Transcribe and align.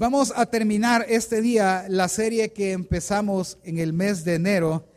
Vamos 0.00 0.32
a 0.34 0.46
terminar 0.46 1.04
este 1.10 1.42
día 1.42 1.84
la 1.90 2.08
serie 2.08 2.54
que 2.54 2.72
empezamos 2.72 3.58
en 3.64 3.76
el 3.76 3.92
mes 3.92 4.24
de 4.24 4.36
enero 4.36 4.88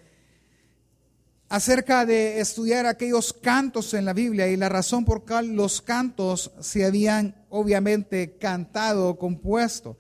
acerca 1.49 2.05
de 2.05 2.39
estudiar 2.39 2.85
aquellos 2.85 3.33
cantos 3.33 3.93
en 3.95 4.05
la 4.05 4.13
Biblia 4.13 4.47
y 4.47 4.55
la 4.55 4.69
razón 4.69 5.03
por 5.03 5.25
cual 5.25 5.57
los 5.57 5.81
cantos 5.81 6.53
se 6.61 6.85
habían 6.85 7.35
obviamente 7.49 8.37
cantado, 8.37 9.17
compuesto. 9.17 9.97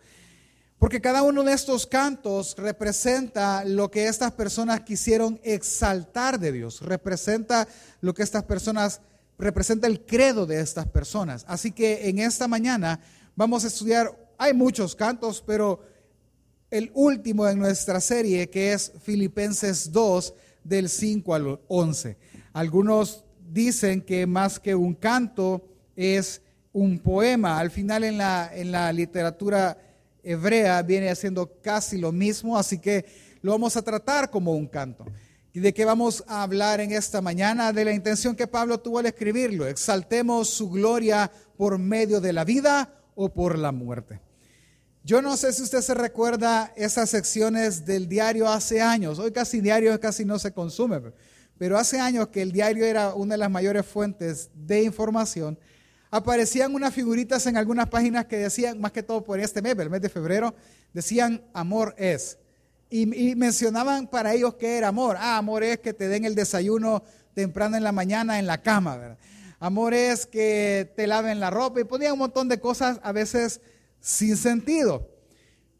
Porque 0.79 1.01
cada 1.01 1.21
uno 1.21 1.43
de 1.43 1.51
estos 1.51 1.85
cantos 1.85 2.55
representa 2.57 3.65
lo 3.65 3.91
que 3.91 4.07
estas 4.07 4.31
personas 4.31 4.83
quisieron 4.83 5.37
exaltar 5.43 6.39
de 6.39 6.53
Dios, 6.53 6.79
representa 6.79 7.67
lo 7.99 8.13
que 8.13 8.23
estas 8.23 8.43
personas, 8.43 9.01
representa 9.37 9.85
el 9.87 10.05
credo 10.05 10.45
de 10.45 10.61
estas 10.61 10.87
personas. 10.87 11.43
Así 11.49 11.73
que 11.73 12.07
en 12.07 12.19
esta 12.19 12.47
mañana 12.47 13.01
vamos 13.35 13.65
a 13.65 13.67
estudiar 13.67 14.22
hay 14.43 14.53
muchos 14.53 14.93
cantos, 14.93 15.41
pero 15.45 15.79
el 16.69 16.91
último 16.93 17.47
en 17.47 17.59
nuestra 17.59 18.01
serie, 18.01 18.49
que 18.49 18.73
es 18.73 18.91
Filipenses 19.01 19.91
2, 19.91 20.33
del 20.65 20.89
5 20.89 21.33
al 21.33 21.59
11. 21.67 22.17
Algunos 22.51 23.23
dicen 23.51 24.01
que 24.01 24.27
más 24.27 24.59
que 24.59 24.75
un 24.75 24.93
canto 24.93 25.65
es 25.95 26.41
un 26.73 26.99
poema. 26.99 27.57
Al 27.57 27.71
final 27.71 28.03
en 28.03 28.17
la, 28.17 28.51
en 28.53 28.71
la 28.71 28.91
literatura 28.91 29.77
hebrea 30.23 30.81
viene 30.81 31.09
haciendo 31.09 31.61
casi 31.61 31.97
lo 31.97 32.11
mismo, 32.11 32.57
así 32.57 32.79
que 32.79 33.05
lo 33.41 33.51
vamos 33.51 33.77
a 33.77 33.81
tratar 33.81 34.29
como 34.29 34.53
un 34.53 34.67
canto. 34.67 35.05
¿Y 35.53 35.59
de 35.59 35.73
qué 35.73 35.85
vamos 35.85 36.23
a 36.27 36.43
hablar 36.43 36.81
en 36.81 36.91
esta 36.91 37.21
mañana? 37.21 37.71
De 37.71 37.85
la 37.85 37.93
intención 37.93 38.35
que 38.35 38.47
Pablo 38.47 38.79
tuvo 38.79 38.99
al 38.99 39.05
escribirlo. 39.05 39.67
Exaltemos 39.67 40.49
su 40.49 40.69
gloria 40.69 41.31
por 41.55 41.77
medio 41.77 42.19
de 42.19 42.33
la 42.33 42.43
vida 42.43 42.93
o 43.15 43.29
por 43.29 43.57
la 43.57 43.71
muerte. 43.71 44.19
Yo 45.05 45.21
no 45.21 45.35
sé 45.35 45.51
si 45.51 45.63
usted 45.63 45.81
se 45.81 45.93
recuerda 45.93 46.71
esas 46.77 47.09
secciones 47.09 47.85
del 47.85 48.07
diario 48.07 48.47
hace 48.47 48.81
años. 48.81 49.19
Hoy 49.19 49.33
casi 49.33 49.59
diario 49.59 49.99
casi 49.99 50.23
no 50.23 50.39
se 50.39 50.53
consume, 50.53 51.01
pero 51.57 51.77
hace 51.77 51.99
años 51.99 52.29
que 52.29 52.41
el 52.41 52.53
diario 52.53 52.85
era 52.85 53.13
una 53.13 53.33
de 53.33 53.39
las 53.39 53.51
mayores 53.51 53.85
fuentes 53.85 54.49
de 54.55 54.83
información. 54.83 55.59
Aparecían 56.09 56.73
unas 56.73 56.93
figuritas 56.93 57.45
en 57.47 57.57
algunas 57.57 57.89
páginas 57.89 58.27
que 58.27 58.37
decían, 58.37 58.79
más 58.79 58.93
que 58.93 59.03
todo 59.03 59.25
por 59.25 59.41
este 59.41 59.61
mes, 59.61 59.77
el 59.77 59.89
mes 59.89 59.99
de 59.99 60.07
febrero, 60.07 60.55
decían 60.93 61.43
amor 61.53 61.93
es. 61.97 62.37
Y, 62.89 63.35
mencionaban 63.35 64.07
para 64.07 64.33
ellos 64.33 64.53
qué 64.53 64.77
era 64.77 64.87
amor. 64.87 65.17
Ah, 65.19 65.37
amor 65.37 65.63
es 65.63 65.79
que 65.79 65.93
te 65.93 66.07
den 66.07 66.23
el 66.23 66.33
desayuno 66.33 67.03
temprano 67.33 67.75
en 67.75 67.83
la 67.83 67.91
mañana 67.91 68.39
en 68.39 68.47
la 68.47 68.61
cama, 68.61 68.95
¿verdad? 68.95 69.17
Amor 69.59 69.93
es 69.93 70.25
que 70.25 70.93
te 70.95 71.07
laven 71.07 71.41
la 71.41 71.49
ropa 71.49 71.81
y 71.81 71.83
ponían 71.83 72.13
un 72.13 72.19
montón 72.19 72.47
de 72.47 72.61
cosas 72.61 73.01
a 73.03 73.11
veces 73.11 73.59
sin 74.03 74.35
sentido. 74.35 75.09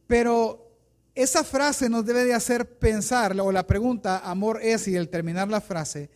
Pero 0.08 0.72
esa 1.14 1.44
frase 1.44 1.90
nos 1.90 2.06
debe 2.06 2.24
de 2.24 2.34
hacer 2.34 2.80
pensar, 2.80 3.38
o 3.40 3.52
la 3.52 3.68
pregunta, 3.68 4.20
amor 4.20 4.62
es, 4.64 4.88
y 4.88 4.96
el 4.96 5.10
terminar 5.10 5.50
la 5.50 5.62
frase, 5.62 6.10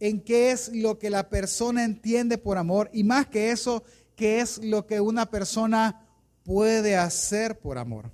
en 0.00 0.20
qué 0.20 0.50
es 0.50 0.68
lo 0.74 0.98
que 0.98 1.08
la 1.08 1.30
persona 1.30 1.84
entiende 1.84 2.36
por 2.36 2.58
amor 2.58 2.90
y 2.92 3.04
más 3.04 3.28
que 3.28 3.52
eso, 3.52 3.84
qué 4.16 4.40
es 4.40 4.58
lo 4.58 4.86
que 4.86 5.00
una 5.00 5.30
persona 5.30 6.04
puede 6.42 6.96
hacer 6.96 7.60
por 7.60 7.78
amor. 7.78 8.10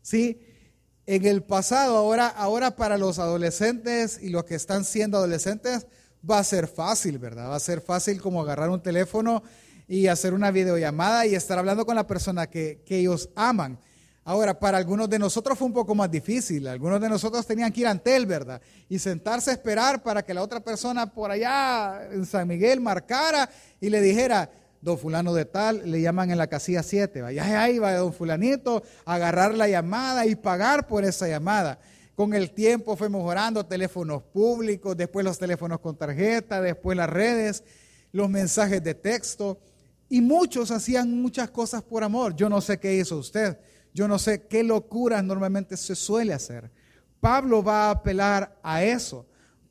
¿Sí? 0.00 0.40
En 1.06 1.26
el 1.26 1.42
pasado, 1.42 1.96
ahora, 1.96 2.28
ahora 2.28 2.76
para 2.76 2.96
los 2.96 3.18
adolescentes 3.18 4.20
y 4.22 4.28
los 4.28 4.44
que 4.44 4.54
están 4.54 4.84
siendo 4.84 5.18
adolescentes, 5.18 5.86
va 6.28 6.38
a 6.38 6.44
ser 6.44 6.68
fácil, 6.68 7.18
¿verdad? 7.18 7.50
Va 7.50 7.56
a 7.56 7.60
ser 7.60 7.80
fácil 7.80 8.22
como 8.22 8.40
agarrar 8.40 8.70
un 8.70 8.82
teléfono 8.82 9.42
y 9.86 10.06
hacer 10.06 10.34
una 10.34 10.50
videollamada 10.50 11.26
y 11.26 11.34
estar 11.34 11.58
hablando 11.58 11.84
con 11.84 11.96
la 11.96 12.06
persona 12.06 12.46
que, 12.46 12.82
ellos 12.88 13.28
aman. 13.34 13.78
Ahora, 14.24 14.58
para 14.58 14.78
algunos 14.78 15.10
de 15.10 15.18
nosotros 15.18 15.58
fue 15.58 15.66
un 15.66 15.74
poco 15.74 15.94
más 15.94 16.10
difícil. 16.10 16.66
Algunos 16.66 17.00
de 17.00 17.10
nosotros 17.10 17.46
tenían 17.46 17.70
que 17.70 17.82
ir 17.82 17.86
ante 17.86 18.16
él, 18.16 18.24
¿verdad? 18.24 18.60
Y 18.88 18.98
sentarse 18.98 19.50
a 19.50 19.52
esperar 19.52 20.02
para 20.02 20.22
que 20.22 20.32
la 20.32 20.42
otra 20.42 20.60
persona 20.60 21.12
por 21.12 21.30
allá 21.30 22.08
en 22.10 22.24
San 22.24 22.48
Miguel 22.48 22.80
marcara 22.80 23.50
y 23.80 23.90
le 23.90 24.00
dijera, 24.00 24.50
don 24.80 24.98
fulano 24.98 25.34
de 25.34 25.44
tal, 25.44 25.90
le 25.90 26.00
llaman 26.00 26.30
en 26.30 26.38
la 26.38 26.46
casilla 26.46 26.82
7. 26.82 27.20
Vaya 27.20 27.62
ahí 27.62 27.78
va 27.78 27.92
don 27.94 28.14
fulanito, 28.14 28.82
agarrar 29.04 29.54
la 29.54 29.68
llamada 29.68 30.26
y 30.26 30.36
pagar 30.36 30.86
por 30.86 31.04
esa 31.04 31.28
llamada. 31.28 31.78
Con 32.14 32.32
el 32.32 32.52
tiempo 32.52 32.96
fue 32.96 33.08
mejorando 33.08 33.66
teléfonos 33.66 34.22
públicos, 34.22 34.96
después 34.96 35.24
los 35.24 35.38
teléfonos 35.38 35.80
con 35.80 35.96
tarjeta, 35.96 36.60
después 36.60 36.96
las 36.96 37.10
redes, 37.10 37.64
los 38.12 38.30
mensajes 38.30 38.84
de 38.84 38.94
texto. 38.94 39.58
Y 40.14 40.20
muchos 40.20 40.70
hacían 40.70 41.20
muchas 41.20 41.50
cosas 41.50 41.82
por 41.82 42.04
amor. 42.04 42.36
Yo 42.36 42.48
no 42.48 42.60
sé 42.60 42.78
qué 42.78 42.94
hizo 42.94 43.18
usted. 43.18 43.58
Yo 43.92 44.06
no 44.06 44.16
sé 44.16 44.46
qué 44.46 44.62
locuras 44.62 45.24
normalmente 45.24 45.76
se 45.76 45.96
suele 45.96 46.32
hacer. 46.32 46.70
Pablo 47.18 47.64
va 47.64 47.88
a 47.88 47.90
apelar 47.90 48.56
a 48.62 48.84
eso. 48.84 49.26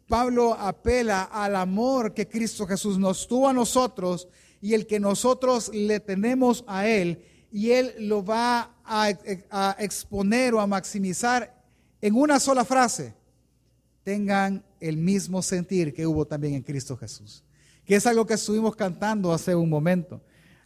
Pablo 0.06 0.54
apela 0.54 1.24
al 1.32 1.56
amor 1.56 2.14
que 2.14 2.28
Cristo 2.28 2.68
Jesús 2.68 2.98
nos 2.98 3.26
tuvo 3.26 3.48
a 3.48 3.54
nosotros 3.54 4.28
y 4.60 4.74
el 4.74 4.86
que 4.86 5.00
nosotros 5.00 5.72
le 5.74 6.02
tenemos 6.02 6.66
a 6.68 6.90
Él. 6.90 7.24
Y 7.50 7.72
Él 7.72 7.94
lo 8.00 8.26
va 8.26 8.76
a, 8.84 9.14
a 9.50 9.78
exponer 9.80 10.56
o 10.56 10.60
a 10.60 10.68
maximizar 10.68 11.56
en 12.02 12.16
una 12.16 12.38
sola 12.42 12.66
frase. 12.66 13.14
Tengan 14.04 14.62
el 14.82 14.98
mismo 14.98 15.42
sentir 15.42 15.94
que 15.94 16.06
hubo 16.06 16.26
también 16.26 16.56
en 16.56 16.64
Cristo 16.64 16.98
Jesús. 16.98 17.46
Que 17.86 17.96
es 17.96 18.06
algo 18.06 18.26
que 18.26 18.34
estuvimos 18.34 18.76
cantando 18.76 19.32
hace 19.32 19.56
un 19.56 19.70
momento. 19.70 20.22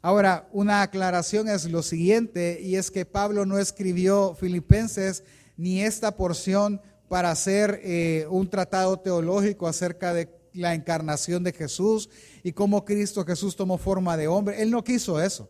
Ahora, 0.08 0.48
una 0.54 0.84
aclaración 0.84 1.50
es 1.50 1.70
lo 1.70 1.84
siguiente, 1.84 2.62
y 2.64 2.78
es 2.78 2.92
que 2.92 3.04
Pablo 3.04 3.46
no 3.46 3.60
escribió 3.60 4.36
Filipenses 4.36 5.26
ni 5.58 5.82
esta 5.82 6.16
porción 6.16 6.82
para 7.10 7.30
hacer 7.30 7.82
eh, 7.84 8.26
un 8.30 8.50
tratado 8.50 8.98
teológico 9.02 9.68
acerca 9.68 10.14
de 10.14 10.30
la 10.54 10.74
encarnación 10.74 11.44
de 11.44 11.52
Jesús 11.52 12.10
y 12.42 12.54
cómo 12.54 12.86
Cristo 12.86 13.26
Jesús 13.26 13.58
tomó 13.58 13.78
forma 13.78 14.16
de 14.16 14.30
hombre. 14.30 14.62
Él 14.62 14.72
no 14.72 14.82
quiso 14.82 15.22
eso. 15.22 15.50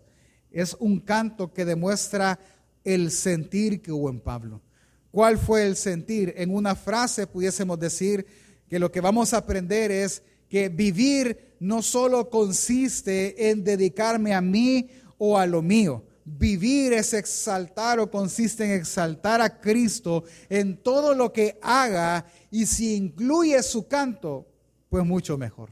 Es 0.49 0.75
un 0.79 1.01
canto 1.01 1.53
que 1.53 1.63
demuestra 1.63 2.39
el 2.83 3.11
sentir 3.11 3.79
que 3.83 3.91
hubo 3.91 4.09
en 4.09 4.19
Pablo. 4.19 4.63
¿Cuál 5.11 5.37
fue 5.37 5.67
el 5.67 5.75
sentir? 5.75 6.33
En 6.35 6.51
una 6.51 6.73
frase 6.73 7.27
pudiésemos 7.27 7.79
decir 7.79 8.25
que 8.67 8.79
lo 8.79 8.91
que 8.91 9.01
vamos 9.01 9.35
a 9.35 9.37
aprender 9.37 9.91
es 9.91 10.23
que 10.49 10.69
vivir 10.69 11.46
no 11.59 11.81
solo 11.81 12.29
consiste 12.29 13.49
en 13.49 13.63
dedicarme 13.63 14.33
a 14.33 14.41
mí 14.41 14.89
o 15.17 15.37
a 15.37 15.45
lo 15.45 15.61
mío. 15.61 16.03
Vivir 16.25 16.93
es 16.93 17.13
exaltar 17.13 17.99
o 17.99 18.11
consiste 18.11 18.65
en 18.65 18.71
exaltar 18.71 19.41
a 19.41 19.61
Cristo 19.61 20.25
en 20.49 20.77
todo 20.77 21.13
lo 21.15 21.31
que 21.31 21.57
haga 21.61 22.25
y 22.51 22.65
si 22.65 22.95
incluye 22.95 23.61
su 23.63 23.87
canto, 23.87 24.45
pues 24.89 25.05
mucho 25.05 25.37
mejor. 25.37 25.71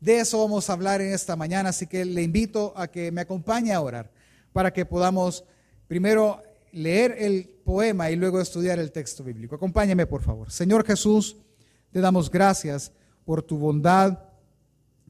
De 0.00 0.18
eso 0.18 0.40
vamos 0.40 0.68
a 0.68 0.72
hablar 0.72 1.00
en 1.00 1.12
esta 1.12 1.36
mañana, 1.36 1.68
así 1.68 1.86
que 1.86 2.04
le 2.04 2.22
invito 2.22 2.72
a 2.76 2.88
que 2.88 3.12
me 3.12 3.20
acompañe 3.20 3.72
a 3.72 3.80
orar 3.80 4.10
para 4.52 4.72
que 4.72 4.84
podamos 4.84 5.44
primero 5.86 6.42
leer 6.72 7.14
el 7.18 7.48
poema 7.64 8.10
y 8.10 8.16
luego 8.16 8.40
estudiar 8.40 8.80
el 8.80 8.90
texto 8.90 9.22
bíblico. 9.22 9.54
Acompáñeme, 9.54 10.06
por 10.06 10.22
favor. 10.22 10.50
Señor 10.50 10.84
Jesús, 10.84 11.36
te 11.92 12.00
damos 12.00 12.30
gracias 12.30 12.90
por 13.24 13.42
tu 13.42 13.58
bondad. 13.58 14.18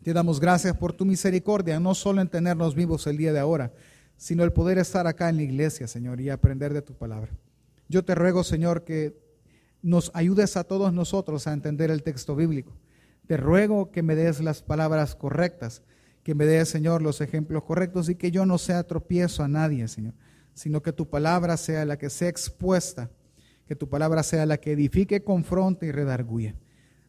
Te 0.03 0.13
damos 0.13 0.41
gracias 0.41 0.77
por 0.77 0.93
tu 0.93 1.05
misericordia, 1.05 1.79
no 1.79 1.95
solo 1.95 2.21
en 2.21 2.29
tenernos 2.29 2.75
vivos 2.75 3.07
el 3.07 3.17
día 3.17 3.33
de 3.33 3.39
ahora, 3.39 3.73
sino 4.17 4.43
el 4.43 4.53
poder 4.53 4.79
estar 4.79 5.07
acá 5.07 5.29
en 5.29 5.37
la 5.37 5.43
iglesia, 5.43 5.87
Señor, 5.87 6.21
y 6.21 6.29
aprender 6.29 6.75
de 6.75 6.83
tu 6.83 6.95
palabra. 6.95 7.31
Yo 7.89 8.05
te 8.05 8.17
ruego, 8.17 8.43
Señor, 8.43 8.83
que 8.83 9.17
nos 9.81 10.11
ayudes 10.13 10.57
a 10.57 10.65
todos 10.65 10.93
nosotros 10.93 11.47
a 11.47 11.53
entender 11.53 11.93
el 11.93 12.03
texto 12.03 12.35
bíblico. 12.35 12.73
Te 13.29 13.37
ruego 13.37 13.93
que 13.93 14.03
me 14.03 14.17
des 14.17 14.41
las 14.41 14.61
palabras 14.61 15.15
correctas, 15.15 15.83
que 16.25 16.35
me 16.35 16.47
des, 16.47 16.69
Señor, 16.69 17.01
los 17.01 17.21
ejemplos 17.21 17.63
correctos 17.63 18.09
y 18.09 18.17
que 18.17 18.33
yo 18.33 18.45
no 18.45 18.59
sea 18.59 18.83
tropiezo 18.83 19.45
a 19.45 19.49
nadie, 19.49 19.87
Señor, 19.87 20.15
sino 20.53 20.83
que 20.83 20.93
tu 20.93 21.09
palabra 21.09 21.57
sea 21.57 21.85
la 21.85 21.97
que 21.97 22.11
sea 22.11 22.29
expuesta, 22.29 23.09
que 23.67 23.77
tu 23.77 23.89
palabra 23.89 24.25
sea 24.25 24.47
la 24.47 24.59
que 24.59 24.73
edifique, 24.73 25.23
confronte 25.23 25.87
y 25.87 25.93
redarguye. 25.93 26.57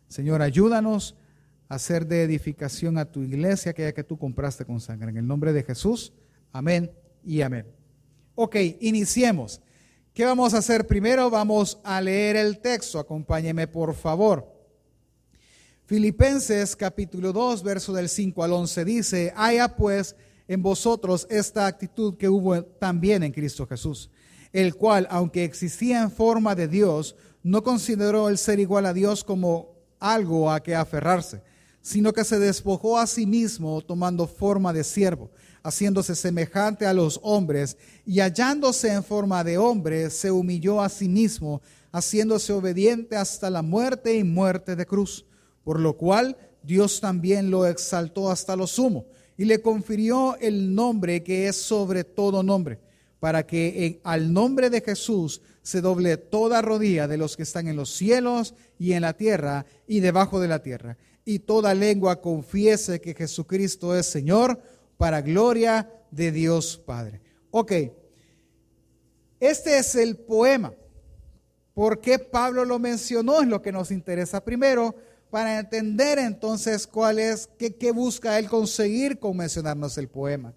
Señor, 0.07 0.43
ayúdanos 0.43 1.15
hacer 1.73 2.05
de 2.05 2.23
edificación 2.23 2.97
a 2.97 3.05
tu 3.05 3.23
iglesia, 3.23 3.71
aquella 3.71 3.93
que 3.93 4.03
tú 4.03 4.17
compraste 4.17 4.65
con 4.65 4.79
sangre. 4.79 5.09
En 5.09 5.17
el 5.17 5.27
nombre 5.27 5.53
de 5.53 5.63
Jesús, 5.63 6.13
amén 6.51 6.91
y 7.23 7.41
amén. 7.41 7.65
Ok, 8.35 8.55
iniciemos. 8.81 9.61
¿Qué 10.13 10.25
vamos 10.25 10.53
a 10.53 10.59
hacer 10.59 10.85
primero? 10.85 11.29
Vamos 11.29 11.79
a 11.83 11.99
leer 11.99 12.35
el 12.35 12.59
texto. 12.59 12.99
Acompáñeme, 12.99 13.67
por 13.67 13.95
favor. 13.95 14.53
Filipenses 15.85 16.75
capítulo 16.75 17.33
2, 17.33 17.63
verso 17.63 17.93
del 17.93 18.07
5 18.07 18.43
al 18.43 18.53
11 18.53 18.85
dice, 18.85 19.33
haya 19.35 19.75
pues 19.75 20.15
en 20.47 20.61
vosotros 20.61 21.27
esta 21.29 21.67
actitud 21.67 22.15
que 22.15 22.29
hubo 22.29 22.63
también 22.63 23.23
en 23.23 23.31
Cristo 23.31 23.67
Jesús, 23.67 24.09
el 24.51 24.75
cual, 24.75 25.07
aunque 25.09 25.43
existía 25.43 26.01
en 26.01 26.11
forma 26.11 26.55
de 26.55 26.67
Dios, 26.67 27.15
no 27.43 27.63
consideró 27.63 28.29
el 28.29 28.37
ser 28.37 28.59
igual 28.59 28.85
a 28.85 28.93
Dios 28.93 29.23
como 29.23 29.73
algo 29.99 30.51
a 30.51 30.63
que 30.63 30.75
aferrarse, 30.75 31.41
sino 31.83 32.13
que 32.13 32.23
se 32.23 32.39
despojó 32.39 32.97
a 32.97 33.05
sí 33.05 33.25
mismo 33.27 33.81
tomando 33.81 34.25
forma 34.25 34.71
de 34.71 34.85
siervo, 34.85 35.29
haciéndose 35.63 36.15
semejante 36.15 36.85
a 36.85 36.93
los 36.93 37.19
hombres, 37.21 37.77
y 38.05 38.21
hallándose 38.21 38.91
en 38.91 39.03
forma 39.03 39.43
de 39.43 39.57
hombre, 39.57 40.09
se 40.09 40.31
humilló 40.31 40.81
a 40.81 40.87
sí 40.87 41.09
mismo, 41.09 41.61
haciéndose 41.91 42.53
obediente 42.53 43.17
hasta 43.17 43.49
la 43.49 43.61
muerte 43.61 44.15
y 44.15 44.23
muerte 44.23 44.77
de 44.77 44.85
cruz, 44.85 45.25
por 45.65 45.77
lo 45.77 45.97
cual 45.97 46.37
Dios 46.63 47.01
también 47.01 47.51
lo 47.51 47.67
exaltó 47.67 48.31
hasta 48.31 48.55
lo 48.55 48.65
sumo, 48.65 49.05
y 49.37 49.43
le 49.43 49.61
confirió 49.61 50.37
el 50.39 50.73
nombre 50.73 51.21
que 51.21 51.49
es 51.49 51.57
sobre 51.57 52.05
todo 52.05 52.43
nombre, 52.43 52.79
para 53.19 53.45
que 53.45 53.99
al 54.05 54.31
nombre 54.31 54.69
de 54.69 54.79
Jesús 54.79 55.41
se 55.61 55.81
doble 55.81 56.15
toda 56.15 56.61
rodilla 56.61 57.09
de 57.09 57.17
los 57.17 57.35
que 57.35 57.43
están 57.43 57.67
en 57.67 57.75
los 57.75 57.89
cielos 57.89 58.53
y 58.79 58.93
en 58.93 59.01
la 59.01 59.13
tierra 59.13 59.65
y 59.85 59.99
debajo 59.99 60.39
de 60.39 60.47
la 60.47 60.61
tierra 60.61 60.97
y 61.25 61.39
toda 61.39 61.73
lengua 61.73 62.21
confiese 62.21 62.99
que 62.99 63.13
Jesucristo 63.13 63.95
es 63.95 64.05
Señor 64.05 64.61
para 64.97 65.21
gloria 65.21 65.89
de 66.11 66.31
Dios 66.31 66.81
Padre. 66.85 67.21
Ok, 67.51 67.71
este 69.39 69.77
es 69.77 69.95
el 69.95 70.17
poema. 70.17 70.73
¿Por 71.73 71.99
qué 71.99 72.19
Pablo 72.19 72.65
lo 72.65 72.79
mencionó? 72.79 73.41
Es 73.41 73.47
lo 73.47 73.61
que 73.61 73.71
nos 73.71 73.91
interesa 73.91 74.43
primero 74.43 74.95
para 75.33 75.59
entender 75.59 76.19
entonces 76.19 76.85
cuál 76.85 77.17
es, 77.17 77.49
qué, 77.57 77.91
busca 77.91 78.37
él 78.37 78.47
conseguir 78.47 79.17
con 79.17 79.35
mencionarnos 79.35 79.97
el 79.97 80.07
poema. 80.07 80.53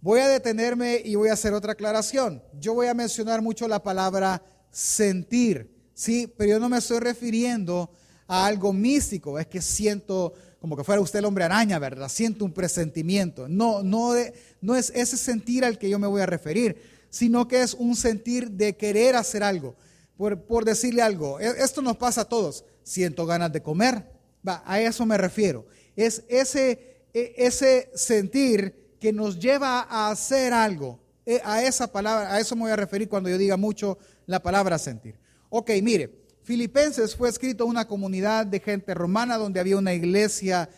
Voy 0.00 0.20
a 0.20 0.28
detenerme 0.28 1.02
y 1.04 1.14
voy 1.14 1.28
a 1.28 1.34
hacer 1.34 1.52
otra 1.52 1.72
aclaración. 1.72 2.42
Yo 2.58 2.72
voy 2.72 2.86
a 2.86 2.94
mencionar 2.94 3.42
mucho 3.42 3.68
la 3.68 3.82
palabra 3.82 4.42
sentir, 4.70 5.70
¿sí? 5.92 6.32
Pero 6.38 6.52
yo 6.52 6.58
no 6.58 6.70
me 6.70 6.78
estoy 6.78 7.00
refiriendo 7.00 7.90
a 7.92 8.07
algo 8.28 8.72
místico, 8.72 9.38
es 9.38 9.46
que 9.46 9.62
siento 9.62 10.34
como 10.60 10.76
que 10.76 10.84
fuera 10.84 11.00
usted 11.00 11.20
el 11.20 11.24
hombre 11.24 11.44
araña, 11.44 11.78
¿verdad? 11.78 12.08
Siento 12.08 12.44
un 12.44 12.52
presentimiento. 12.52 13.48
No, 13.48 13.82
no, 13.82 14.12
no 14.60 14.76
es 14.76 14.92
ese 14.94 15.16
sentir 15.16 15.64
al 15.64 15.78
que 15.78 15.88
yo 15.88 15.98
me 15.98 16.06
voy 16.06 16.20
a 16.20 16.26
referir, 16.26 16.76
sino 17.10 17.48
que 17.48 17.62
es 17.62 17.74
un 17.74 17.96
sentir 17.96 18.50
de 18.50 18.76
querer 18.76 19.16
hacer 19.16 19.42
algo. 19.42 19.76
Por, 20.16 20.42
por 20.42 20.64
decirle 20.64 21.00
algo, 21.00 21.38
e, 21.38 21.46
esto 21.62 21.80
nos 21.80 21.96
pasa 21.96 22.22
a 22.22 22.28
todos. 22.28 22.64
Siento 22.82 23.24
ganas 23.24 23.52
de 23.52 23.62
comer, 23.62 24.04
va, 24.46 24.62
a 24.66 24.80
eso 24.80 25.06
me 25.06 25.16
refiero. 25.16 25.66
Es 25.94 26.24
ese, 26.28 27.06
e, 27.14 27.34
ese 27.36 27.90
sentir 27.94 28.96
que 29.00 29.12
nos 29.12 29.38
lleva 29.38 29.82
a 29.82 30.10
hacer 30.10 30.52
algo. 30.52 30.98
E, 31.24 31.40
a 31.44 31.62
esa 31.62 31.86
palabra, 31.86 32.34
a 32.34 32.40
eso 32.40 32.56
me 32.56 32.62
voy 32.62 32.72
a 32.72 32.76
referir 32.76 33.08
cuando 33.08 33.28
yo 33.28 33.38
diga 33.38 33.56
mucho 33.56 33.96
la 34.26 34.42
palabra 34.42 34.76
sentir. 34.76 35.14
Ok, 35.50 35.70
mire, 35.82 36.27
Filipenses 36.48 37.14
fue 37.14 37.28
escrito 37.28 37.64
a 37.64 37.66
una 37.66 37.86
comunidad 37.86 38.46
de 38.46 38.58
gente 38.58 38.94
romana 38.94 39.36
donde 39.36 39.60
había 39.60 39.76
una 39.76 39.92
iglesia 39.92 40.70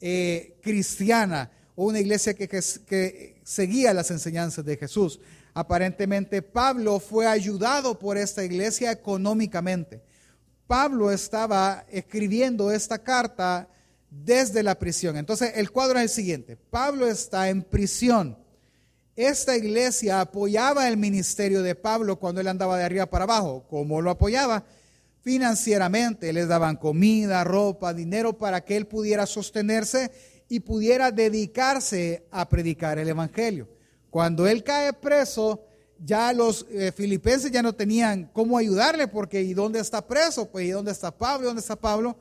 eh, 0.00 0.56
cristiana 0.62 1.50
o 1.74 1.86
una 1.86 1.98
iglesia 1.98 2.34
que, 2.34 2.46
que 2.46 3.40
seguía 3.42 3.92
las 3.92 4.12
enseñanzas 4.12 4.64
de 4.64 4.76
Jesús. 4.76 5.18
Aparentemente 5.54 6.40
Pablo 6.40 7.00
fue 7.00 7.26
ayudado 7.26 7.98
por 7.98 8.16
esta 8.16 8.44
iglesia 8.44 8.92
económicamente. 8.92 10.04
Pablo 10.68 11.10
estaba 11.10 11.84
escribiendo 11.90 12.70
esta 12.70 13.02
carta 13.02 13.68
desde 14.10 14.62
la 14.62 14.78
prisión. 14.78 15.16
Entonces 15.16 15.50
el 15.56 15.72
cuadro 15.72 15.98
es 15.98 16.04
el 16.04 16.10
siguiente. 16.10 16.56
Pablo 16.56 17.08
está 17.08 17.48
en 17.48 17.64
prisión. 17.64 18.38
Esta 19.16 19.56
iglesia 19.56 20.20
apoyaba 20.20 20.86
el 20.86 20.96
ministerio 20.96 21.60
de 21.64 21.74
Pablo 21.74 22.20
cuando 22.20 22.40
él 22.40 22.46
andaba 22.46 22.78
de 22.78 22.84
arriba 22.84 23.06
para 23.06 23.24
abajo. 23.24 23.66
¿Cómo 23.68 24.00
lo 24.00 24.12
apoyaba? 24.12 24.64
Financieramente, 25.22 26.32
les 26.32 26.48
daban 26.48 26.76
comida, 26.76 27.44
ropa, 27.44 27.92
dinero 27.92 28.38
para 28.38 28.64
que 28.64 28.76
él 28.76 28.86
pudiera 28.86 29.26
sostenerse 29.26 30.10
y 30.48 30.60
pudiera 30.60 31.10
dedicarse 31.10 32.26
a 32.30 32.48
predicar 32.48 32.98
el 32.98 33.08
Evangelio. 33.08 33.68
Cuando 34.10 34.46
él 34.46 34.64
cae 34.64 34.92
preso, 34.92 35.64
ya 36.02 36.32
los 36.32 36.64
eh, 36.70 36.92
filipenses 36.92 37.50
ya 37.50 37.62
no 37.62 37.74
tenían 37.74 38.30
cómo 38.32 38.56
ayudarle 38.56 39.08
porque 39.08 39.42
¿y 39.42 39.52
dónde 39.52 39.80
está 39.80 40.06
preso? 40.06 40.48
Pues 40.48 40.66
¿y 40.66 40.70
dónde 40.70 40.92
está 40.92 41.10
Pablo? 41.10 41.48
¿Dónde 41.48 41.60
está 41.60 41.76
Pablo? 41.76 42.16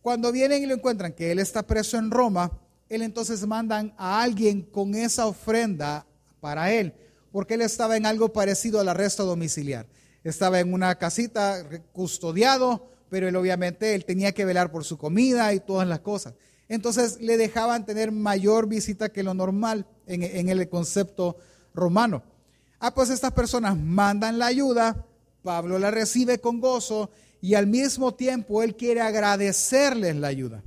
Cuando 0.00 0.32
vienen 0.32 0.62
y 0.62 0.66
lo 0.66 0.74
encuentran 0.74 1.12
que 1.12 1.30
él 1.30 1.40
está 1.40 1.62
preso 1.66 1.98
en 1.98 2.10
Roma, 2.10 2.50
él 2.88 3.02
entonces 3.02 3.46
mandan 3.46 3.92
a 3.98 4.22
alguien 4.22 4.62
con 4.62 4.94
esa 4.94 5.26
ofrenda 5.26 6.06
para 6.40 6.72
él, 6.72 6.94
porque 7.30 7.54
él 7.54 7.62
estaba 7.62 7.96
en 7.96 8.06
algo 8.06 8.32
parecido 8.32 8.80
al 8.80 8.88
arresto 8.88 9.26
domiciliar 9.26 9.86
estaba 10.24 10.60
en 10.60 10.72
una 10.72 10.94
casita 10.96 11.64
custodiado, 11.92 12.88
pero 13.08 13.28
él 13.28 13.36
obviamente 13.36 13.94
él 13.94 14.04
tenía 14.04 14.32
que 14.32 14.44
velar 14.44 14.70
por 14.70 14.84
su 14.84 14.98
comida 14.98 15.52
y 15.54 15.60
todas 15.60 15.88
las 15.88 16.00
cosas. 16.00 16.34
Entonces 16.68 17.20
le 17.20 17.36
dejaban 17.36 17.86
tener 17.86 18.12
mayor 18.12 18.68
visita 18.68 19.08
que 19.08 19.22
lo 19.22 19.34
normal 19.34 19.86
en, 20.06 20.22
en 20.22 20.48
el 20.48 20.68
concepto 20.68 21.36
romano. 21.74 22.22
Ah, 22.78 22.94
pues 22.94 23.10
estas 23.10 23.32
personas 23.32 23.76
mandan 23.76 24.38
la 24.38 24.46
ayuda, 24.46 25.06
Pablo 25.42 25.78
la 25.78 25.90
recibe 25.90 26.38
con 26.38 26.60
gozo 26.60 27.10
y 27.40 27.54
al 27.54 27.66
mismo 27.66 28.14
tiempo 28.14 28.62
él 28.62 28.76
quiere 28.76 29.00
agradecerles 29.00 30.16
la 30.16 30.28
ayuda. 30.28 30.62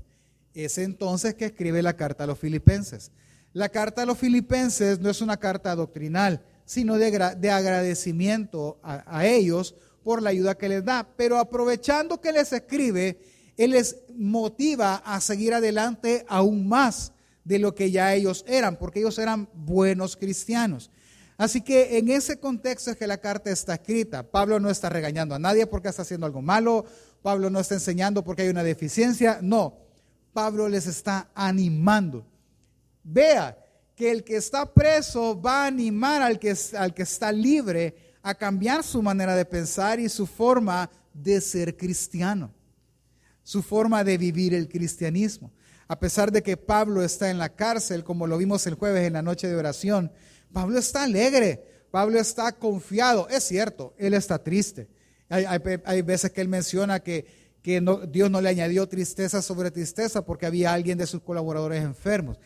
Es 0.53 0.77
entonces 0.77 1.35
que 1.35 1.45
escribe 1.45 1.81
la 1.81 1.95
carta 1.95 2.23
a 2.23 2.27
los 2.27 2.39
filipenses. 2.39 3.11
La 3.53 3.69
carta 3.69 4.01
a 4.01 4.05
los 4.05 4.17
filipenses 4.17 4.99
no 4.99 5.09
es 5.09 5.21
una 5.21 5.37
carta 5.37 5.75
doctrinal, 5.75 6.41
sino 6.65 6.97
de, 6.97 7.51
agradecimiento 7.51 8.79
a, 8.83 9.25
ellos 9.25 9.75
por 10.03 10.21
la 10.21 10.29
ayuda 10.29 10.57
que 10.57 10.69
les 10.69 10.83
da. 10.83 11.07
Pero 11.15 11.37
aprovechando 11.37 12.21
que 12.21 12.31
les 12.31 12.53
escribe, 12.53 13.19
Él 13.57 13.71
les 13.71 13.97
motiva 14.15 14.95
a 15.05 15.19
seguir 15.21 15.53
adelante 15.53 16.25
aún 16.27 16.67
más 16.67 17.11
de 17.43 17.59
lo 17.59 17.73
que 17.73 17.91
ya 17.91 18.13
ellos 18.13 18.45
eran, 18.47 18.77
porque 18.77 18.99
ellos 18.99 19.17
eran 19.17 19.49
buenos 19.53 20.15
cristianos. 20.15 20.91
Así 21.37 21.61
que 21.61 21.97
en 21.97 22.09
ese 22.09 22.39
contexto 22.39 22.91
es 22.91 22.97
que 22.97 23.07
la 23.07 23.17
carta 23.17 23.49
está 23.49 23.73
escrita. 23.73 24.21
Pablo 24.21 24.59
no 24.59 24.69
está 24.69 24.89
regañando 24.89 25.33
a 25.33 25.39
nadie 25.39 25.65
porque 25.65 25.89
está 25.89 26.03
haciendo 26.03 26.27
algo 26.27 26.41
malo, 26.41 26.85
Pablo 27.23 27.49
no 27.49 27.59
está 27.59 27.75
enseñando 27.75 28.23
porque 28.23 28.43
hay 28.43 28.49
una 28.49 28.63
deficiencia, 28.63 29.39
no, 29.41 29.77
Pablo 30.33 30.69
les 30.69 30.87
está 30.87 31.29
animando. 31.33 32.25
Vea, 33.03 33.57
que 33.95 34.11
el 34.11 34.23
que 34.23 34.37
está 34.37 34.71
preso 34.73 35.39
va 35.39 35.63
a 35.63 35.67
animar 35.67 36.21
al 36.21 36.39
que, 36.39 36.55
al 36.77 36.93
que 36.93 37.03
está 37.03 37.31
libre 37.31 37.95
a 38.21 38.35
cambiar 38.35 38.83
su 38.83 39.01
manera 39.01 39.35
de 39.35 39.45
pensar 39.45 39.99
y 39.99 40.09
su 40.09 40.25
forma 40.25 40.89
de 41.13 41.41
ser 41.41 41.75
cristiano, 41.75 42.53
su 43.43 43.61
forma 43.61 44.03
de 44.03 44.17
vivir 44.17 44.53
el 44.53 44.67
cristianismo. 44.69 45.51
A 45.87 45.99
pesar 45.99 46.31
de 46.31 46.41
que 46.41 46.55
Pablo 46.55 47.03
está 47.03 47.29
en 47.29 47.37
la 47.37 47.49
cárcel, 47.49 48.03
como 48.03 48.27
lo 48.27 48.37
vimos 48.37 48.65
el 48.65 48.75
jueves 48.75 49.05
en 49.05 49.13
la 49.13 49.21
noche 49.21 49.47
de 49.47 49.55
oración, 49.55 50.11
Pablo 50.53 50.79
está 50.79 51.03
alegre, 51.03 51.63
Pablo 51.91 52.19
está 52.19 52.53
confiado. 52.53 53.27
Es 53.27 53.43
cierto, 53.43 53.93
él 53.97 54.13
está 54.13 54.41
triste. 54.41 54.87
Hay, 55.27 56.01
veces 56.01 56.31
que 56.31 56.41
él 56.41 56.49
menciona 56.49 56.99
que, 57.01 57.25
que 57.61 57.83
Dios 58.09 58.29
no 58.29 58.41
le 58.41 58.49
añadió 58.49 58.87
tristeza 58.87 59.41
sobre 59.41 59.71
tristeza 59.71 60.25
porque 60.25 60.45
había 60.45 60.73
alguien 60.73 60.97
de 60.97 61.07
sus 61.07 61.21
colaboradores 61.21 61.83
enfermos. 61.83 62.37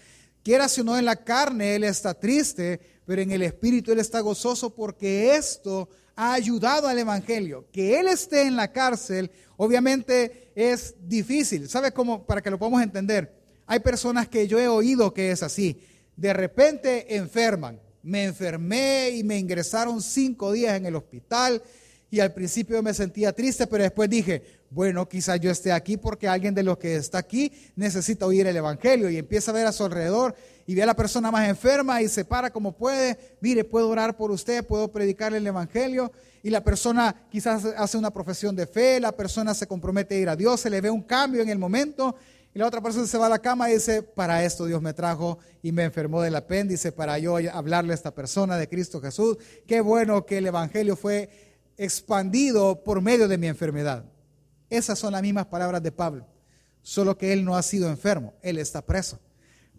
Quiera 0.45 0.69
si 0.69 0.83
no 0.83 0.95
en 0.95 1.05
la 1.05 1.15
carne, 1.15 1.73
él 1.73 1.83
está 1.85 2.13
triste, 2.13 2.79
pero 3.03 3.19
en 3.19 3.31
el 3.31 3.41
espíritu 3.41 3.91
él 3.91 3.97
está 3.97 4.19
gozoso 4.19 4.75
porque 4.75 5.35
esto 5.35 5.89
ha 6.15 6.33
ayudado 6.33 6.87
al 6.87 6.99
Evangelio. 6.99 7.65
Que 7.71 7.99
él 7.99 8.07
esté 8.07 8.43
en 8.43 8.55
la 8.55 8.71
cárcel, 8.71 9.31
obviamente 9.57 10.51
es 10.53 10.93
difícil. 11.01 11.67
¿Sabe 11.67 11.91
cómo? 11.91 12.27
Para 12.27 12.43
que 12.43 12.51
lo 12.51 12.59
podamos 12.59 12.83
entender. 12.83 13.33
Hay 13.65 13.79
personas 13.79 14.27
que 14.27 14.47
yo 14.47 14.59
he 14.59 14.67
oído 14.67 15.15
que 15.15 15.31
es 15.31 15.41
así. 15.41 15.81
De 16.15 16.31
repente 16.31 17.15
enferman. 17.15 17.81
Me 18.03 18.25
enfermé 18.25 19.09
y 19.15 19.23
me 19.23 19.39
ingresaron 19.39 19.99
cinco 19.99 20.51
días 20.51 20.77
en 20.77 20.85
el 20.85 20.95
hospital 20.95 21.59
y 22.11 22.19
al 22.19 22.35
principio 22.35 22.83
me 22.83 22.93
sentía 22.93 23.33
triste, 23.33 23.65
pero 23.65 23.81
después 23.81 24.07
dije, 24.11 24.43
bueno, 24.75 25.07
quizás 25.07 25.39
yo 25.39 25.49
esté 25.49 25.71
aquí 25.71 25.95
porque 25.95 26.27
alguien 26.27 26.53
de 26.53 26.61
los 26.61 26.77
que 26.77 26.97
está 26.97 27.19
aquí 27.19 27.49
necesita 27.77 28.25
oír 28.25 28.45
el 28.45 28.57
Evangelio 28.57 29.09
y 29.09 29.17
empieza 29.17 29.51
a 29.51 29.53
ver 29.53 29.65
a 29.65 29.71
su 29.71 29.85
alrededor 29.85 30.35
y 30.67 30.75
ve 30.75 30.83
a 30.83 30.85
la 30.85 30.97
persona 30.97 31.31
más 31.31 31.47
enferma 31.47 32.01
y 32.01 32.09
se 32.09 32.25
para 32.25 32.49
como 32.49 32.73
puede, 32.73 33.37
mire, 33.39 33.63
puedo 33.63 33.87
orar 33.87 34.17
por 34.17 34.31
usted, 34.31 34.67
puedo 34.67 34.91
predicarle 34.91 35.37
el 35.37 35.47
Evangelio 35.47 36.11
y 36.43 36.49
la 36.49 36.61
persona 36.61 37.15
quizás 37.31 37.63
hace 37.63 37.97
una 37.97 38.11
profesión 38.11 38.53
de 38.53 38.67
fe, 38.67 38.99
la 38.99 39.13
persona 39.13 39.53
se 39.53 39.65
compromete 39.65 40.15
a 40.15 40.19
ir 40.19 40.27
a 40.27 40.35
Dios, 40.35 40.59
se 40.59 40.69
le 40.69 40.81
ve 40.81 40.89
un 40.89 41.03
cambio 41.03 41.41
en 41.41 41.47
el 41.47 41.57
momento 41.57 42.13
y 42.53 42.59
la 42.59 42.67
otra 42.67 42.81
persona 42.81 43.07
se 43.07 43.17
va 43.17 43.27
a 43.27 43.29
la 43.29 43.39
cama 43.39 43.69
y 43.69 43.75
dice, 43.75 44.03
para 44.03 44.43
esto 44.43 44.65
Dios 44.65 44.81
me 44.81 44.93
trajo 44.93 45.39
y 45.63 45.71
me 45.71 45.85
enfermó 45.85 46.21
del 46.21 46.35
apéndice 46.35 46.91
para 46.91 47.17
yo 47.17 47.37
hablarle 47.53 47.93
a 47.93 47.95
esta 47.95 48.13
persona 48.13 48.57
de 48.57 48.67
Cristo 48.67 48.99
Jesús. 48.99 49.37
Qué 49.65 49.79
bueno 49.79 50.25
que 50.25 50.39
el 50.39 50.47
Evangelio 50.47 50.97
fue 50.97 51.29
expandido 51.77 52.83
por 52.83 53.01
medio 53.01 53.29
de 53.29 53.37
mi 53.37 53.47
enfermedad. 53.47 54.03
Esas 54.69 54.97
son 54.97 55.13
las 55.13 55.21
mismas 55.21 55.45
palabras 55.45 55.81
de 55.81 55.91
Pablo, 55.91 56.25
solo 56.81 57.17
que 57.17 57.33
él 57.33 57.45
no 57.45 57.55
ha 57.55 57.61
sido 57.61 57.89
enfermo, 57.89 58.33
él 58.41 58.57
está 58.57 58.85
preso. 58.85 59.19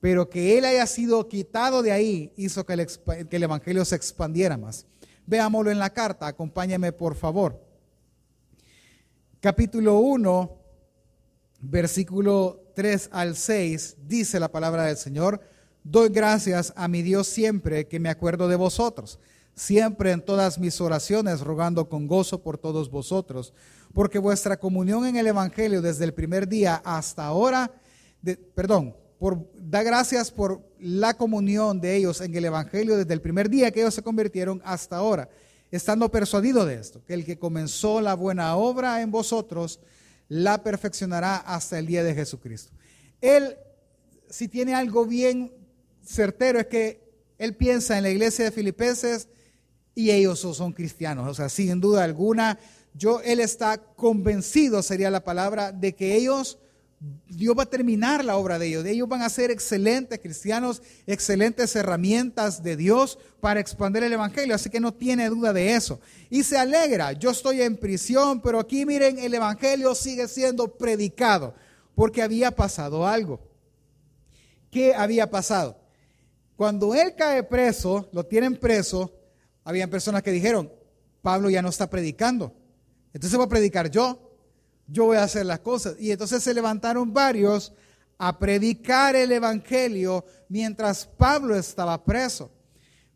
Pero 0.01 0.29
que 0.29 0.59
él 0.59 0.65
haya 0.65 0.87
sido 0.87 1.27
quitado 1.29 1.83
de 1.83 1.93
ahí 1.93 2.33
hizo 2.37 2.65
que 2.65 2.75
el, 2.75 3.43
Evangelio 3.43 3.85
se 3.85 3.97
expandiera 3.97 4.57
más. 4.57 4.87
Veámoslo 5.27 5.71
en 5.71 5.79
la 5.79 5.91
carta, 5.91 6.27
acompáñame 6.27 6.93
por 6.93 7.15
favor. 7.15 7.61
Capítulo 9.41 9.99
1, 9.99 10.57
versículo 11.61 12.63
3 12.75 13.11
al 13.13 13.37
6 13.37 13.97
dice 14.07 14.39
la 14.39 14.51
palabra 14.53 14.85
del 14.85 14.97
Señor, 14.97 15.41
doy 15.83 16.11
gracias 16.11 16.73
a 16.77 16.89
mi 16.89 17.03
Dios 17.03 17.27
siempre 17.27 17.89
que 17.89 17.99
me 17.99 18.09
acuerdo 18.09 18.49
de 18.49 18.57
vosotros, 18.57 19.19
siempre 19.57 20.13
en 20.13 20.21
todas 20.21 20.59
mis 20.59 20.81
oraciones 20.83 21.41
rogando 21.41 21.89
con 21.89 22.07
gozo 22.07 22.43
por 22.43 22.59
todos 22.59 22.91
vosotros, 22.91 23.55
porque 23.95 24.19
vuestra 24.19 24.59
comunión 24.59 25.07
en 25.07 25.17
el 25.17 25.27
Evangelio 25.27 25.81
desde 25.81 26.05
el 26.05 26.13
primer 26.13 26.47
día 26.47 26.83
hasta 26.85 27.25
ahora, 27.25 27.73
perdón, 28.55 28.95
por, 29.19 29.51
da 29.55 29.83
gracias 29.83 30.31
por 30.31 30.61
la 30.79 31.15
comunión 31.15 31.81
de 31.81 31.97
ellos 31.97 32.21
en 32.21 32.35
el 32.35 32.45
Evangelio 32.45 32.99
desde 32.99 33.15
el 33.15 33.23
primer 33.23 33.49
día 33.49 33.71
que 33.71 33.81
ellos 33.81 33.95
se 33.95 34.03
convirtieron 34.03 34.61
hasta 34.63 34.97
ahora, 34.97 35.31
estando 35.71 36.11
persuadido 36.11 36.67
de 36.67 36.75
esto, 36.75 37.03
que 37.07 37.15
el 37.15 37.25
que 37.25 37.39
comenzó 37.39 38.03
la 38.03 38.13
buena 38.13 38.55
obra 38.57 39.01
en 39.01 39.11
vosotros, 39.11 39.81
la 40.29 40.63
perfeccionará 40.63 41.37
hasta 41.37 41.79
el 41.79 41.87
día 41.87 42.05
de 42.05 42.15
Jesucristo. 42.15 42.75
Él, 43.23 43.57
si 44.29 44.49
tiene 44.49 44.75
algo 44.75 45.07
bien 45.07 45.51
certero, 46.05 46.61
es 46.61 46.67
que 46.67 47.07
él 47.39 47.55
piensa 47.55 47.97
en 47.97 48.03
la 48.03 48.11
iglesia 48.11 48.45
de 48.45 48.51
Filipenses 48.51 49.29
y 49.97 50.13
ellos 50.13 50.39
son 50.39 50.73
cristianos. 50.73 51.27
O 51.29 51.35
sea, 51.35 51.49
sin 51.49 51.81
duda 51.81 52.05
alguna, 52.05 52.57
yo, 52.95 53.21
él 53.23 53.41
está 53.41 53.79
convencido, 53.79 54.83
sería 54.83 55.11
la 55.11 55.25
palabra, 55.25 55.73
de 55.73 55.97
que 55.97 56.15
ellos 56.15 56.59
Dios 57.29 57.57
va 57.59 57.65
a 57.65 57.71
terminar 57.71 58.25
la 58.25 58.37
obra 58.37 58.59
de 58.59 58.69
ellos. 58.69 58.85
Ellos 58.87 59.09
van 59.09 59.23
a 59.23 59.29
ser 59.29 59.51
excelentes 59.51 60.19
cristianos, 60.19 60.83
excelentes 61.07 61.77
herramientas 61.77 62.63
de 62.63 62.77
Dios 62.77 63.19
para 63.41 63.61
expandir 63.61 64.03
el 64.03 64.13
Evangelio. 64.13 64.55
Así 64.55 64.71
que 64.71 64.81
no 64.81 64.95
tiene 64.95 65.29
duda 65.29 65.53
de 65.53 65.75
eso. 65.75 66.01
Y 66.31 66.43
se 66.43 66.57
alegra. 66.57 67.13
Yo 67.13 67.31
estoy 67.31 67.61
en 67.61 67.77
prisión, 67.77 68.41
pero 68.41 68.61
aquí 68.61 68.87
miren, 68.87 69.19
el 69.19 69.35
Evangelio 69.35 69.95
sigue 69.95 70.27
siendo 70.29 70.77
predicado 70.77 71.55
porque 71.95 72.23
había 72.23 72.51
pasado 72.51 73.07
algo. 73.07 73.41
¿Qué 74.71 74.95
había 74.95 75.31
pasado? 75.31 75.79
Cuando 76.57 76.95
él 76.95 77.15
cae 77.15 77.43
preso, 77.43 78.09
lo 78.13 78.25
tienen 78.25 78.57
preso, 78.57 79.13
habían 79.67 79.91
personas 79.91 80.23
que 80.23 80.33
dijeron, 80.33 80.73
Pablo 81.21 81.51
ya 81.51 81.61
no 81.61 81.69
está 81.69 81.91
predicando. 81.91 82.55
Entonces 83.13 83.37
voy 83.37 83.45
a 83.45 83.51
predicar 83.51 83.91
yo 83.91 84.27
yo 84.89 85.07
voy 85.07 85.17
a 85.17 85.25
hacer 85.25 85.47
las 85.47 85.61
cosas. 85.61 85.97
Y 85.99 86.11
entonces 86.11 86.43
se 86.43 86.55
levantaron 86.55 87.13
varios 87.13 87.73
a 88.19 88.39
predicar 88.39 89.15
el 89.17 89.33
Evangelio 89.33 90.25
mientras 90.49 91.07
Pablo 91.07 91.57
estaba 91.57 92.03
preso. 92.05 92.51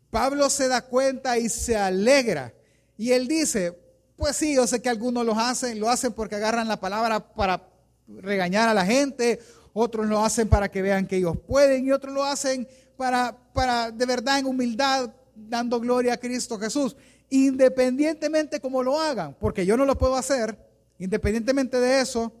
Pablo 0.09 0.49
se 0.49 0.67
da 0.67 0.81
cuenta 0.81 1.37
y 1.37 1.49
se 1.49 1.77
alegra. 1.77 2.53
Y 2.97 3.11
él 3.11 3.27
dice, 3.27 3.77
pues 4.17 4.35
sí, 4.35 4.55
yo 4.55 4.67
sé 4.67 4.81
que 4.81 4.89
algunos 4.89 5.25
lo 5.25 5.33
hacen, 5.33 5.79
lo 5.79 5.89
hacen 5.89 6.13
porque 6.13 6.35
agarran 6.35 6.67
la 6.67 6.79
palabra 6.79 7.33
para 7.33 7.67
regañar 8.07 8.67
a 8.67 8.73
la 8.73 8.85
gente, 8.85 9.39
otros 9.73 10.05
lo 10.05 10.23
hacen 10.23 10.49
para 10.49 10.69
que 10.69 10.81
vean 10.81 11.07
que 11.07 11.17
ellos 11.17 11.37
pueden 11.47 11.87
y 11.87 11.91
otros 11.91 12.13
lo 12.13 12.23
hacen 12.23 12.67
para, 12.97 13.35
para 13.53 13.89
de 13.89 14.05
verdad 14.05 14.37
en 14.37 14.45
humildad, 14.45 15.09
dando 15.35 15.79
gloria 15.79 16.13
a 16.13 16.17
Cristo 16.17 16.59
Jesús, 16.59 16.95
independientemente 17.29 18.59
como 18.59 18.83
lo 18.83 18.99
hagan, 18.99 19.35
porque 19.39 19.65
yo 19.65 19.77
no 19.77 19.85
lo 19.85 19.97
puedo 19.97 20.15
hacer, 20.15 20.57
Independientemente 21.01 21.79
de 21.79 21.99
eso, 21.99 22.31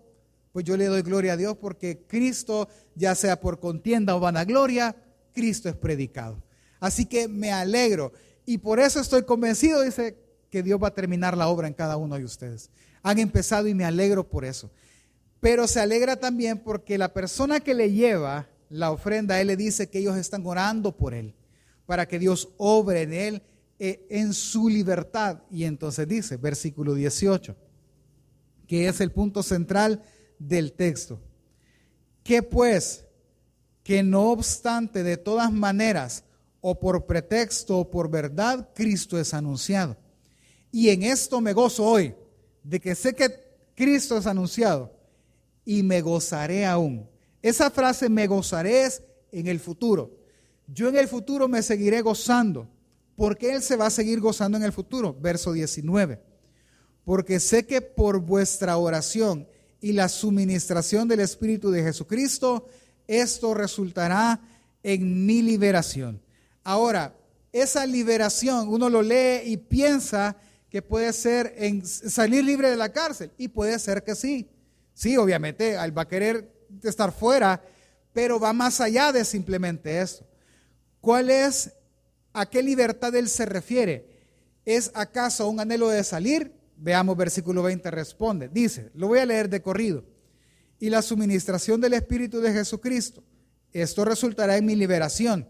pues 0.53 0.63
yo 0.63 0.77
le 0.77 0.85
doy 0.85 1.01
gloria 1.01 1.33
a 1.33 1.37
Dios 1.37 1.57
porque 1.59 2.05
Cristo, 2.07 2.69
ya 2.93 3.15
sea 3.15 3.41
por 3.41 3.59
contienda 3.59 4.15
o 4.15 4.19
vanagloria, 4.19 4.95
Cristo 5.33 5.67
es 5.67 5.75
predicado. 5.75 6.43
Así 6.79 7.07
que 7.07 7.27
me 7.27 7.51
alegro 7.51 8.13
y 8.45 8.59
por 8.59 8.79
eso 8.79 8.99
estoy 8.99 9.23
convencido, 9.23 9.81
dice, 9.81 10.15
que 10.51 10.61
Dios 10.61 10.79
va 10.81 10.89
a 10.89 10.93
terminar 10.93 11.35
la 11.35 11.47
obra 11.47 11.67
en 11.67 11.73
cada 11.73 11.97
uno 11.97 12.19
de 12.19 12.23
ustedes. 12.23 12.69
Han 13.01 13.17
empezado 13.17 13.67
y 13.67 13.73
me 13.73 13.83
alegro 13.83 14.29
por 14.29 14.45
eso. 14.45 14.69
Pero 15.39 15.67
se 15.67 15.79
alegra 15.79 16.17
también 16.17 16.59
porque 16.59 16.99
la 16.99 17.13
persona 17.13 17.61
que 17.61 17.73
le 17.73 17.91
lleva 17.91 18.47
la 18.69 18.91
ofrenda, 18.91 19.41
él 19.41 19.47
le 19.47 19.57
dice 19.57 19.89
que 19.89 19.97
ellos 19.97 20.17
están 20.17 20.45
orando 20.45 20.95
por 20.95 21.15
él, 21.15 21.33
para 21.85 22.07
que 22.07 22.19
Dios 22.19 22.49
obre 22.57 23.01
en 23.03 23.13
él 23.13 23.41
eh, 23.79 24.05
en 24.09 24.33
su 24.33 24.69
libertad. 24.69 25.43
Y 25.49 25.65
entonces 25.65 26.07
dice, 26.07 26.37
versículo 26.37 26.93
18 26.93 27.55
que 28.71 28.87
es 28.87 29.01
el 29.01 29.11
punto 29.11 29.43
central 29.43 30.01
del 30.39 30.71
texto. 30.71 31.19
Que 32.23 32.41
pues, 32.41 33.03
que 33.83 34.01
no 34.01 34.31
obstante 34.31 35.03
de 35.03 35.17
todas 35.17 35.51
maneras, 35.51 36.23
o 36.61 36.79
por 36.79 37.05
pretexto 37.05 37.79
o 37.79 37.91
por 37.91 38.09
verdad, 38.09 38.69
Cristo 38.73 39.19
es 39.19 39.33
anunciado. 39.33 39.97
Y 40.71 40.87
en 40.87 41.03
esto 41.03 41.41
me 41.41 41.51
gozo 41.51 41.83
hoy, 41.83 42.15
de 42.63 42.79
que 42.79 42.95
sé 42.95 43.13
que 43.13 43.29
Cristo 43.75 44.17
es 44.17 44.25
anunciado, 44.25 44.97
y 45.65 45.83
me 45.83 45.99
gozaré 45.99 46.65
aún. 46.65 47.09
Esa 47.41 47.69
frase 47.71 48.07
me 48.07 48.25
gozaré 48.25 48.85
es 48.85 49.03
en 49.33 49.47
el 49.47 49.59
futuro. 49.59 50.17
Yo 50.73 50.89
en 50.89 50.97
el 50.97 51.07
futuro 51.07 51.47
me 51.47 51.61
seguiré 51.61 52.01
gozando, 52.01 52.67
porque 53.15 53.53
Él 53.53 53.61
se 53.61 53.75
va 53.75 53.87
a 53.87 53.91
seguir 53.91 54.19
gozando 54.19 54.57
en 54.57 54.63
el 54.63 54.71
futuro. 54.71 55.15
Verso 55.19 55.51
19 55.51 56.31
porque 57.03 57.39
sé 57.39 57.65
que 57.65 57.81
por 57.81 58.19
vuestra 58.19 58.77
oración 58.77 59.47
y 59.79 59.93
la 59.93 60.09
suministración 60.09 61.07
del 61.07 61.21
Espíritu 61.21 61.71
de 61.71 61.83
Jesucristo, 61.83 62.67
esto 63.07 63.53
resultará 63.53 64.39
en 64.83 65.25
mi 65.25 65.41
liberación. 65.41 66.21
Ahora, 66.63 67.15
esa 67.51 67.85
liberación, 67.85 68.69
uno 68.69 68.89
lo 68.89 69.01
lee 69.01 69.41
y 69.45 69.57
piensa 69.57 70.37
que 70.69 70.81
puede 70.81 71.11
ser 71.11 71.53
en 71.57 71.85
salir 71.85 72.45
libre 72.45 72.69
de 72.69 72.77
la 72.77 72.93
cárcel, 72.93 73.31
y 73.37 73.49
puede 73.49 73.77
ser 73.79 74.03
que 74.03 74.15
sí. 74.15 74.47
Sí, 74.93 75.17
obviamente, 75.17 75.73
él 75.73 75.97
va 75.97 76.03
a 76.03 76.07
querer 76.07 76.49
estar 76.83 77.11
fuera, 77.11 77.61
pero 78.13 78.39
va 78.39 78.53
más 78.53 78.79
allá 78.79 79.11
de 79.11 79.25
simplemente 79.25 79.99
eso. 79.99 80.25
¿Cuál 81.01 81.31
es, 81.31 81.73
a 82.31 82.45
qué 82.45 82.61
libertad 82.61 83.13
él 83.15 83.27
se 83.27 83.45
refiere? 83.45 84.07
¿Es 84.63 84.91
acaso 84.93 85.49
un 85.49 85.59
anhelo 85.59 85.89
de 85.89 86.03
salir? 86.03 86.53
Veamos 86.77 87.17
versículo 87.17 87.63
20 87.63 87.89
responde. 87.89 88.47
Dice, 88.47 88.91
lo 88.93 89.07
voy 89.07 89.19
a 89.19 89.25
leer 89.25 89.49
de 89.49 89.61
corrido. 89.61 90.05
Y 90.79 90.89
la 90.89 91.01
suministración 91.01 91.81
del 91.81 91.93
Espíritu 91.93 92.39
de 92.39 92.53
Jesucristo. 92.53 93.23
Esto 93.73 94.05
resultará 94.05 94.57
en 94.57 94.65
mi 94.65 94.75
liberación, 94.75 95.47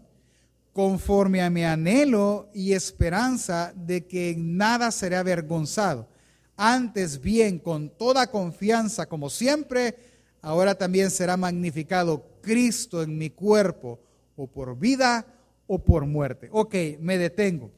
conforme 0.72 1.42
a 1.42 1.50
mi 1.50 1.64
anhelo 1.64 2.50
y 2.54 2.72
esperanza 2.72 3.74
de 3.76 4.06
que 4.06 4.30
en 4.30 4.56
nada 4.56 4.90
seré 4.90 5.16
avergonzado. 5.16 6.08
Antes 6.56 7.20
bien, 7.20 7.58
con 7.58 7.90
toda 7.90 8.30
confianza, 8.30 9.06
como 9.06 9.28
siempre, 9.28 9.96
ahora 10.40 10.76
también 10.76 11.10
será 11.10 11.36
magnificado 11.36 12.24
Cristo 12.40 13.02
en 13.02 13.18
mi 13.18 13.30
cuerpo, 13.30 14.00
o 14.36 14.46
por 14.46 14.78
vida 14.78 15.26
o 15.74 15.78
por 15.78 16.04
muerte. 16.04 16.50
Ok, 16.52 16.74
me 17.00 17.16
detengo. 17.16 17.70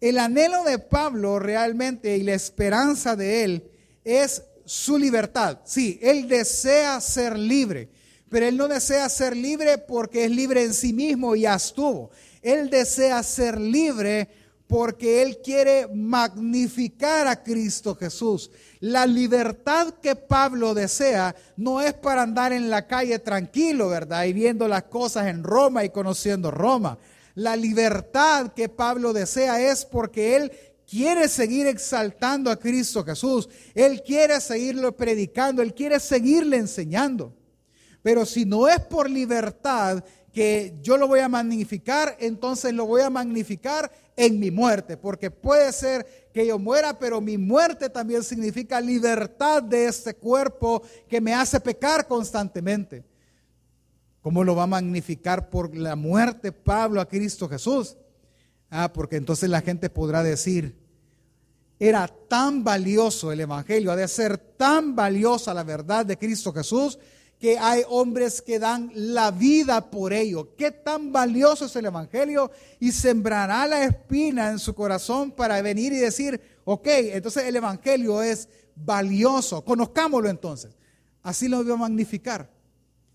El 0.00 0.18
anhelo 0.18 0.64
de 0.64 0.80
Pablo 0.80 1.38
realmente 1.38 2.16
y 2.16 2.24
la 2.24 2.34
esperanza 2.34 3.14
de 3.14 3.44
él 3.44 3.70
es 4.02 4.42
su 4.64 4.98
libertad. 4.98 5.60
Sí, 5.64 6.00
él 6.02 6.26
desea 6.26 7.00
ser 7.00 7.38
libre, 7.38 7.88
pero 8.28 8.46
él 8.46 8.56
no 8.56 8.66
desea 8.66 9.08
ser 9.08 9.36
libre 9.36 9.78
porque 9.78 10.24
es 10.24 10.32
libre 10.32 10.64
en 10.64 10.74
sí 10.74 10.92
mismo 10.92 11.36
y 11.36 11.42
ya 11.42 11.54
estuvo. 11.54 12.10
Él 12.42 12.68
desea 12.70 13.22
ser 13.22 13.60
libre 13.60 14.28
porque 14.66 15.22
él 15.22 15.38
quiere 15.44 15.86
magnificar 15.94 17.28
a 17.28 17.42
Cristo 17.42 17.94
Jesús. 17.94 18.50
La 18.80 19.06
libertad 19.06 19.94
que 20.02 20.16
Pablo 20.16 20.74
desea 20.74 21.36
no 21.56 21.80
es 21.80 21.92
para 21.92 22.22
andar 22.22 22.52
en 22.52 22.70
la 22.70 22.86
calle 22.86 23.18
tranquilo, 23.18 23.90
¿verdad? 23.90 24.24
Y 24.24 24.32
viendo 24.32 24.66
las 24.66 24.84
cosas 24.84 25.26
en 25.26 25.44
Roma 25.44 25.84
y 25.84 25.90
conociendo 25.90 26.50
Roma. 26.50 26.98
La 27.34 27.56
libertad 27.56 28.52
que 28.52 28.68
Pablo 28.68 29.12
desea 29.12 29.60
es 29.60 29.84
porque 29.84 30.36
él 30.36 30.52
quiere 30.86 31.28
seguir 31.28 31.66
exaltando 31.66 32.50
a 32.50 32.58
Cristo 32.58 33.04
Jesús. 33.04 33.48
Él 33.74 34.02
quiere 34.02 34.40
seguirlo 34.40 34.96
predicando, 34.96 35.62
él 35.62 35.74
quiere 35.74 35.98
seguirle 35.98 36.58
enseñando. 36.58 37.34
Pero 38.02 38.26
si 38.26 38.44
no 38.44 38.68
es 38.68 38.80
por 38.80 39.08
libertad 39.08 40.04
que 40.32 40.74
yo 40.82 40.96
lo 40.96 41.06
voy 41.06 41.20
a 41.20 41.28
magnificar, 41.28 42.16
entonces 42.20 42.72
lo 42.72 42.86
voy 42.86 43.02
a 43.02 43.10
magnificar 43.10 43.90
en 44.16 44.38
mi 44.38 44.50
muerte, 44.50 44.96
porque 44.96 45.30
puede 45.30 45.72
ser 45.72 46.06
que 46.32 46.46
yo 46.46 46.58
muera, 46.58 46.98
pero 46.98 47.20
mi 47.20 47.38
muerte 47.38 47.88
también 47.88 48.22
significa 48.22 48.80
libertad 48.80 49.62
de 49.62 49.86
este 49.86 50.14
cuerpo 50.14 50.82
que 51.08 51.20
me 51.20 51.34
hace 51.34 51.60
pecar 51.60 52.06
constantemente. 52.06 53.04
¿Cómo 54.22 54.44
lo 54.44 54.54
va 54.54 54.62
a 54.62 54.68
magnificar 54.68 55.50
por 55.50 55.76
la 55.76 55.96
muerte 55.96 56.52
Pablo 56.52 57.00
a 57.00 57.08
Cristo 57.08 57.48
Jesús? 57.48 57.96
Ah, 58.70 58.92
porque 58.92 59.16
entonces 59.16 59.50
la 59.50 59.60
gente 59.60 59.90
podrá 59.90 60.22
decir, 60.22 60.78
era 61.78 62.06
tan 62.06 62.62
valioso 62.62 63.32
el 63.32 63.40
Evangelio, 63.40 63.90
ha 63.90 63.96
de 63.96 64.06
ser 64.06 64.38
tan 64.38 64.94
valiosa 64.94 65.52
la 65.52 65.64
verdad 65.64 66.06
de 66.06 66.16
Cristo 66.16 66.52
Jesús, 66.52 66.98
que 67.40 67.58
hay 67.58 67.82
hombres 67.88 68.40
que 68.40 68.60
dan 68.60 68.92
la 68.94 69.32
vida 69.32 69.90
por 69.90 70.12
ello. 70.12 70.54
¿Qué 70.56 70.70
tan 70.70 71.10
valioso 71.10 71.64
es 71.64 71.74
el 71.74 71.86
Evangelio? 71.86 72.52
Y 72.78 72.92
sembrará 72.92 73.66
la 73.66 73.82
espina 73.82 74.50
en 74.52 74.60
su 74.60 74.72
corazón 74.76 75.32
para 75.32 75.60
venir 75.60 75.92
y 75.92 75.96
decir, 75.96 76.40
ok, 76.64 76.86
entonces 76.86 77.42
el 77.44 77.56
Evangelio 77.56 78.22
es 78.22 78.48
valioso, 78.76 79.64
conozcámoslo 79.64 80.28
entonces. 80.28 80.70
Así 81.20 81.48
lo 81.48 81.64
voy 81.64 81.72
a 81.72 81.76
magnificar. 81.76 82.48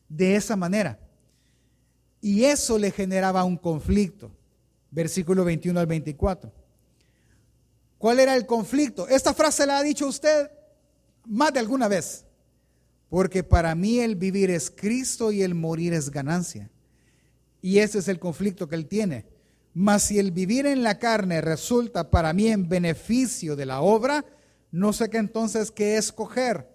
De 0.09 0.35
esa 0.35 0.55
manera. 0.55 0.99
Y 2.21 2.45
eso 2.45 2.77
le 2.77 2.91
generaba 2.91 3.43
un 3.43 3.57
conflicto. 3.57 4.31
Versículo 4.89 5.43
21 5.43 5.79
al 5.79 5.85
24. 5.85 6.51
¿Cuál 7.97 8.19
era 8.19 8.35
el 8.35 8.45
conflicto? 8.45 9.07
Esta 9.07 9.33
frase 9.33 9.65
la 9.65 9.77
ha 9.77 9.83
dicho 9.83 10.07
usted 10.07 10.49
más 11.25 11.53
de 11.53 11.59
alguna 11.59 11.87
vez. 11.87 12.25
Porque 13.09 13.43
para 13.43 13.73
mí 13.75 13.99
el 13.99 14.15
vivir 14.15 14.49
es 14.49 14.69
Cristo 14.69 15.31
y 15.31 15.41
el 15.41 15.55
morir 15.55 15.93
es 15.93 16.09
ganancia. 16.09 16.69
Y 17.61 17.79
ese 17.79 17.99
es 17.99 18.07
el 18.07 18.19
conflicto 18.19 18.67
que 18.67 18.75
él 18.75 18.87
tiene. 18.87 19.25
Mas 19.73 20.03
si 20.03 20.19
el 20.19 20.31
vivir 20.31 20.65
en 20.65 20.83
la 20.83 20.99
carne 20.99 21.39
resulta 21.41 22.09
para 22.09 22.33
mí 22.33 22.47
en 22.47 22.67
beneficio 22.67 23.55
de 23.55 23.65
la 23.65 23.81
obra, 23.81 24.25
no 24.71 24.91
sé 24.91 25.09
qué 25.09 25.17
entonces 25.17 25.71
qué 25.71 25.97
escoger. 25.97 26.67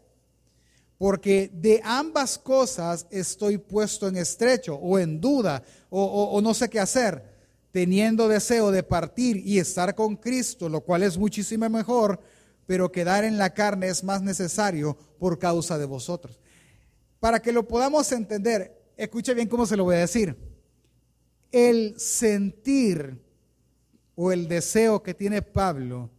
Porque 1.03 1.51
de 1.53 1.81
ambas 1.83 2.39
cosas 2.39 3.09
estoy 3.11 3.59
puesto 3.59 4.07
en 4.07 4.17
estrecho 4.17 4.77
o 4.77 5.01
en 5.01 5.21
duda 5.21 5.61
o, 5.91 6.41
no 6.41 6.55
sé 6.55 6.71
qué 6.71 6.79
hacer, 6.79 7.25
teniendo 7.73 8.29
deseo 8.29 8.71
de 8.71 8.85
partir 8.85 9.37
y 9.45 9.59
estar 9.59 9.97
con 9.97 10.15
Cristo, 10.15 10.69
lo 10.69 10.83
cual 10.83 11.03
es 11.03 11.19
muchísimo 11.19 11.69
mejor, 11.69 12.21
pero 12.67 12.93
quedar 12.93 13.25
en 13.25 13.37
la 13.37 13.53
carne 13.53 13.89
es 13.89 14.05
más 14.05 14.23
necesario 14.23 14.97
por 15.19 15.41
causa 15.41 15.77
de 15.77 15.87
vosotros. 15.87 16.39
Para 17.19 17.43
que 17.43 17.51
lo 17.51 17.67
podamos 17.67 18.13
entender, 18.13 18.81
escuche 18.97 19.35
bien 19.35 19.49
cómo 19.49 19.67
se 19.67 19.77
lo 19.77 19.83
voy 19.83 19.97
a 19.97 20.07
decir. 20.07 20.37
El 21.51 21.99
sentir 21.99 23.21
o 24.15 24.31
el 24.31 24.47
deseo 24.47 25.03
que 25.03 25.15
tiene 25.15 25.43
Pablo 25.43 26.11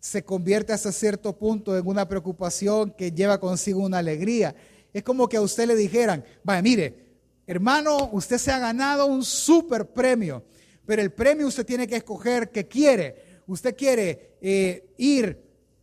se 0.00 0.24
convierte 0.24 0.72
hasta 0.72 0.90
cierto 0.90 1.36
punto 1.36 1.76
en 1.76 1.86
una 1.86 2.08
preocupación 2.08 2.90
que 2.90 3.12
lleva 3.12 3.38
consigo 3.38 3.84
una 3.84 3.98
alegría. 3.98 4.56
Es 4.92 5.02
como 5.02 5.28
que 5.28 5.36
a 5.36 5.42
usted 5.42 5.66
le 5.66 5.76
dijeran, 5.76 6.24
vaya, 6.42 6.62
mire, 6.62 7.06
hermano, 7.46 8.08
usted 8.12 8.38
se 8.38 8.50
ha 8.50 8.58
ganado 8.58 9.06
un 9.06 9.22
super 9.22 9.86
premio, 9.86 10.42
pero 10.86 11.02
el 11.02 11.12
premio 11.12 11.46
usted 11.46 11.66
tiene 11.66 11.86
que 11.86 11.96
escoger 11.96 12.50
qué 12.50 12.66
quiere. 12.66 13.42
Usted 13.46 13.76
quiere 13.76 14.36
eh, 14.40 14.94
ir 14.96 15.38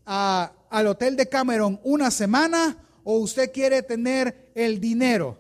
al 0.06 0.88
hotel 0.88 1.16
de 1.16 1.30
Cameron 1.30 1.80
una 1.84 2.10
semana 2.10 2.84
o 3.04 3.20
usted 3.20 3.52
quiere 3.52 3.84
tener 3.84 4.52
el 4.56 4.80
dinero. 4.80 5.38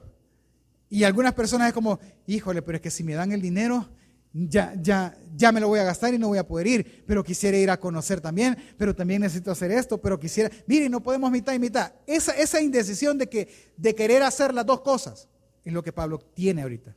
Y 0.89 1.03
algunas 1.03 1.33
personas 1.33 1.67
es 1.67 1.73
como, 1.73 1.99
híjole, 2.27 2.61
pero 2.61 2.77
es 2.77 2.81
que 2.81 2.91
si 2.91 3.03
me 3.03 3.15
dan 3.15 3.31
el 3.31 3.41
dinero, 3.41 3.89
ya, 4.33 4.75
ya, 4.81 5.17
ya 5.35 5.51
me 5.51 5.59
lo 5.59 5.67
voy 5.67 5.79
a 5.79 5.83
gastar 5.83 6.13
y 6.13 6.19
no 6.19 6.27
voy 6.27 6.37
a 6.37 6.47
poder 6.47 6.67
ir, 6.67 7.03
pero 7.05 7.23
quisiera 7.23 7.57
ir 7.57 7.69
a 7.69 7.79
conocer 7.79 8.21
también, 8.21 8.57
pero 8.77 8.95
también 8.95 9.21
necesito 9.21 9.51
hacer 9.51 9.71
esto, 9.71 9.99
pero 9.99 10.19
quisiera, 10.19 10.51
mire, 10.67 10.89
no 10.89 11.01
podemos 11.01 11.31
mitad 11.31 11.53
y 11.53 11.59
mitad. 11.59 11.93
Esa, 12.05 12.33
esa 12.33 12.61
indecisión 12.61 13.17
de, 13.17 13.27
que, 13.27 13.73
de 13.77 13.95
querer 13.95 14.23
hacer 14.23 14.53
las 14.53 14.65
dos 14.65 14.81
cosas 14.81 15.27
es 15.63 15.73
lo 15.73 15.83
que 15.83 15.91
Pablo 15.91 16.19
tiene 16.19 16.61
ahorita. 16.61 16.95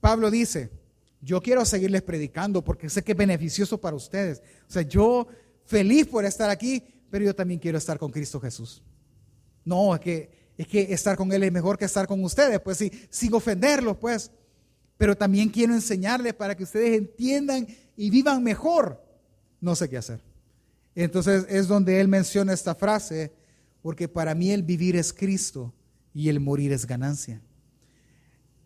Pablo 0.00 0.30
dice, 0.30 0.70
yo 1.20 1.40
quiero 1.42 1.64
seguirles 1.64 2.02
predicando 2.02 2.64
porque 2.64 2.88
sé 2.88 3.02
que 3.02 3.12
es 3.12 3.18
beneficioso 3.18 3.78
para 3.80 3.96
ustedes. 3.96 4.42
O 4.68 4.72
sea, 4.72 4.82
yo 4.82 5.26
feliz 5.64 6.06
por 6.06 6.24
estar 6.24 6.48
aquí, 6.48 6.82
pero 7.10 7.24
yo 7.24 7.34
también 7.34 7.60
quiero 7.60 7.78
estar 7.78 7.98
con 7.98 8.10
Cristo 8.10 8.40
Jesús. 8.40 8.82
No, 9.64 9.94
es 9.94 10.00
que, 10.00 10.52
es 10.56 10.66
que 10.66 10.92
estar 10.92 11.16
con 11.16 11.30
Él 11.32 11.42
es 11.42 11.52
mejor 11.52 11.76
que 11.76 11.84
estar 11.84 12.06
con 12.06 12.24
ustedes, 12.24 12.60
pues 12.60 12.78
sí, 12.78 12.90
sin 13.10 13.34
ofenderlos, 13.34 13.98
pues 13.98 14.30
pero 15.00 15.16
también 15.16 15.48
quiero 15.48 15.72
enseñarles 15.72 16.34
para 16.34 16.54
que 16.54 16.62
ustedes 16.62 16.98
entiendan 16.98 17.66
y 17.96 18.10
vivan 18.10 18.44
mejor. 18.44 19.02
No 19.58 19.74
sé 19.74 19.88
qué 19.88 19.96
hacer. 19.96 20.20
Entonces 20.94 21.46
es 21.48 21.68
donde 21.68 22.02
él 22.02 22.06
menciona 22.06 22.52
esta 22.52 22.74
frase, 22.74 23.32
porque 23.80 24.08
para 24.08 24.34
mí 24.34 24.50
el 24.50 24.62
vivir 24.62 24.96
es 24.96 25.14
Cristo 25.14 25.72
y 26.12 26.28
el 26.28 26.38
morir 26.38 26.70
es 26.70 26.86
ganancia. 26.86 27.40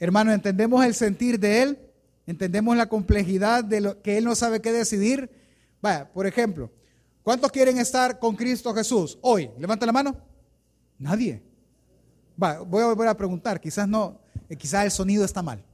Hermano, 0.01 0.33
¿entendemos 0.33 0.85
el 0.85 0.97
sentir 0.97 1.39
de 1.39 1.63
él? 1.63 1.79
¿Entendemos 2.27 2.77
la 2.77 2.89
complejidad 2.89 3.63
de 3.63 3.81
lo 3.81 4.03
que 4.03 4.19
él 4.19 4.25
no 4.25 4.35
sabe 4.35 4.61
qué 4.61 4.73
decidir? 4.73 5.31
Vaya, 5.81 6.13
por 6.13 6.27
ejemplo, 6.27 6.69
¿cuántos 7.23 7.53
quieren 7.53 7.79
estar 7.79 8.19
con 8.19 8.35
Cristo 8.35 8.75
Jesús 8.75 9.17
hoy? 9.23 9.51
Levanta 9.57 9.87
la 9.87 9.93
mano. 9.93 10.17
Nadie. 10.99 11.45
Voy 12.37 12.83
a 12.83 12.87
volver 12.87 13.07
a 13.07 13.17
preguntar, 13.17 13.61
quizás 13.61 13.87
no, 13.87 14.19
eh, 14.49 14.57
quizás 14.57 14.85
el 14.85 14.91
sonido 14.91 15.25
está 15.25 15.41
mal. 15.41 15.65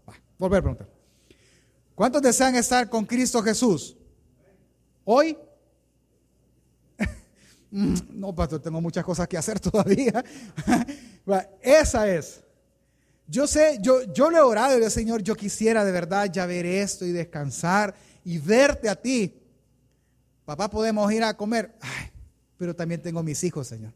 Volver 0.40 0.61
a 0.61 0.62
preguntar. 0.62 0.88
¿Cuántos 1.94 2.22
desean 2.22 2.57
estar 2.57 2.88
con 2.88 3.05
Cristo 3.05 3.42
Jesús? 3.42 3.96
¿Hoy? 5.05 5.37
Mm, 7.72 7.94
no, 8.14 8.35
pastor, 8.35 8.59
tengo 8.59 8.81
muchas 8.81 9.05
cosas 9.05 9.29
que 9.29 9.37
hacer 9.38 9.61
todavía. 9.70 10.24
Esa 11.62 12.12
es. 12.12 12.42
Yo 13.29 13.46
sé, 13.46 13.79
yo, 13.81 14.12
yo 14.12 14.29
le 14.29 14.38
he 14.38 14.40
orado 14.40 14.76
y 14.76 14.81
le 14.81 14.90
Señor, 14.90 15.22
yo 15.22 15.37
quisiera 15.37 15.85
de 15.85 15.92
verdad 15.92 16.29
ya 16.33 16.46
ver 16.46 16.66
esto 16.66 17.05
y 17.05 17.12
descansar 17.12 17.94
y 18.24 18.38
verte 18.38 18.88
a 18.88 18.96
ti. 18.96 19.40
Papá, 20.44 20.68
podemos 20.68 21.12
ir 21.12 21.22
a 21.22 21.37
comer. 21.37 21.76
pero 22.57 22.74
también 22.74 23.00
tengo 23.00 23.22
mis 23.22 23.44
hijos, 23.44 23.68
Señor. 23.68 23.92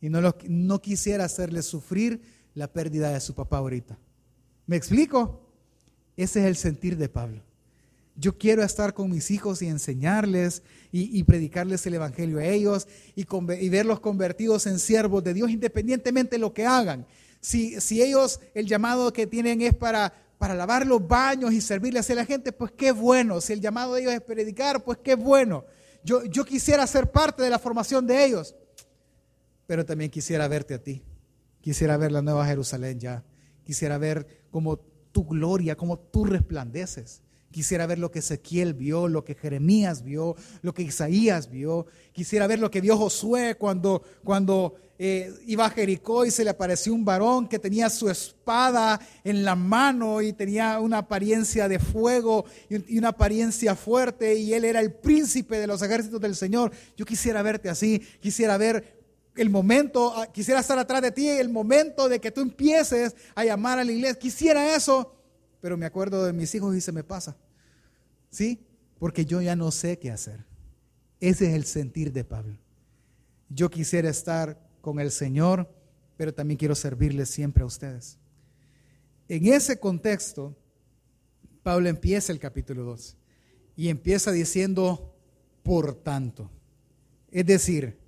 Y 0.00 0.08
no, 0.08 0.20
no 0.48 0.82
quisiera 0.82 1.26
hacerles 1.26 1.66
sufrir 1.66 2.20
la 2.54 2.66
pérdida 2.66 3.12
de 3.12 3.20
su 3.20 3.36
papá 3.36 3.58
ahorita. 3.58 3.96
¿Me 4.66 4.74
explico? 4.74 5.41
Ese 6.16 6.40
es 6.40 6.46
el 6.46 6.56
sentir 6.56 6.96
de 6.96 7.08
Pablo. 7.08 7.42
Yo 8.14 8.36
quiero 8.36 8.62
estar 8.62 8.92
con 8.92 9.10
mis 9.10 9.30
hijos 9.30 9.62
y 9.62 9.68
enseñarles 9.68 10.62
y, 10.90 11.22
predicarles 11.24 11.86
el 11.86 11.94
Evangelio 11.94 12.38
a 12.38 12.44
ellos 12.44 12.86
y, 13.14 13.24
verlos 13.70 14.00
convertidos 14.00 14.66
en 14.66 14.78
siervos 14.78 15.24
de 15.24 15.32
Dios 15.32 15.50
independientemente 15.50 16.36
de 16.36 16.40
lo 16.40 16.52
que 16.52 16.66
hagan. 16.66 17.06
Si, 17.40 17.78
ellos 18.02 18.40
el 18.54 18.66
llamado 18.66 19.12
que 19.12 19.26
tienen 19.26 19.62
es 19.62 19.74
para, 19.74 20.12
para 20.36 20.54
lavar 20.54 20.86
los 20.86 21.06
baños 21.06 21.54
y 21.54 21.62
servirles 21.62 22.10
a 22.10 22.14
la 22.14 22.26
gente, 22.26 22.52
pues 22.52 22.70
qué 22.72 22.92
bueno. 22.92 23.40
Si 23.40 23.54
el 23.54 23.60
llamado 23.60 23.94
de 23.94 24.02
ellos 24.02 24.12
es 24.12 24.20
predicar, 24.20 24.84
pues 24.84 24.98
qué 25.02 25.14
bueno. 25.14 25.64
Yo, 26.04 26.24
yo 26.24 26.44
quisiera 26.44 26.86
ser 26.86 27.10
parte 27.10 27.42
de 27.42 27.48
la 27.48 27.58
formación 27.58 28.06
de 28.06 28.24
ellos, 28.24 28.54
pero 29.66 29.86
también 29.86 30.10
quisiera 30.10 30.46
verte 30.48 30.74
a 30.74 30.82
ti. 30.82 31.02
Quisiera 31.62 31.96
ver 31.96 32.12
la 32.12 32.20
nueva 32.20 32.44
Jerusalén 32.44 33.00
ya. 33.00 33.24
Quisiera 33.64 33.96
ver 33.96 34.44
cómo 34.50 34.80
tu 35.12 35.24
gloria, 35.24 35.76
como 35.76 35.98
tú 35.98 36.24
resplandeces. 36.24 37.22
Quisiera 37.52 37.86
ver 37.86 37.98
lo 37.98 38.10
que 38.10 38.20
Ezequiel 38.20 38.72
vio, 38.72 39.08
lo 39.08 39.24
que 39.24 39.34
Jeremías 39.34 40.02
vio, 40.02 40.34
lo 40.62 40.72
que 40.72 40.82
Isaías 40.82 41.50
vio. 41.50 41.86
Quisiera 42.12 42.46
ver 42.46 42.58
lo 42.58 42.70
que 42.70 42.80
vio 42.80 42.96
Josué 42.96 43.56
cuando, 43.56 44.02
cuando 44.24 44.74
eh, 44.98 45.34
iba 45.46 45.66
a 45.66 45.70
Jericó 45.70 46.24
y 46.24 46.30
se 46.30 46.44
le 46.44 46.50
apareció 46.50 46.94
un 46.94 47.04
varón 47.04 47.48
que 47.48 47.58
tenía 47.58 47.90
su 47.90 48.08
espada 48.08 49.00
en 49.22 49.44
la 49.44 49.54
mano 49.54 50.22
y 50.22 50.32
tenía 50.32 50.80
una 50.80 50.98
apariencia 50.98 51.68
de 51.68 51.78
fuego 51.78 52.46
y 52.70 52.96
una 52.96 53.08
apariencia 53.08 53.74
fuerte 53.76 54.34
y 54.36 54.54
él 54.54 54.64
era 54.64 54.80
el 54.80 54.92
príncipe 54.92 55.58
de 55.58 55.66
los 55.66 55.82
ejércitos 55.82 56.20
del 56.20 56.36
Señor. 56.36 56.72
Yo 56.96 57.04
quisiera 57.04 57.42
verte 57.42 57.68
así, 57.68 58.00
quisiera 58.20 58.56
ver 58.56 59.01
el 59.34 59.50
momento, 59.50 60.12
ah, 60.16 60.30
quisiera 60.30 60.60
estar 60.60 60.78
atrás 60.78 61.02
de 61.02 61.10
ti, 61.10 61.28
el 61.28 61.48
momento 61.48 62.08
de 62.08 62.20
que 62.20 62.30
tú 62.30 62.40
empieces 62.40 63.16
a 63.34 63.44
llamar 63.44 63.78
a 63.78 63.84
la 63.84 63.92
iglesia. 63.92 64.18
Quisiera 64.18 64.74
eso, 64.74 65.14
pero 65.60 65.76
me 65.76 65.86
acuerdo 65.86 66.24
de 66.24 66.32
mis 66.32 66.54
hijos 66.54 66.76
y 66.76 66.80
se 66.80 66.92
me 66.92 67.04
pasa. 67.04 67.36
¿Sí? 68.30 68.60
Porque 68.98 69.24
yo 69.24 69.40
ya 69.40 69.56
no 69.56 69.70
sé 69.70 69.98
qué 69.98 70.10
hacer. 70.10 70.44
Ese 71.20 71.48
es 71.48 71.54
el 71.54 71.64
sentir 71.64 72.12
de 72.12 72.24
Pablo. 72.24 72.58
Yo 73.48 73.70
quisiera 73.70 74.08
estar 74.08 74.58
con 74.80 75.00
el 75.00 75.10
Señor, 75.10 75.68
pero 76.16 76.34
también 76.34 76.58
quiero 76.58 76.74
servirles 76.74 77.30
siempre 77.30 77.62
a 77.62 77.66
ustedes. 77.66 78.18
En 79.28 79.46
ese 79.46 79.78
contexto, 79.78 80.56
Pablo 81.62 81.88
empieza 81.88 82.32
el 82.32 82.38
capítulo 82.38 82.82
2 82.84 83.16
y 83.76 83.88
empieza 83.88 84.32
diciendo, 84.32 85.14
por 85.62 85.94
tanto. 85.94 86.50
Es 87.30 87.46
decir, 87.46 88.01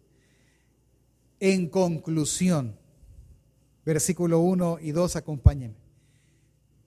en 1.40 1.68
conclusión, 1.68 2.76
versículo 3.84 4.40
1 4.40 4.78
y 4.80 4.92
2, 4.92 5.16
acompáñenme. 5.16 5.76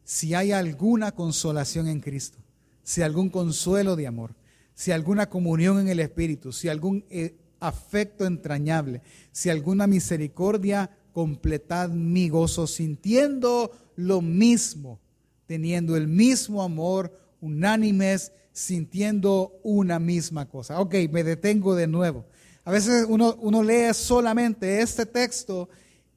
Si 0.03 0.33
hay 0.33 0.51
alguna 0.51 1.12
consolación 1.12 1.88
en 1.88 1.99
Cristo, 1.99 2.38
si 2.83 3.01
algún 3.01 3.29
consuelo 3.29 3.95
de 3.95 4.07
amor, 4.07 4.36
si 4.73 4.91
alguna 4.91 5.29
comunión 5.29 5.79
en 5.79 5.89
el 5.89 5.99
Espíritu, 5.99 6.53
si 6.53 6.69
algún 6.69 7.03
eh, 7.10 7.36
afecto 7.60 8.25
entrañable, 8.25 9.01
si 9.31 9.49
alguna 9.49 9.88
misericordia, 9.88 10.89
completad 11.12 11.89
mi 11.89 12.29
gozo 12.29 12.67
sintiendo 12.67 13.71
lo 13.95 14.21
mismo, 14.21 14.99
teniendo 15.47 15.97
el 15.97 16.07
mismo 16.07 16.62
amor, 16.62 17.12
unánimes, 17.41 18.31
sintiendo 18.51 19.60
una 19.63 19.99
misma 19.99 20.47
cosa. 20.47 20.79
Ok, 20.79 20.95
me 21.12 21.23
detengo 21.23 21.75
de 21.75 21.88
nuevo. 21.88 22.25
A 22.67 22.71
veces 22.71 23.06
uno, 23.08 23.63
lee 23.63 23.93
solamente 23.93 24.82
este 24.82 25.06
texto 25.06 25.69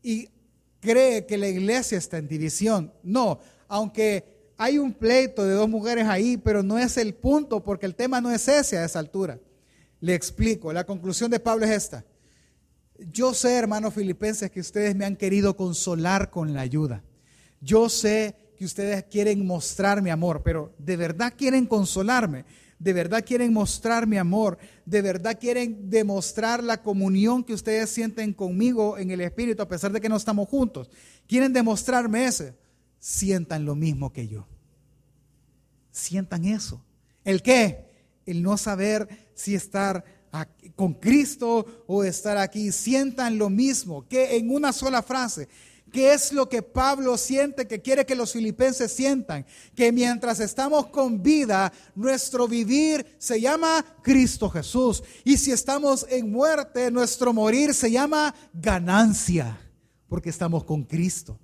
y 0.03 0.29
cree 0.81 1.25
que 1.25 1.39
la 1.39 1.47
iglesia 1.47 1.97
está 1.97 2.19
en 2.19 2.27
división. 2.27 2.93
No, 3.05 3.39
aunque 3.69 4.51
hay 4.57 4.77
un 4.77 4.93
pleito 4.93 5.45
de 5.45 5.55
dos 5.55 5.69
mujeres 5.69 6.09
ahí, 6.09 6.37
pero 6.37 6.65
no 6.65 6.77
es 6.77 6.97
el 6.97 7.15
punto 7.15 7.63
porque 7.63 7.87
el 7.87 7.95
tema 7.95 8.21
no 8.21 8.33
es 8.33 8.49
ese 8.49 8.79
a 8.79 8.85
esa 8.85 8.99
altura. 8.99 9.39
Le 10.01 10.13
explico, 10.13 10.73
la 10.73 10.83
conclusión 10.83 11.31
de 11.31 11.39
Pablo 11.39 11.67
es 11.67 11.71
esta. 11.71 12.05
Yo 12.99 13.33
sé, 13.33 13.55
hermanos 13.55 13.95
filipenses, 13.95 14.51
que 14.51 14.59
ustedes 14.59 14.97
me 14.97 15.05
han 15.05 15.15
querido 15.15 15.57
consolar 15.57 16.31
con 16.31 16.53
la 16.53 16.63
ayuda. 16.63 17.05
Yo 17.61 17.89
sé 17.89 18.35
que 18.59 18.65
ustedes 18.65 19.05
quieren 19.05 19.47
mostrar 19.47 20.03
mi 20.03 20.11
amor, 20.11 20.43
pero 20.43 20.75
¿de 20.79 20.97
verdad 20.97 21.33
quieren 21.39 21.65
consolarme? 21.67 22.45
¿De 22.81 22.95
verdad 22.95 23.23
quieren 23.27 23.53
mostrar 23.53 24.07
mi 24.07 24.17
amor? 24.17 24.57
¿De 24.87 25.03
verdad 25.03 25.39
quieren 25.39 25.91
demostrar 25.91 26.65
la 26.65 26.83
comunión 26.83 27.45
que 27.45 27.53
ustedes 27.53 27.91
sienten 27.91 28.33
conmigo 28.33 28.97
en 28.97 29.11
el 29.11 29.21
Espíritu 29.21 29.63
a 29.63 29.69
pesar 29.69 29.93
de 29.93 30.01
que 30.01 30.09
no 30.09 30.17
estamos 30.17 30.49
juntos? 30.49 30.91
¿Quieren 31.27 31.53
demostrarme 31.53 32.25
eso? 32.25 32.47
Sientan 32.99 33.67
lo 33.67 33.75
mismo 33.75 34.11
que 34.15 34.27
yo. 34.27 34.49
Sientan 35.91 36.47
eso. 36.47 36.83
¿El 37.23 37.43
qué? 37.43 37.85
El 38.25 38.43
no 38.43 38.57
saber 38.57 39.29
si 39.35 39.55
estar 39.55 40.03
con 40.75 40.95
Cristo 40.95 41.85
o 41.87 42.03
estar 42.03 42.39
aquí. 42.39 42.73
Sientan 42.73 43.37
lo 43.37 43.51
mismo 43.51 44.09
que 44.09 44.39
en 44.39 44.51
una 44.51 44.73
sola 44.73 45.03
frase. 45.03 45.51
¿Qué 45.93 46.13
es 46.13 46.33
lo 46.33 46.49
que 46.49 46.63
Pablo 46.63 47.19
siente 47.19 47.67
que 47.67 47.81
quiere 47.81 48.07
que 48.07 48.15
los 48.15 48.33
filipenses 48.33 48.93
sientan? 48.93 49.45
Que 49.75 49.91
mientras 49.93 50.41
estamos 50.41 50.87
con 50.87 51.23
vida, 51.23 51.73
nuestro 51.95 52.47
vivir 52.47 53.17
se 53.19 53.41
llama 53.41 53.85
Cristo 54.03 54.49
Jesús. 54.49 55.03
Y 55.25 55.37
si 55.37 55.51
estamos 55.51 56.07
en 56.09 56.31
muerte, 56.31 56.91
nuestro 56.91 57.33
morir 57.33 57.75
se 57.75 57.91
llama 57.91 58.35
ganancia, 58.53 59.59
porque 60.09 60.31
estamos 60.31 60.65
con 60.65 60.85
Cristo. 60.85 61.39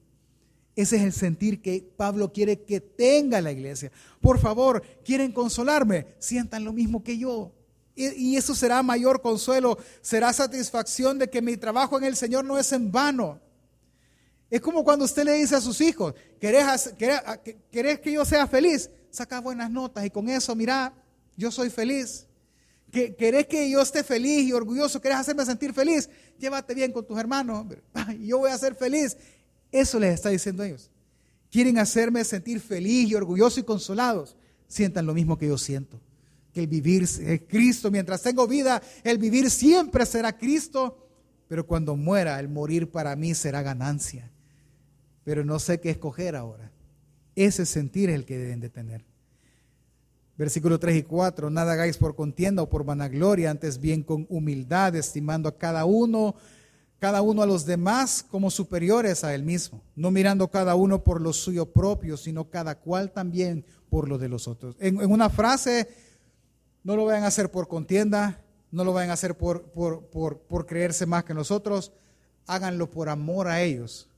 Ese 0.77 0.97
es 0.97 1.03
el 1.03 1.13
sentir 1.13 1.63
que 1.63 1.83
Pablo 1.97 2.33
quiere 2.33 2.63
que 2.63 2.81
tenga 2.81 3.41
la 3.41 3.51
iglesia. 3.51 3.91
Por 4.21 4.39
favor, 4.39 4.83
¿quieren 5.05 5.33
consolarme? 5.33 6.07
Sientan 6.19 6.65
lo 6.65 6.73
mismo 6.73 7.03
que 7.03 7.17
yo. 7.17 7.53
Y 7.97 8.37
eso 8.37 8.55
será 8.55 8.83
mayor 8.83 9.23
consuelo, 9.23 9.79
será 10.03 10.31
satisfacción 10.35 11.19
de 11.19 11.31
que 11.31 11.41
mi 11.41 11.57
trabajo 11.57 11.97
en 11.97 12.05
el 12.05 12.15
Señor 12.15 12.45
no 12.45 12.59
es 12.59 12.73
en 12.73 12.93
vano. 12.93 13.41
Es 14.51 14.61
como 14.61 14.85
cuando 14.85 15.05
usted 15.05 15.25
le 15.25 15.33
dice 15.33 15.57
a 15.57 15.61
sus 15.61 15.81
hijos, 15.81 16.15
¿querés, 16.41 16.93
que 18.01 18.13
yo 18.13 18.25
sea 18.25 18.47
feliz? 18.47 18.91
Saca 19.11 19.41
buenas 19.41 19.71
notas 19.71 20.05
y 20.07 20.11
con 20.11 20.29
eso, 20.29 20.55
mira, 20.55 20.93
yo 21.37 21.51
soy 21.51 21.71
feliz. 21.71 22.27
¿Querés 22.91 23.47
que 23.47 23.69
yo 23.69 23.83
esté 23.83 24.05
feliz 24.05 24.49
y 24.49 24.53
orgulloso? 24.53 25.01
¿Querés 25.01 25.19
hacerme 25.19 25.45
sentir 25.45 25.73
feliz? 25.75 26.09
Llévate 26.39 26.75
bien 26.75 26.93
con 26.93 27.07
tus 27.07 27.19
hermanos. 27.19 27.67
Yo 28.21 28.39
voy 28.39 28.51
a 28.51 28.59
ser 28.59 28.75
feliz. 28.75 29.17
Eso 29.73 29.99
les 29.99 30.15
está 30.15 30.29
diciendo 30.31 30.63
ellos. 30.63 30.91
Quieren 31.51 31.79
hacerme 31.79 32.25
sentir 32.25 32.61
feliz 32.61 33.11
y 33.11 33.15
orgulloso 33.15 33.61
y 33.61 33.65
consolados. 33.65 34.37
Sientan 34.69 35.07
lo 35.07 35.15
mismo 35.15 35.37
que 35.37 35.49
yo 35.49 35.59
siento 35.59 36.01
que 36.57 36.63
el 36.63 36.69
vivir 36.69 37.03
es 37.03 37.43
Cristo. 37.47 37.91
Mientras 37.91 38.23
tengo 38.23 38.47
vida, 38.47 38.81
el 39.05 39.19
vivir 39.19 39.51
siempre 39.51 40.07
será 40.07 40.39
Cristo, 40.39 41.07
pero 41.49 41.67
cuando 41.67 41.97
muera, 41.97 42.41
el 42.41 42.49
morir 42.49 42.91
para 42.91 43.15
mí 43.15 43.35
será 43.35 43.61
ganancia. 43.61 44.33
Pero 45.27 45.45
no 45.45 45.59
sé 45.59 45.81
qué 45.81 45.91
escoger 45.91 46.37
ahora. 46.37 46.71
Ese 47.35 47.67
sentir 47.67 48.11
es 48.11 48.15
el 48.15 48.25
que 48.25 48.39
deben 48.39 48.61
de 48.61 48.71
tener. 48.71 49.05
Versículo 50.39 50.79
3 50.79 50.99
y 50.99 51.03
4, 51.03 51.51
nada 51.51 51.73
hagáis 51.73 51.97
por 51.97 52.15
contienda 52.15 52.63
o 52.63 52.69
por 52.69 52.85
vanagloria, 52.85 53.51
antes 53.51 53.81
bien 53.81 54.05
con 54.05 54.25
humildad, 54.29 54.95
estimando 54.95 55.49
a 55.49 55.59
cada 55.59 55.85
uno, 55.85 56.37
cada 57.01 57.23
uno 57.23 57.43
a 57.43 57.47
los 57.47 57.67
demás 57.67 58.25
como 58.31 58.53
superiores 58.53 59.25
a 59.25 59.35
él 59.35 59.43
mismo, 59.43 59.83
no 59.97 60.13
mirando 60.13 60.49
cada 60.49 60.77
uno 60.77 61.03
por 61.03 61.21
lo 61.21 61.33
suyo 61.33 61.67
propio, 61.67 62.17
sino 62.17 62.49
cada 62.49 62.79
cual 62.79 63.11
también 63.11 63.65
por 63.91 64.09
lo 64.09 64.19
de 64.19 64.29
los 64.29 64.47
otros. 64.47 64.77
En, 64.79 64.99
una 65.11 65.29
frase 65.29 65.89
no 66.85 66.95
lo 66.95 67.07
vayan 67.07 67.25
a 67.25 67.29
hacer 67.29 67.51
por 67.51 67.67
contienda, 67.67 68.41
no 68.71 68.85
lo 68.85 68.93
vayan 68.93 69.11
a 69.11 69.15
hacer 69.15 69.37
por, 69.37 69.65
por, 69.65 70.67
creerse 70.67 71.05
más 71.05 71.25
que 71.25 71.35
nosotros, 71.35 71.91
háganlo 72.47 72.89
por 72.91 73.09
amor 73.09 73.49
a 73.49 73.63
ellos. 73.63 74.09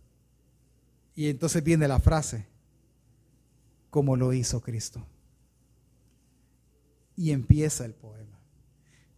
Y 1.18 1.30
entonces 1.30 1.64
viene 1.64 1.88
la 1.88 1.98
frase, 1.98 2.46
como 3.90 4.14
lo 4.14 4.32
hizo 4.32 4.60
Cristo. 4.60 5.04
Y 7.16 7.32
empieza 7.32 7.84
el 7.84 7.92
poema. 7.92 8.38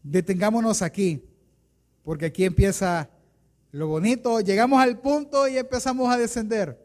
Detengámonos 0.03 0.81
aquí, 0.81 1.23
porque 2.03 2.25
aquí 2.25 2.45
empieza 2.47 3.11
lo 3.71 3.87
bonito. 3.89 4.41
Llegamos 4.41 4.81
al 4.81 4.99
punto 4.99 5.47
y 5.47 5.59
empezamos 5.59 6.09
a 6.09 6.17
descender. 6.17 6.83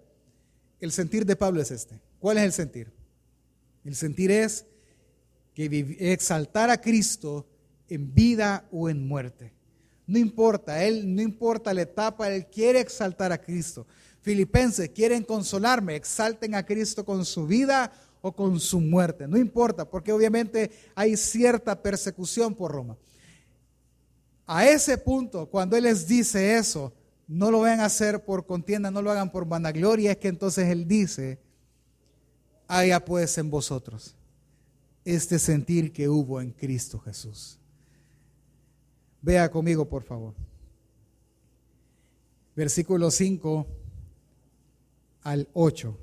El 0.82 0.92
sentir 0.92 1.26
de 1.26 1.38
Pablo 1.38 1.62
es 1.62 1.72
este. 1.72 2.02
¿Cuál 2.20 2.40
es 2.40 2.44
el 2.44 2.52
sentir? 2.52 2.92
El 3.86 3.96
sentir 3.96 4.32
es 4.32 4.66
que 5.54 5.96
exaltar 5.98 6.70
a 6.70 6.82
Cristo 6.82 7.48
en 7.88 8.14
vida 8.14 8.68
o 8.70 8.90
en 8.90 9.08
muerte. 9.08 9.54
No 10.08 10.20
importa, 10.20 10.84
él 10.84 11.16
no 11.16 11.22
importa 11.22 11.74
la 11.74 11.84
etapa, 11.84 12.30
él 12.30 12.48
quiere 12.48 12.82
exaltar 12.82 13.32
a 13.32 13.42
Cristo. 13.42 13.88
Filipenses, 14.26 14.90
quieren 14.90 15.24
consolarme, 15.24 15.96
exalten 15.96 16.56
a 16.56 16.66
Cristo 16.66 17.06
con 17.06 17.24
su 17.24 17.46
vida 17.46 17.92
o 18.24 18.36
con 18.36 18.60
su 18.60 18.82
muerte. 18.82 19.28
No 19.28 19.38
importa, 19.38 19.88
porque 19.88 20.12
obviamente 20.12 20.72
hay 20.96 21.16
cierta 21.16 21.80
persecución 21.80 22.56
por 22.56 22.72
Roma. 22.72 22.98
A 24.48 24.68
ese 24.68 24.98
punto, 24.98 25.46
cuando 25.46 25.78
Él 25.78 25.84
les 25.84 26.08
dice 26.08 26.58
eso, 26.58 26.92
no 27.28 27.52
lo 27.52 27.60
vayan 27.60 27.82
a 27.82 27.86
hacer 27.86 28.26
por 28.26 28.48
contienda, 28.48 28.90
no 28.90 29.04
lo 29.04 29.12
hagan 29.12 29.32
por 29.32 29.48
vanagloria, 29.48 30.14
es 30.14 30.18
que 30.18 30.30
entonces 30.30 30.70
Él 30.70 30.88
dice, 30.88 31.38
haya 32.68 33.06
pues 33.06 33.38
en 33.38 33.52
vosotros 33.52 34.16
este 35.04 35.38
sentir 35.38 35.94
que 35.94 36.10
hubo 36.10 36.42
en 36.42 36.50
Cristo 36.50 36.98
Jesús. 36.98 37.60
Vea 39.22 39.52
conmigo, 39.52 39.88
por 39.88 40.02
favor. 40.02 40.34
Versículo 42.56 43.12
5 43.12 43.85
al 45.26 45.50
8. 45.54 45.98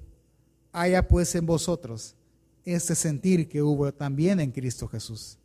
Haya 0.72 1.08
pues 1.08 1.34
en 1.36 1.46
vosotros 1.46 2.16
este 2.64 2.94
sentir 2.94 3.48
que 3.48 3.62
hubo 3.62 3.94
también 3.94 4.40
en 4.40 4.50
Cristo 4.50 4.88
Jesús, 4.88 5.38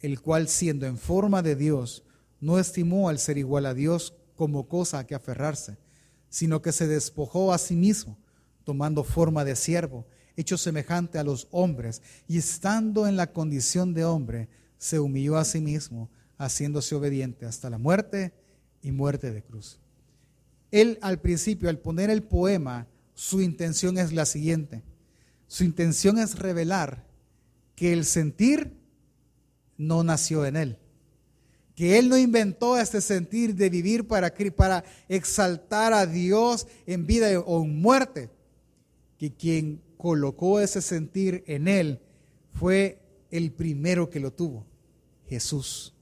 el 0.00 0.20
cual 0.20 0.48
siendo 0.48 0.86
en 0.86 0.98
forma 0.98 1.42
de 1.42 1.54
Dios, 1.54 2.02
no 2.40 2.58
estimó 2.58 3.08
al 3.08 3.18
ser 3.18 3.38
igual 3.38 3.66
a 3.66 3.74
Dios 3.74 4.14
como 4.34 4.66
cosa 4.66 4.98
a 4.98 5.06
que 5.06 5.14
aferrarse, 5.14 5.76
sino 6.28 6.62
que 6.62 6.72
se 6.72 6.88
despojó 6.88 7.52
a 7.52 7.58
sí 7.58 7.76
mismo, 7.76 8.18
tomando 8.64 9.04
forma 9.04 9.44
de 9.44 9.54
siervo 9.54 10.06
hecho 10.34 10.56
semejante 10.56 11.18
a 11.18 11.24
los 11.24 11.48
hombres, 11.50 12.00
y 12.26 12.38
estando 12.38 13.06
en 13.06 13.16
la 13.16 13.32
condición 13.32 13.92
de 13.92 14.06
hombre, 14.06 14.48
se 14.78 14.98
humilló 14.98 15.36
a 15.36 15.44
sí 15.44 15.60
mismo, 15.60 16.08
haciéndose 16.38 16.94
obediente 16.94 17.44
hasta 17.44 17.68
la 17.68 17.76
muerte 17.76 18.32
y 18.80 18.90
muerte 18.90 19.30
de 19.30 19.42
cruz. 19.42 19.78
Él 20.70 20.98
al 21.02 21.20
principio, 21.20 21.68
al 21.68 21.78
poner 21.78 22.08
el 22.08 22.22
poema, 22.22 22.86
su 23.14 23.40
intención 23.40 23.98
es 23.98 24.12
la 24.12 24.26
siguiente. 24.26 24.82
Su 25.46 25.64
intención 25.64 26.18
es 26.18 26.38
revelar 26.38 27.04
que 27.74 27.92
el 27.92 28.04
sentir 28.04 28.76
no 29.76 30.02
nació 30.04 30.46
en 30.46 30.56
él, 30.56 30.78
que 31.74 31.98
él 31.98 32.08
no 32.08 32.16
inventó 32.16 32.78
este 32.78 33.00
sentir 33.00 33.54
de 33.54 33.68
vivir 33.68 34.06
para, 34.06 34.32
para 34.56 34.84
exaltar 35.08 35.92
a 35.92 36.06
Dios 36.06 36.66
en 36.86 37.06
vida 37.06 37.38
o 37.40 37.62
en 37.62 37.80
muerte, 37.80 38.30
que 39.18 39.34
quien 39.34 39.82
colocó 39.96 40.60
ese 40.60 40.80
sentir 40.80 41.44
en 41.46 41.68
él 41.68 42.00
fue 42.54 43.00
el 43.30 43.52
primero 43.52 44.10
que 44.10 44.20
lo 44.20 44.32
tuvo, 44.32 44.66
Jesús. 45.26 45.94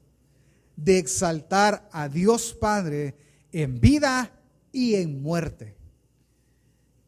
De 0.77 0.99
exaltar 0.99 1.88
a 1.92 2.09
Dios 2.09 2.55
Padre 2.55 3.14
en 3.53 3.81
vida 3.81 4.33
y 4.73 4.94
en 4.94 5.23
muerte. 5.23 5.79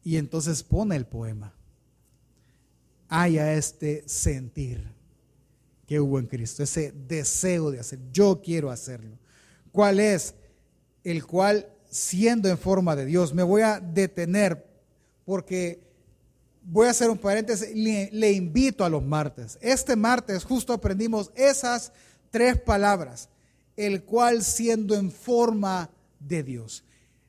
Y 0.03 0.17
entonces 0.17 0.63
pone 0.63 0.95
el 0.95 1.05
poema. 1.05 1.53
Haya 3.07 3.53
este 3.53 4.03
sentir 4.07 4.83
que 5.87 5.99
hubo 5.99 6.19
en 6.19 6.27
Cristo, 6.27 6.63
ese 6.63 6.91
deseo 6.91 7.71
de 7.71 7.79
hacer. 7.79 7.99
Yo 8.11 8.41
quiero 8.41 8.71
hacerlo. 8.71 9.17
¿Cuál 9.71 9.99
es? 9.99 10.35
El 11.03 11.25
cual, 11.25 11.67
siendo 11.89 12.49
en 12.49 12.57
forma 12.57 12.95
de 12.95 13.05
Dios, 13.05 13.33
me 13.33 13.43
voy 13.43 13.61
a 13.61 13.79
detener 13.79 14.65
porque 15.25 15.83
voy 16.63 16.87
a 16.87 16.91
hacer 16.91 17.09
un 17.09 17.17
paréntesis, 17.17 17.69
le, 17.75 18.31
invito 18.31 18.85
a 18.85 18.89
los 18.89 19.03
martes. 19.03 19.57
Este 19.61 19.95
martes 19.95 20.43
justo 20.43 20.73
aprendimos 20.73 21.31
esas 21.35 21.91
tres 22.29 22.59
palabras, 22.59 23.29
el 23.75 24.03
cual 24.03 24.43
siendo 24.43 24.95
en 24.95 25.11
forma 25.11 25.89
de 26.19 26.43
Dios. 26.43 26.83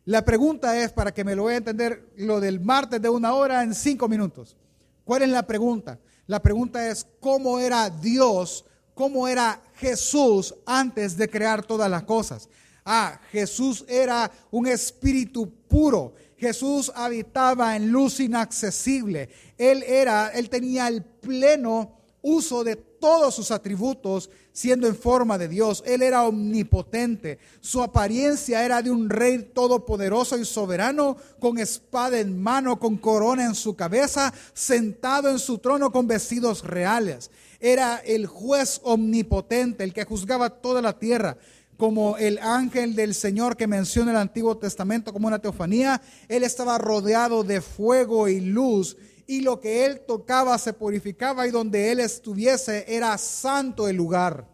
La 0.06 0.24
pregunta 0.24 0.78
es, 0.78 0.92
para 0.92 1.14
que 1.14 1.24
me 1.24 1.34
lo 1.34 1.44
voy 1.44 1.54
a 1.54 1.58
entender, 1.58 2.10
lo 2.16 2.38
del 2.38 2.60
martes 2.60 3.00
de 3.00 3.08
una 3.08 3.34
hora 3.34 3.62
en 3.62 3.74
cinco 3.74 4.06
minutos. 4.06 4.56
¿Cuál 5.04 5.22
es 5.22 5.30
la 5.30 5.46
pregunta? 5.46 5.98
La 6.26 6.42
pregunta 6.42 6.88
es, 6.88 7.06
¿cómo 7.20 7.58
era 7.58 7.88
Dios? 7.88 8.66
¿Cómo 8.94 9.26
era 9.26 9.62
Jesús 9.76 10.54
antes 10.66 11.16
de 11.16 11.28
crear 11.28 11.64
todas 11.64 11.90
las 11.90 12.02
cosas? 12.04 12.48
Ah, 12.84 13.18
Jesús 13.32 13.84
era 13.88 14.30
un 14.50 14.66
espíritu 14.66 15.50
puro. 15.68 16.14
Jesús 16.36 16.92
habitaba 16.94 17.74
en 17.74 17.90
luz 17.90 18.20
inaccesible. 18.20 19.30
Él 19.56 19.82
era, 19.84 20.28
él 20.28 20.50
tenía 20.50 20.88
el 20.88 21.02
pleno 21.02 21.96
uso 22.20 22.62
de 22.62 22.76
todos 23.04 23.34
sus 23.34 23.50
atributos 23.50 24.30
siendo 24.50 24.86
en 24.86 24.96
forma 24.96 25.36
de 25.36 25.46
Dios. 25.46 25.82
Él 25.84 26.00
era 26.00 26.24
omnipotente. 26.24 27.38
Su 27.60 27.82
apariencia 27.82 28.64
era 28.64 28.80
de 28.80 28.90
un 28.90 29.10
rey 29.10 29.50
todopoderoso 29.52 30.38
y 30.38 30.46
soberano, 30.46 31.18
con 31.38 31.58
espada 31.58 32.18
en 32.18 32.42
mano, 32.42 32.80
con 32.80 32.96
corona 32.96 33.44
en 33.44 33.54
su 33.54 33.76
cabeza, 33.76 34.32
sentado 34.54 35.28
en 35.28 35.38
su 35.38 35.58
trono 35.58 35.92
con 35.92 36.06
vestidos 36.06 36.64
reales. 36.64 37.30
Era 37.60 37.98
el 37.98 38.26
juez 38.26 38.80
omnipotente, 38.84 39.84
el 39.84 39.92
que 39.92 40.06
juzgaba 40.06 40.48
toda 40.48 40.80
la 40.80 40.98
tierra 40.98 41.36
como 41.76 42.16
el 42.16 42.38
ángel 42.38 42.94
del 42.94 43.14
Señor 43.14 43.56
que 43.56 43.66
menciona 43.66 44.12
el 44.12 44.16
Antiguo 44.16 44.56
Testamento 44.56 45.12
como 45.12 45.26
una 45.26 45.40
teofanía, 45.40 46.00
él 46.28 46.44
estaba 46.44 46.78
rodeado 46.78 47.42
de 47.42 47.60
fuego 47.60 48.28
y 48.28 48.40
luz 48.40 48.96
y 49.26 49.40
lo 49.40 49.60
que 49.60 49.86
él 49.86 50.02
tocaba 50.06 50.58
se 50.58 50.72
purificaba 50.72 51.46
y 51.46 51.50
donde 51.50 51.92
él 51.92 52.00
estuviese 52.00 52.84
era 52.88 53.16
santo 53.18 53.88
el 53.88 53.96
lugar. 53.96 54.48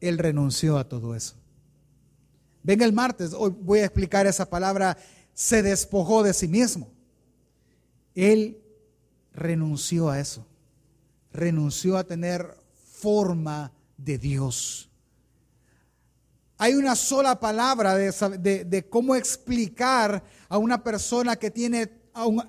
Él 0.00 0.18
renunció 0.18 0.78
a 0.78 0.88
todo 0.88 1.14
eso. 1.14 1.34
Venga 2.62 2.84
el 2.84 2.92
martes, 2.92 3.32
hoy 3.32 3.54
voy 3.60 3.80
a 3.80 3.84
explicar 3.84 4.26
esa 4.26 4.48
palabra, 4.48 4.96
se 5.34 5.62
despojó 5.62 6.22
de 6.22 6.34
sí 6.34 6.48
mismo. 6.48 6.90
Él 8.14 8.60
renunció 9.32 10.10
a 10.10 10.20
eso, 10.20 10.46
renunció 11.32 11.96
a 11.96 12.04
tener 12.04 12.54
forma 12.74 13.72
de 13.96 14.18
Dios. 14.18 14.90
Hay 16.58 16.74
una 16.74 16.96
sola 16.96 17.38
palabra 17.38 17.94
de, 17.94 18.64
de, 18.64 18.88
cómo 18.88 19.14
explicar 19.14 20.24
a 20.48 20.58
una 20.58 20.82
persona 20.82 21.36
que 21.36 21.52
tiene 21.52 21.86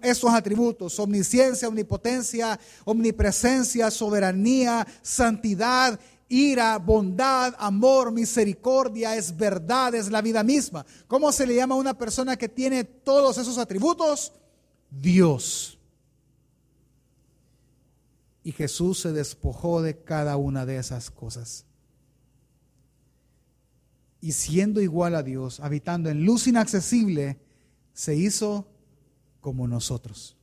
esos 0.02 0.32
atributos, 0.32 1.00
omnisciencia, 1.00 1.68
omnipotencia, 1.68 2.60
omnipresencia, 2.86 3.92
soberanía, 3.92 4.86
santidad, 5.02 6.00
ira, 6.30 6.78
bondad, 6.78 7.56
amor, 7.58 8.12
misericordia, 8.12 9.16
es 9.16 9.36
verdad, 9.36 9.96
es 9.96 10.10
la 10.10 10.22
vida 10.22 10.44
misma. 10.44 10.86
¿Cómo 11.08 11.32
se 11.32 11.46
le 11.46 11.56
llama 11.56 11.76
a 11.76 11.80
una 11.80 11.98
persona 11.98 12.38
que 12.38 12.48
tiene 12.48 12.84
todos 12.84 13.38
esos 13.38 13.58
atributos? 13.58 14.32
Dios. 14.90 15.78
Y 18.44 18.52
Jesús 18.52 19.02
se 19.02 19.12
despojó 19.12 19.82
de 19.82 20.02
cada 20.04 20.38
una 20.38 20.66
de 20.66 20.78
esas 20.78 21.12
cosas. 21.12 21.66
Y 24.22 24.34
siendo 24.34 24.82
igual 24.82 25.16
a 25.16 25.24
Dios, 25.24 25.60
habitando 25.60 26.10
en 26.10 26.26
luz 26.26 26.48
inaccesible, 26.48 27.40
se 27.94 28.16
hizo 28.16 28.68
como 29.50 29.68
nosotros, 29.68 30.38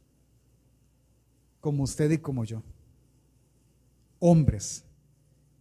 como 1.60 1.84
usted 1.84 2.10
y 2.10 2.18
como 2.18 2.44
yo. 2.44 2.64
Hombres. 4.18 4.82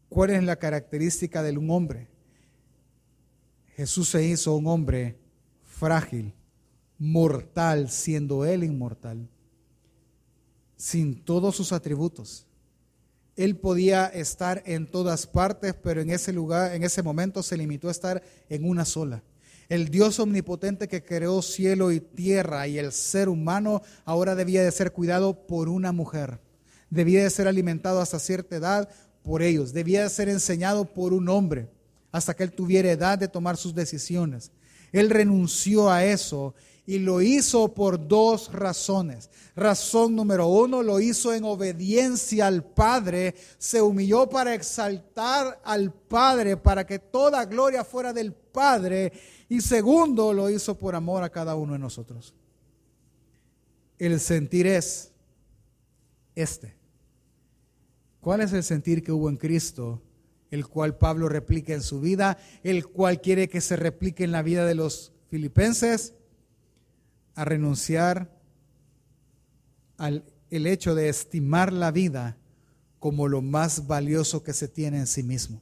¿Cuál 0.09 0.31
es 0.31 0.43
la 0.43 0.55
característica 0.55 1.43
de 1.43 1.55
un 1.55 1.69
hombre? 1.69 2.07
Jesús 3.75 4.09
se 4.09 4.25
hizo 4.25 4.55
un 4.55 4.65
hombre 4.65 5.19
frágil, 5.61 6.33
mortal, 6.97 7.91
siendo 7.91 8.45
él 8.45 8.63
inmortal, 8.63 9.29
sin 10.75 11.23
todos 11.23 11.55
sus 11.55 11.71
atributos. 11.71 12.47
Él 13.35 13.57
podía 13.57 14.07
estar 14.07 14.63
en 14.65 14.89
todas 14.89 15.27
partes, 15.27 15.75
pero 15.75 16.01
en 16.01 16.09
ese 16.09 16.33
lugar, 16.33 16.73
en 16.73 16.83
ese 16.83 17.03
momento 17.03 17.43
se 17.43 17.57
limitó 17.57 17.89
a 17.89 17.91
estar 17.91 18.23
en 18.49 18.67
una 18.67 18.85
sola. 18.85 19.21
El 19.67 19.89
Dios 19.89 20.19
omnipotente 20.19 20.87
que 20.87 21.03
creó 21.03 21.41
cielo 21.41 21.91
y 21.91 21.99
tierra 21.99 22.67
y 22.67 22.77
el 22.77 22.91
ser 22.91 23.29
humano 23.29 23.81
ahora 24.05 24.35
debía 24.35 24.63
de 24.63 24.71
ser 24.71 24.91
cuidado 24.91 25.47
por 25.47 25.69
una 25.69 25.91
mujer. 25.91 26.39
Debía 26.89 27.23
de 27.23 27.29
ser 27.29 27.47
alimentado 27.47 27.99
hasta 27.99 28.19
cierta 28.19 28.55
edad 28.55 28.89
por 29.23 29.41
ellos. 29.41 29.73
Debía 29.73 30.03
de 30.03 30.09
ser 30.09 30.29
enseñado 30.29 30.85
por 30.85 31.13
un 31.13 31.29
hombre 31.29 31.67
hasta 32.11 32.35
que 32.35 32.43
él 32.43 32.51
tuviera 32.51 32.91
edad 32.91 33.17
de 33.17 33.27
tomar 33.27 33.57
sus 33.57 33.73
decisiones. 33.73 34.51
Él 34.91 35.09
renunció 35.09 35.89
a 35.91 36.05
eso 36.05 36.53
y 36.85 36.99
lo 36.99 37.21
hizo 37.21 37.73
por 37.73 38.07
dos 38.07 38.53
razones. 38.53 39.29
Razón 39.55 40.15
número 40.15 40.47
uno, 40.47 40.83
lo 40.83 40.99
hizo 40.99 41.33
en 41.33 41.43
obediencia 41.43 42.47
al 42.47 42.63
Padre, 42.63 43.35
se 43.57 43.81
humilló 43.81 44.29
para 44.29 44.53
exaltar 44.53 45.59
al 45.63 45.91
Padre, 45.91 46.55
para 46.55 46.85
que 46.85 46.99
toda 46.99 47.45
gloria 47.45 47.83
fuera 47.83 48.13
del 48.13 48.31
Padre 48.31 49.11
y 49.49 49.61
segundo, 49.61 50.33
lo 50.33 50.49
hizo 50.49 50.77
por 50.77 50.95
amor 50.95 51.23
a 51.23 51.29
cada 51.29 51.55
uno 51.55 51.73
de 51.73 51.79
nosotros. 51.79 52.33
El 53.97 54.19
sentir 54.19 54.67
es 54.67 55.11
este. 56.35 56.75
¿Cuál 58.21 58.41
es 58.41 58.53
el 58.53 58.63
sentir 58.63 59.03
que 59.03 59.11
hubo 59.11 59.29
en 59.29 59.37
Cristo? 59.37 60.01
El 60.51 60.67
cual 60.67 60.97
Pablo 60.97 61.29
replica 61.29 61.73
en 61.73 61.81
su 61.81 62.01
vida, 62.01 62.37
el 62.63 62.87
cual 62.87 63.21
quiere 63.21 63.47
que 63.47 63.61
se 63.61 63.75
replique 63.75 64.23
en 64.23 64.31
la 64.31 64.41
vida 64.41 64.65
de 64.65 64.75
los 64.75 65.11
filipenses, 65.29 66.13
a 67.35 67.45
renunciar 67.45 68.31
al 69.97 70.23
el 70.49 70.67
hecho 70.67 70.95
de 70.95 71.09
estimar 71.09 71.73
la 71.73 71.91
vida 71.91 72.37
como 72.99 73.27
lo 73.27 73.41
más 73.41 73.87
valioso 73.87 74.43
que 74.43 74.53
se 74.53 74.67
tiene 74.67 74.99
en 74.99 75.07
sí 75.07 75.23
mismo. 75.23 75.61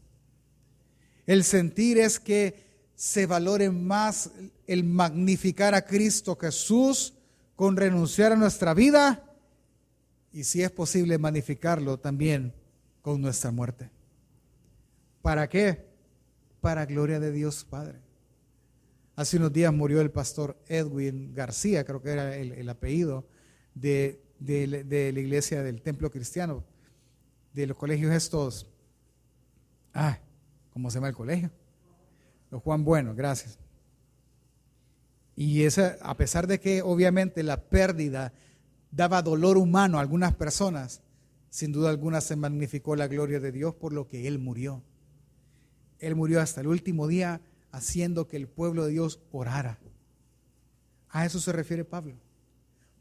El 1.25 1.43
sentir 1.43 1.97
es 1.97 2.19
que 2.19 2.62
se 2.95 3.25
valore 3.25 3.69
más 3.69 4.31
el 4.67 4.83
magnificar 4.83 5.73
a 5.73 5.83
Cristo 5.83 6.37
Jesús 6.39 7.13
con 7.55 7.75
renunciar 7.75 8.31
a 8.31 8.35
nuestra 8.35 8.73
vida 8.73 9.23
y 10.31 10.43
si 10.43 10.63
es 10.63 10.71
posible 10.71 11.17
magnificarlo 11.17 11.99
también 11.99 12.53
con 13.01 13.21
nuestra 13.21 13.51
muerte. 13.51 13.89
¿Para 15.21 15.47
qué? 15.47 15.85
Para 16.59 16.85
gloria 16.85 17.19
de 17.19 17.31
Dios 17.31 17.63
Padre. 17.63 17.99
Hace 19.15 19.37
unos 19.37 19.53
días 19.53 19.71
murió 19.71 20.01
el 20.01 20.09
pastor 20.09 20.57
Edwin 20.67 21.35
García, 21.35 21.85
creo 21.85 22.01
que 22.01 22.09
era 22.09 22.35
el, 22.35 22.67
apellido, 22.67 23.27
de, 23.75 24.23
de, 24.39 25.11
la 25.13 25.19
iglesia 25.19 25.61
del 25.61 25.81
templo 25.81 26.09
cristiano, 26.09 26.63
de 27.53 27.67
los 27.67 27.77
colegios 27.77 28.11
estos. 28.11 28.67
Ah, 29.93 30.17
¿cómo 30.71 30.89
se 30.89 30.95
llama 30.95 31.09
el 31.09 31.15
colegio? 31.15 31.51
Juan 32.59 32.83
Bueno, 32.83 33.15
gracias. 33.15 33.59
Y 35.35 35.63
esa, 35.63 35.97
a 36.01 36.15
pesar 36.15 36.47
de 36.47 36.59
que 36.59 36.81
obviamente 36.81 37.43
la 37.43 37.61
pérdida 37.61 38.33
daba 38.91 39.21
dolor 39.21 39.57
humano 39.57 39.97
a 39.97 40.01
algunas 40.01 40.33
personas, 40.35 41.01
sin 41.49 41.71
duda 41.71 41.89
alguna 41.89 42.21
se 42.21 42.35
magnificó 42.35 42.95
la 42.95 43.07
gloria 43.07 43.39
de 43.39 43.51
Dios 43.51 43.75
por 43.75 43.93
lo 43.93 44.07
que 44.07 44.27
Él 44.27 44.39
murió. 44.39 44.83
Él 45.99 46.15
murió 46.15 46.41
hasta 46.41 46.61
el 46.61 46.67
último 46.67 47.07
día 47.07 47.41
haciendo 47.71 48.27
que 48.27 48.37
el 48.37 48.47
pueblo 48.47 48.85
de 48.85 48.91
Dios 48.91 49.19
orara. 49.31 49.79
A 51.09 51.25
eso 51.25 51.39
se 51.39 51.51
refiere 51.51 51.85
Pablo. 51.85 52.15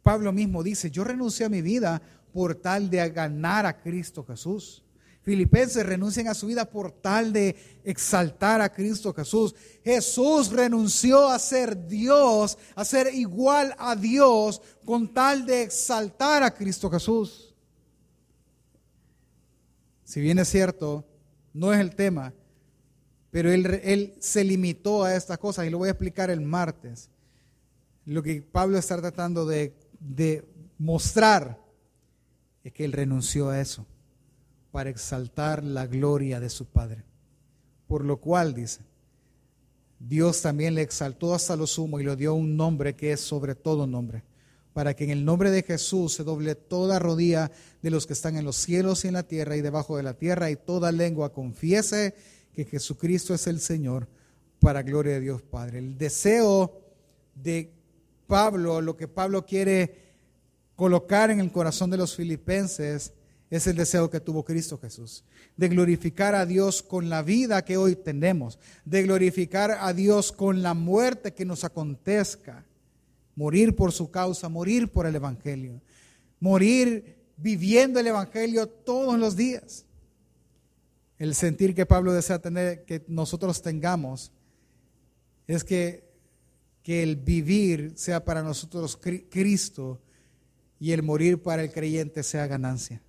Pablo 0.02 0.32
mismo 0.32 0.62
dice, 0.62 0.90
yo 0.90 1.04
renuncié 1.04 1.46
a 1.46 1.50
mi 1.50 1.62
vida 1.62 2.02
por 2.32 2.54
tal 2.54 2.90
de 2.90 3.08
ganar 3.10 3.66
a 3.66 3.80
Cristo 3.80 4.24
Jesús. 4.24 4.81
Filipenses 5.22 5.86
renuncian 5.86 6.26
a 6.26 6.34
su 6.34 6.48
vida 6.48 6.68
por 6.68 6.90
tal 6.90 7.32
de 7.32 7.54
exaltar 7.84 8.60
a 8.60 8.72
Cristo 8.72 9.14
Jesús. 9.14 9.54
Jesús 9.84 10.50
renunció 10.50 11.28
a 11.28 11.38
ser 11.38 11.86
Dios, 11.86 12.58
a 12.74 12.84
ser 12.84 13.14
igual 13.14 13.74
a 13.78 13.94
Dios, 13.94 14.60
con 14.84 15.14
tal 15.14 15.46
de 15.46 15.62
exaltar 15.62 16.42
a 16.42 16.52
Cristo 16.52 16.90
Jesús. 16.90 17.54
Si 20.02 20.20
bien 20.20 20.40
es 20.40 20.48
cierto, 20.48 21.04
no 21.54 21.72
es 21.72 21.78
el 21.78 21.94
tema, 21.94 22.34
pero 23.30 23.52
él, 23.52 23.80
él 23.84 24.14
se 24.18 24.42
limitó 24.42 25.04
a 25.04 25.14
estas 25.14 25.38
cosas 25.38 25.66
y 25.66 25.70
lo 25.70 25.78
voy 25.78 25.88
a 25.88 25.92
explicar 25.92 26.30
el 26.30 26.40
martes. 26.40 27.10
Lo 28.06 28.24
que 28.24 28.42
Pablo 28.42 28.76
está 28.76 29.00
tratando 29.00 29.46
de, 29.46 29.72
de 30.00 30.44
mostrar 30.78 31.60
es 32.64 32.72
que 32.72 32.84
él 32.84 32.92
renunció 32.92 33.50
a 33.50 33.60
eso 33.60 33.86
para 34.72 34.90
exaltar 34.90 35.62
la 35.62 35.86
gloria 35.86 36.40
de 36.40 36.50
su 36.50 36.64
Padre. 36.64 37.04
Por 37.86 38.04
lo 38.04 38.16
cual, 38.16 38.54
dice, 38.54 38.80
Dios 40.00 40.42
también 40.42 40.74
le 40.74 40.82
exaltó 40.82 41.34
hasta 41.34 41.54
lo 41.54 41.66
sumo 41.66 42.00
y 42.00 42.04
le 42.04 42.16
dio 42.16 42.34
un 42.34 42.56
nombre 42.56 42.96
que 42.96 43.12
es 43.12 43.20
sobre 43.20 43.54
todo 43.54 43.86
nombre, 43.86 44.24
para 44.72 44.94
que 44.94 45.04
en 45.04 45.10
el 45.10 45.24
nombre 45.24 45.50
de 45.50 45.62
Jesús 45.62 46.14
se 46.14 46.24
doble 46.24 46.54
toda 46.54 46.98
rodilla 46.98 47.52
de 47.82 47.90
los 47.90 48.06
que 48.06 48.14
están 48.14 48.36
en 48.36 48.44
los 48.46 48.56
cielos 48.56 49.04
y 49.04 49.08
en 49.08 49.14
la 49.14 49.22
tierra 49.22 49.56
y 49.56 49.60
debajo 49.60 49.96
de 49.96 50.02
la 50.02 50.14
tierra, 50.14 50.50
y 50.50 50.56
toda 50.56 50.90
lengua 50.90 51.32
confiese 51.32 52.14
que 52.54 52.64
Jesucristo 52.64 53.34
es 53.34 53.46
el 53.46 53.60
Señor, 53.60 54.08
para 54.58 54.82
gloria 54.82 55.14
de 55.14 55.20
Dios 55.20 55.42
Padre. 55.42 55.80
El 55.80 55.98
deseo 55.98 56.80
de 57.34 57.72
Pablo, 58.26 58.80
lo 58.80 58.96
que 58.96 59.08
Pablo 59.08 59.44
quiere 59.44 59.96
colocar 60.76 61.30
en 61.30 61.40
el 61.40 61.52
corazón 61.52 61.90
de 61.90 61.96
los 61.96 62.14
filipenses, 62.16 63.12
es 63.56 63.66
el 63.66 63.76
deseo 63.76 64.08
que 64.08 64.18
tuvo 64.18 64.46
Cristo 64.46 64.78
Jesús, 64.78 65.24
de 65.58 65.68
glorificar 65.68 66.34
a 66.34 66.46
Dios 66.46 66.82
con 66.82 67.10
la 67.10 67.22
vida 67.22 67.62
que 67.66 67.76
hoy 67.76 67.96
tenemos, 67.96 68.58
de 68.86 69.02
glorificar 69.02 69.72
a 69.72 69.92
Dios 69.92 70.32
con 70.32 70.62
la 70.62 70.72
muerte 70.72 71.34
que 71.34 71.44
nos 71.44 71.62
acontezca, 71.62 72.64
morir 73.36 73.76
por 73.76 73.92
su 73.92 74.10
causa, 74.10 74.48
morir 74.48 74.90
por 74.90 75.04
el 75.04 75.16
Evangelio, 75.16 75.82
morir 76.40 77.18
viviendo 77.36 78.00
el 78.00 78.06
Evangelio 78.06 78.66
todos 78.66 79.18
los 79.18 79.36
días. 79.36 79.84
El 81.18 81.34
sentir 81.34 81.74
que 81.74 81.84
Pablo 81.84 82.14
desea 82.14 82.38
tener, 82.38 82.86
que 82.86 83.04
nosotros 83.06 83.60
tengamos, 83.60 84.32
es 85.46 85.62
que, 85.62 86.10
que 86.82 87.02
el 87.02 87.16
vivir 87.16 87.92
sea 87.96 88.24
para 88.24 88.42
nosotros 88.42 88.98
Cristo 89.28 90.00
y 90.80 90.92
el 90.92 91.02
morir 91.02 91.42
para 91.42 91.62
el 91.62 91.70
creyente 91.70 92.22
sea 92.22 92.46
ganancia. 92.46 93.02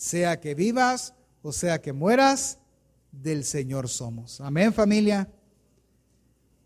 Sea 0.00 0.40
que 0.40 0.54
vivas 0.54 1.12
o 1.42 1.52
sea 1.52 1.80
que 1.80 1.92
mueras, 1.92 2.58
del 3.12 3.44
Señor 3.44 3.88
somos. 3.88 4.40
Amén 4.40 4.72
familia. 4.72 5.28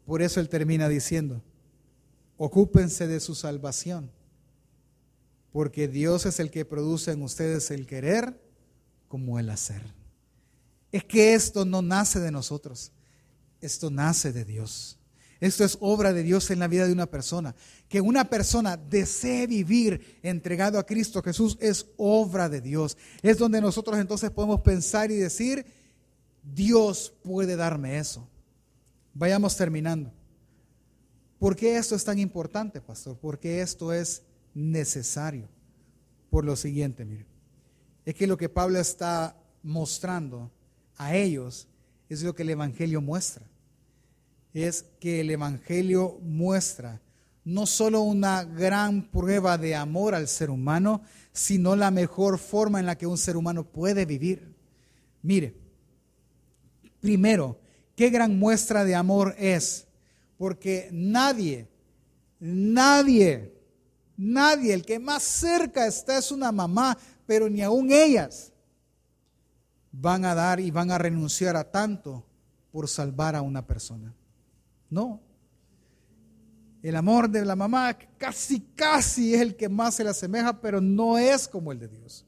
Por 0.05 0.23
eso 0.23 0.41
Él 0.41 0.49
termina 0.49 0.89
diciendo, 0.89 1.43
ocúpense 2.37 3.07
de 3.07 3.19
su 3.19 3.35
salvación, 3.35 4.11
porque 5.51 5.89
Dios 5.89 6.27
es 6.27 6.39
el 6.39 6.51
que 6.51 6.65
produce 6.65 7.11
en 7.13 7.23
ustedes 7.23 7.71
el 7.71 7.87
querer 7.87 8.39
como 9.09 9.39
el 9.39 9.49
hacer. 9.49 9.83
Es 10.93 11.05
que 11.05 11.35
esto 11.35 11.65
no 11.65 11.81
nace 11.81 12.21
de 12.21 12.31
nosotros, 12.31 12.93
esto 13.61 13.91
nace 13.91 14.33
de 14.33 14.45
Dios. 14.45 14.99
Esto 15.45 15.63
es 15.63 15.77
obra 15.83 16.15
de 16.15 16.23
Dios 16.23 16.51
en 16.51 16.59
la 16.59 16.69
vida 16.69 16.87
de 16.87 16.93
una 16.95 17.05
persona. 17.05 17.55
Que 17.91 18.01
una 18.01 18.31
persona 18.31 18.79
desee 18.79 19.47
vivir 19.47 20.19
entregado 20.23 20.79
a 20.79 20.87
Cristo 20.87 21.23
Jesús 21.23 21.59
es 21.61 21.85
obra 21.99 22.49
de 22.49 22.63
Dios. 22.63 22.97
Es 23.21 23.37
donde 23.37 23.61
nosotros 23.61 23.99
entonces 23.99 24.31
podemos 24.31 24.63
pensar 24.63 25.11
y 25.11 25.17
decir, 25.17 25.67
Dios 26.43 27.13
puede 27.23 27.57
darme 27.57 27.99
eso. 27.99 28.27
Vayamos 29.13 29.55
terminando. 29.55 30.11
¿Por 31.39 31.57
qué 31.57 31.77
esto 31.77 31.95
es 31.95 32.05
tan 32.05 32.19
importante, 32.19 32.81
pastor? 32.81 33.19
Porque 33.21 33.61
esto 33.61 33.93
es 33.93 34.23
necesario. 34.55 35.51
Por 36.31 36.47
lo 36.47 36.57
siguiente, 36.57 37.05
mire. 37.05 37.27
Es 38.07 38.15
que 38.15 38.27
lo 38.27 38.39
que 38.39 38.49
Pablo 38.49 38.79
está 38.79 39.37
mostrando 39.63 40.51
a 40.97 41.15
ellos 41.15 41.69
es 42.09 42.23
lo 42.23 42.35
que 42.35 42.45
el 42.45 42.49
Evangelio 42.49 43.03
muestra. 43.03 43.45
Es 44.55 44.87
que 45.01 45.21
el 45.21 45.31
Evangelio 45.31 46.19
muestra 46.23 47.03
no 47.45 47.67
solo 47.67 48.01
una 48.01 48.45
gran 48.45 49.11
prueba 49.11 49.59
de 49.59 49.75
amor 49.75 50.15
al 50.15 50.29
ser 50.29 50.49
humano, 50.49 51.03
sino 51.33 51.77
la 51.77 51.91
mejor 51.91 52.39
forma 52.39 52.81
en 52.81 52.87
la 52.87 52.97
que 52.97 53.07
un 53.07 53.19
ser 53.19 53.37
humano 53.37 53.65
puede 53.65 54.07
vivir. 54.07 54.55
Mire, 55.23 55.55
primero, 57.01 57.61
qué 57.95 58.09
gran 58.09 58.39
muestra 58.39 58.85
de 58.85 58.95
amor 58.95 59.35
es, 59.39 59.87
porque 60.39 60.89
nadie, 60.91 61.69
nadie, 62.41 63.53
nadie, 64.17 64.73
el 64.73 64.85
que 64.85 64.99
más 64.99 65.23
cerca 65.23 65.87
está 65.87 66.17
es 66.17 66.31
una 66.31 66.51
mamá, 66.51 66.97
pero 67.27 67.51
ni 67.51 67.61
aun 67.61 67.93
ellas 67.93 68.53
van 69.93 70.25
a 70.25 70.35
dar 70.35 70.61
y 70.61 70.71
van 70.71 70.91
a 70.91 70.99
renunciar 70.99 71.57
a 71.57 71.71
tanto 71.71 72.25
por 72.73 72.89
salvar 72.89 73.37
a 73.37 73.43
una 73.43 73.67
persona. 73.67 74.15
No. 74.91 75.21
El 76.83 76.97
amor 76.97 77.31
de 77.31 77.45
la 77.45 77.57
mamá 77.57 77.97
casi, 78.19 78.61
casi 78.61 79.35
es 79.35 79.41
el 79.41 79.57
que 79.57 79.69
más 79.69 79.95
se 79.95 80.05
le 80.05 80.11
asemeja, 80.11 80.61
pero 80.61 80.81
no 80.81 81.17
es 81.17 81.49
como 81.49 81.73
el 81.73 81.79
de 81.79 81.89
Dios. 81.89 82.27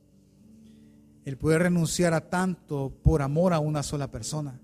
El 1.25 1.37
poder 1.37 1.63
renunciar 1.63 2.15
a 2.15 2.31
tanto 2.31 2.97
por 3.03 3.21
amor 3.21 3.53
a 3.53 3.59
una 3.59 3.83
sola 3.83 4.11
persona. 4.11 4.61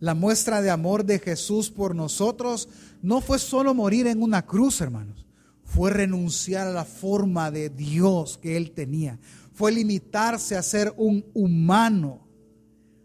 La 0.00 0.14
muestra 0.14 0.60
de 0.60 0.70
amor 0.70 1.04
de 1.04 1.20
Jesús 1.20 1.70
por 1.70 1.94
nosotros 1.94 2.68
no 3.02 3.20
fue 3.20 3.38
solo 3.38 3.72
morir 3.72 4.08
en 4.08 4.20
una 4.20 4.44
cruz, 4.44 4.80
hermanos. 4.80 5.24
Fue 5.64 5.92
renunciar 5.92 6.66
a 6.66 6.72
la 6.72 6.84
forma 6.84 7.50
de 7.50 7.70
Dios 7.70 8.36
que 8.36 8.56
Él 8.56 8.72
tenía. 8.72 9.20
Fue 9.52 9.70
limitarse 9.70 10.56
a 10.56 10.62
ser 10.62 10.92
un 10.96 11.24
humano, 11.34 12.21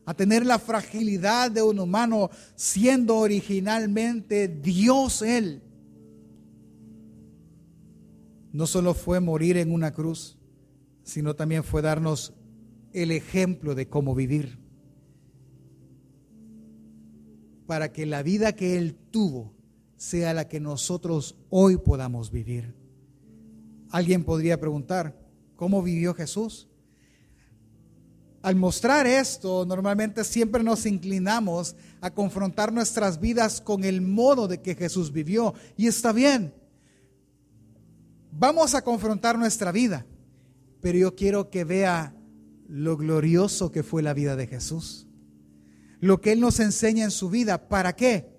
a 0.08 0.14
tener 0.14 0.46
la 0.46 0.58
fragilidad 0.58 1.52
de 1.52 1.62
un 1.62 1.80
humano 1.80 2.30
siendo 2.56 3.18
originalmente 3.18 4.48
Dios 4.48 5.22
Él. 5.22 5.62
No 8.54 8.68
solo 8.68 8.94
fue 8.94 9.20
morir 9.20 9.58
en 9.58 9.74
una 9.74 9.92
cruz, 9.92 10.38
sino 11.04 11.36
también 11.36 11.66
fue 11.66 11.82
darnos 11.82 12.34
el 12.94 13.12
ejemplo 13.12 13.76
de 13.76 13.90
cómo 13.90 14.16
vivir 14.16 14.58
para 17.66 17.92
que 17.92 18.06
la 18.06 18.24
vida 18.24 18.54
que 18.54 18.78
Él 18.78 18.96
tuvo 19.12 19.54
sea 19.98 20.34
la 20.34 20.48
que 20.48 20.62
nosotros 20.62 21.36
hoy 21.50 21.76
podamos 21.76 22.32
vivir. 22.32 22.74
Alguien 23.90 24.24
podría 24.24 24.58
preguntar, 24.58 25.20
¿cómo 25.58 25.84
vivió 25.84 26.14
Jesús? 26.14 26.70
Al 28.48 28.56
mostrar 28.56 29.06
esto, 29.06 29.66
normalmente 29.66 30.24
siempre 30.24 30.64
nos 30.64 30.86
inclinamos 30.86 31.76
a 32.00 32.12
confrontar 32.12 32.72
nuestras 32.72 33.20
vidas 33.20 33.60
con 33.60 33.84
el 33.84 34.00
modo 34.00 34.48
de 34.48 34.62
que 34.62 34.74
Jesús 34.74 35.12
vivió. 35.12 35.54
Y 35.76 35.88
está 35.88 36.14
bien. 36.14 36.54
Vamos 38.32 38.74
a 38.74 38.84
confrontar 38.84 39.38
nuestra 39.38 39.74
vida, 39.74 40.06
pero 40.80 40.98
yo 40.98 41.14
quiero 41.14 41.50
que 41.50 41.66
vea 41.66 42.16
lo 42.70 42.96
glorioso 42.96 43.70
que 43.70 43.84
fue 43.84 44.02
la 44.02 44.14
vida 44.14 44.38
de 44.38 44.48
Jesús 44.48 45.08
lo 46.00 46.22
que 46.22 46.32
Él 46.32 46.40
nos 46.40 46.62
enseña 46.62 47.04
en 47.04 47.12
su 47.12 47.30
vida. 47.30 47.68
¿Para 47.68 47.98
qué? 47.98 48.30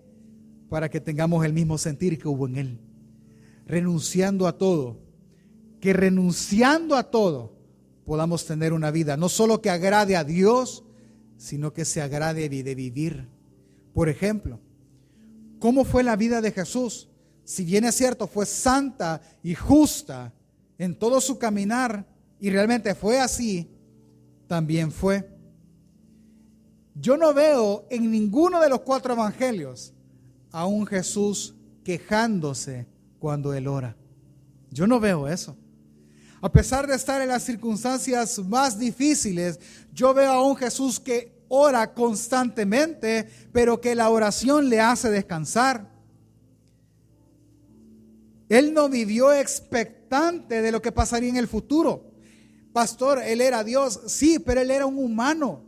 Para 0.71 0.89
que 0.89 1.03
tengamos 1.03 1.45
el 1.45 1.53
mismo 1.53 1.77
sentir 1.77 2.19
que 2.19 2.29
hubo 2.29 2.47
en 2.47 2.57
Él. 2.57 2.81
Renunciando 3.67 4.47
a 4.47 4.57
todo. 4.57 5.03
Que 5.79 5.93
renunciando 5.93 6.97
a 6.97 7.11
todo 7.11 7.58
podamos 8.09 8.45
tener 8.45 8.73
una 8.73 8.91
vida 8.91 9.17
no 9.17 9.29
solo 9.29 9.63
que 9.63 9.71
agrade 9.71 10.17
a 10.17 10.25
Dios, 10.25 10.83
sino 11.37 11.73
que 11.73 11.85
se 11.85 12.03
agrade 12.03 12.49
de 12.49 12.75
vivir. 12.75 13.29
Por 13.95 14.09
ejemplo, 14.09 14.59
¿cómo 15.61 15.85
fue 15.85 16.03
la 16.03 16.17
vida 16.17 16.41
de 16.41 16.51
Jesús? 16.51 17.09
Si 17.45 17.65
bien 17.65 17.85
es 17.85 17.95
cierto, 17.95 18.27
fue 18.27 18.47
santa 18.47 19.23
y 19.45 19.55
justa 19.55 20.33
en 20.79 20.99
todo 20.99 21.21
su 21.21 21.39
caminar, 21.39 22.05
y 22.41 22.51
realmente 22.51 22.95
fue 22.97 23.21
así, 23.21 23.71
también 24.49 24.91
fue 24.91 25.39
yo 27.01 27.17
no 27.17 27.33
veo 27.33 27.87
en 27.91 28.11
ninguno 28.11 28.61
de 28.61 28.69
los 28.69 28.81
cuatro 28.81 29.15
evangelios 29.15 29.93
a 30.51 30.67
un 30.67 30.85
Jesús 30.85 31.55
quejándose 31.85 32.89
cuando 33.21 33.55
él 33.55 33.69
ora. 33.69 33.97
Yo 34.71 34.87
no 34.89 34.99
veo 34.99 35.29
eso. 35.29 35.57
A 36.41 36.53
pesar 36.53 36.87
de 36.87 36.95
estar 36.95 37.21
en 37.21 37.29
las 37.29 37.43
circunstancias 37.43 38.39
más 38.39 38.79
difíciles, 38.79 39.59
yo 39.93 40.15
veo 40.15 40.31
a 40.31 40.47
un 40.47 40.57
Jesús 40.57 41.01
que 41.01 41.45
ora 41.49 41.95
constantemente, 41.95 43.29
pero 43.53 43.81
que 43.81 43.95
la 43.95 44.11
oración 44.11 44.69
le 44.69 44.81
hace 44.81 45.11
descansar. 45.11 45.91
Él 48.49 48.73
no 48.73 48.89
vivió 48.89 49.33
expectante 49.33 50.63
de 50.63 50.73
lo 50.73 50.81
que 50.81 50.93
pasaría 50.93 51.29
en 51.29 51.37
el 51.37 51.49
futuro. 51.49 52.05
Pastor, 52.73 53.21
él 53.23 53.41
era 53.41 53.65
Dios, 53.65 54.01
sí, 54.07 54.39
pero 54.39 54.61
él 54.61 54.71
era 54.71 54.87
un 54.87 54.99
humano. 54.99 55.65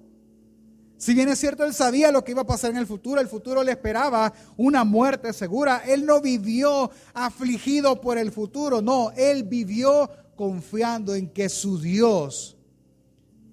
Si 0.96 1.14
bien 1.14 1.30
es 1.30 1.38
cierto, 1.38 1.64
él 1.64 1.72
sabía 1.72 2.12
lo 2.12 2.22
que 2.22 2.33
iba 2.33 2.42
a 2.42 2.46
pasar 2.46 2.70
en 2.70 2.76
el 2.76 2.87
futuro, 2.87 3.22
el 3.22 3.28
futuro 3.28 3.62
le 3.62 3.72
esperaba 3.72 4.35
una 4.59 4.85
muerte 4.85 5.33
segura. 5.33 5.83
Él 5.87 6.04
no 6.04 6.20
vivió 6.20 6.90
afligido 7.14 8.02
por 8.02 8.18
el 8.18 8.30
futuro, 8.30 8.83
no, 8.83 9.11
él 9.16 9.44
vivió 9.44 10.11
confiando 10.40 11.14
en 11.14 11.29
que 11.29 11.50
su 11.50 11.79
Dios, 11.79 12.57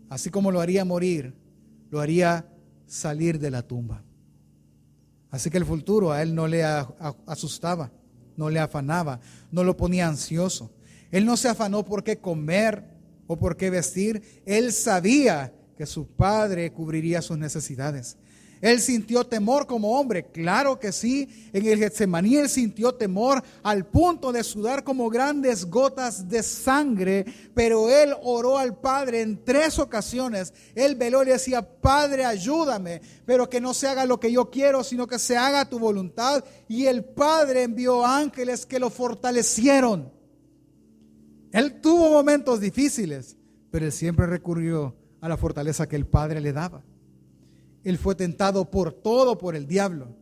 así 0.08 0.30
como 0.30 0.54
lo 0.54 0.62
haría 0.62 0.86
morir, 0.86 1.36
lo 1.90 2.00
haría 2.00 2.48
salir 2.86 3.40
de 3.40 3.52
la 3.52 3.62
tumba. 3.62 4.06
Así 5.30 5.50
que 5.50 5.58
el 5.58 5.66
futuro 5.66 6.14
a 6.14 6.22
él 6.22 6.34
no 6.34 6.48
le 6.48 6.64
asustaba, 6.64 7.92
no 8.38 8.50
le 8.50 8.62
afanaba, 8.62 9.20
no 9.52 9.66
lo 9.66 9.76
ponía 9.76 10.08
ansioso. 10.08 10.72
Él 11.12 11.26
no 11.26 11.36
se 11.36 11.50
afanó 11.50 11.84
por 11.84 12.06
qué 12.06 12.20
comer 12.20 12.86
o 13.28 13.38
por 13.38 13.58
qué 13.58 13.70
vestir. 13.70 14.42
Él 14.46 14.72
sabía 14.72 15.54
que 15.78 15.86
su 15.86 16.08
padre 16.08 16.72
cubriría 16.72 17.22
sus 17.22 17.38
necesidades. 17.38 18.16
Él 18.62 18.82
sintió 18.82 19.24
temor 19.26 19.68
como 19.68 20.00
hombre, 20.00 20.26
claro 20.32 20.80
que 20.80 20.92
sí. 20.92 21.50
En 21.54 21.66
el 21.66 21.80
Getsemaní 21.80 22.38
él 22.38 22.50
sintió 22.50 22.96
temor 22.96 23.44
al 23.64 23.86
punto 23.86 24.32
de 24.32 24.44
sudar 24.44 24.84
como 24.84 25.10
grandes 25.10 25.66
gotas 25.66 26.28
de 26.28 26.42
sangre, 26.42 27.26
pero 27.54 27.90
él 27.90 28.14
oró 28.24 28.58
al 28.58 28.80
Padre 28.80 29.22
en 29.22 29.44
tres 29.44 29.78
ocasiones. 29.80 30.54
Él 30.76 30.96
veló 30.96 31.24
y 31.24 31.28
decía, 31.28 31.62
Padre, 31.62 32.26
ayúdame, 32.26 33.02
pero 33.26 33.50
que 33.50 33.62
no 33.62 33.74
se 33.74 33.88
haga 33.88 34.06
lo 34.06 34.20
que 34.20 34.32
yo 34.32 34.50
quiero, 34.50 34.84
sino 34.84 35.08
que 35.08 35.20
se 35.20 35.38
haga 35.38 35.70
tu 35.70 35.80
voluntad. 35.80 36.44
Y 36.68 36.86
el 36.86 37.04
Padre 37.04 37.64
envió 37.64 38.06
ángeles 38.06 38.66
que 38.66 38.80
lo 38.80 38.90
fortalecieron. 38.90 40.12
Él 41.52 41.80
tuvo 41.82 42.10
momentos 42.10 42.60
difíciles, 42.60 43.38
pero 43.72 43.86
él 43.86 43.92
siempre 43.92 44.26
recurrió 44.26 44.96
a 45.22 45.30
la 45.30 45.38
fortaleza 45.38 45.88
que 45.88 45.96
el 45.96 46.06
Padre 46.06 46.42
le 46.42 46.54
daba. 46.54 46.84
Él 47.88 47.98
fue 47.98 48.16
tentado 48.16 48.70
por 48.70 48.92
todo 48.92 49.38
por 49.38 49.56
el 49.56 49.66
diablo, 49.66 50.14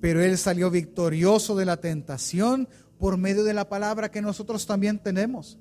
pero 0.00 0.22
él 0.22 0.38
salió 0.38 0.70
victorioso 0.70 1.56
de 1.56 1.64
la 1.64 1.78
tentación 1.78 2.68
por 2.98 3.16
medio 3.16 3.42
de 3.42 3.52
la 3.52 3.68
palabra 3.68 4.12
que 4.12 4.22
nosotros 4.22 4.64
también 4.64 5.00
tenemos. 5.02 5.58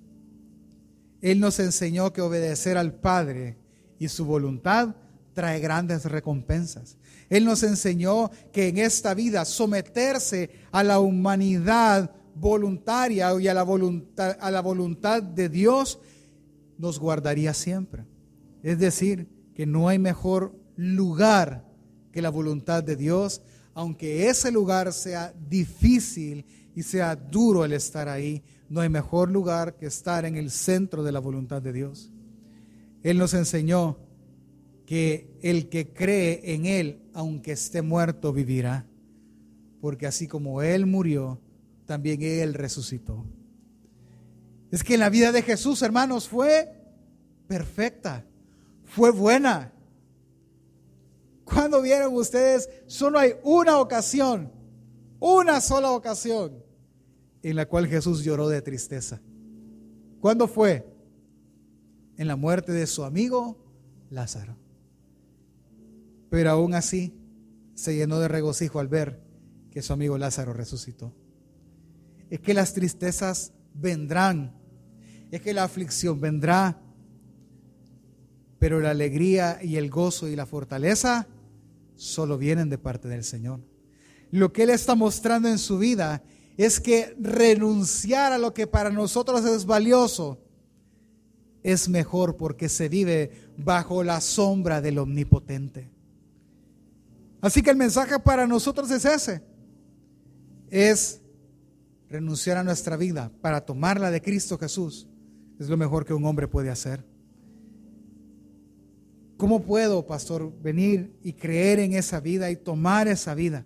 Él 1.20 1.40
nos 1.40 1.60
enseñó 1.60 2.14
que 2.14 2.22
obedecer 2.22 2.78
al 2.78 2.94
Padre 2.94 3.58
y 3.98 4.10
su 4.10 4.26
voluntad 4.26 4.96
trae 5.34 5.60
grandes 5.60 6.06
recompensas. 6.06 7.00
Él 7.32 7.46
nos 7.46 7.64
enseñó 7.64 8.30
que 8.54 8.68
en 8.68 8.78
esta 8.78 9.16
vida 9.16 9.44
someterse 9.44 10.52
a 10.72 10.84
la 10.84 11.00
humanidad 11.00 12.12
voluntaria 12.36 13.34
y 13.40 13.48
a 13.48 13.56
la 13.56 13.64
voluntad, 13.64 14.38
a 14.40 14.52
la 14.52 14.62
voluntad 14.62 15.24
de 15.24 15.50
Dios 15.50 16.00
nos 16.78 17.00
guardaría 17.00 17.56
siempre. 17.56 18.06
Es 18.62 18.78
decir, 18.78 19.28
que 19.56 19.66
no 19.66 19.90
hay 19.90 19.98
mejor 19.98 20.61
lugar 20.76 21.66
que 22.12 22.22
la 22.22 22.30
voluntad 22.30 22.84
de 22.84 22.96
Dios, 22.96 23.42
aunque 23.74 24.28
ese 24.28 24.52
lugar 24.52 24.92
sea 24.94 25.34
difícil 25.50 26.46
y 26.76 26.84
sea 26.84 27.16
duro 27.16 27.66
el 27.66 27.74
estar 27.74 28.10
ahí, 28.10 28.44
no 28.70 28.82
hay 28.82 28.90
mejor 28.90 29.30
lugar 29.30 29.76
que 29.76 29.86
estar 29.86 30.26
en 30.26 30.38
el 30.38 30.50
centro 30.50 31.04
de 31.04 31.12
la 31.12 31.20
voluntad 31.20 31.62
de 31.62 31.74
Dios. 31.74 32.12
Él 33.04 33.18
nos 33.18 33.34
enseñó 33.34 33.98
que 34.86 35.38
el 35.42 35.70
que 35.70 35.94
cree 35.94 36.54
en 36.54 36.66
Él, 36.66 37.02
aunque 37.14 37.54
esté 37.54 37.82
muerto, 37.82 38.34
vivirá. 38.34 38.86
Porque 39.80 40.06
así 40.06 40.28
como 40.28 40.62
Él 40.62 40.86
murió, 40.86 41.40
también 41.86 42.22
Él 42.22 42.54
resucitó. 42.54 43.26
Es 44.72 44.84
que 44.84 44.98
la 44.98 45.10
vida 45.10 45.32
de 45.32 45.42
Jesús, 45.42 45.82
hermanos, 45.82 46.28
fue 46.28 46.72
perfecta, 47.48 48.26
fue 48.86 49.12
buena. 49.12 49.74
Cuando 51.54 51.82
vieron 51.82 52.16
ustedes, 52.16 52.70
solo 52.88 53.20
hay 53.20 53.34
una 53.44 53.80
ocasión, 53.80 54.52
una 55.20 55.60
sola 55.60 55.92
ocasión 55.92 56.64
en 57.44 57.56
la 57.56 57.68
cual 57.68 57.88
Jesús 57.88 58.24
lloró 58.24 58.48
de 58.48 58.62
tristeza. 58.62 59.22
¿Cuándo 60.20 60.48
fue? 60.48 60.88
En 62.18 62.28
la 62.28 62.36
muerte 62.36 62.72
de 62.72 62.88
su 62.88 63.04
amigo 63.04 63.58
Lázaro. 64.10 64.58
Pero 66.30 66.52
aún 66.52 66.74
así 66.74 67.14
se 67.74 67.96
llenó 67.96 68.20
de 68.20 68.28
regocijo 68.28 68.80
al 68.80 68.88
ver 68.88 69.22
que 69.72 69.82
su 69.82 69.92
amigo 69.92 70.18
Lázaro 70.18 70.54
resucitó. 70.54 71.14
Es 72.30 72.40
que 72.40 72.54
las 72.54 72.74
tristezas 72.74 73.54
vendrán, 73.74 74.56
es 75.32 75.42
que 75.42 75.54
la 75.54 75.64
aflicción 75.64 76.22
vendrá, 76.22 76.82
pero 78.60 78.80
la 78.80 78.92
alegría 78.92 79.60
y 79.62 79.78
el 79.78 79.90
gozo 79.90 80.28
y 80.28 80.36
la 80.36 80.46
fortaleza 80.46 81.28
solo 82.02 82.38
vienen 82.38 82.70
de 82.70 82.80
parte 82.80 83.08
del 83.08 83.24
Señor. 83.24 83.62
Lo 84.32 84.52
que 84.52 84.64
Él 84.64 84.72
está 84.72 84.96
mostrando 84.96 85.48
en 85.50 85.60
su 85.60 85.78
vida 85.78 86.24
es 86.58 86.80
que 86.80 87.16
renunciar 87.20 88.34
a 88.34 88.38
lo 88.40 88.54
que 88.54 88.66
para 88.66 88.90
nosotros 88.90 89.46
es 89.46 89.66
valioso 89.66 90.40
es 91.64 91.88
mejor 91.90 92.38
porque 92.38 92.70
se 92.70 92.90
vive 92.90 93.52
bajo 93.56 94.04
la 94.04 94.20
sombra 94.20 94.82
del 94.82 94.98
omnipotente. 94.98 95.92
Así 97.40 97.62
que 97.62 97.70
el 97.70 97.78
mensaje 97.78 98.20
para 98.20 98.48
nosotros 98.48 98.90
es 98.90 99.06
ese. 99.06 99.44
Es 100.72 101.22
renunciar 102.10 102.58
a 102.58 102.64
nuestra 102.64 102.98
vida 102.98 103.32
para 103.42 103.62
tomarla 103.62 104.10
de 104.10 104.22
Cristo 104.22 104.58
Jesús. 104.58 105.08
Es 105.60 105.70
lo 105.70 105.78
mejor 105.78 106.04
que 106.04 106.16
un 106.16 106.26
hombre 106.26 106.48
puede 106.48 106.72
hacer. 106.72 107.06
¿Cómo 109.42 109.64
puedo, 109.64 110.06
pastor, 110.06 110.54
venir 110.62 111.18
y 111.24 111.34
creer 111.34 111.80
en 111.80 111.94
esa 111.94 112.20
vida 112.20 112.52
y 112.52 112.56
tomar 112.56 113.08
esa 113.08 113.34
vida? 113.34 113.66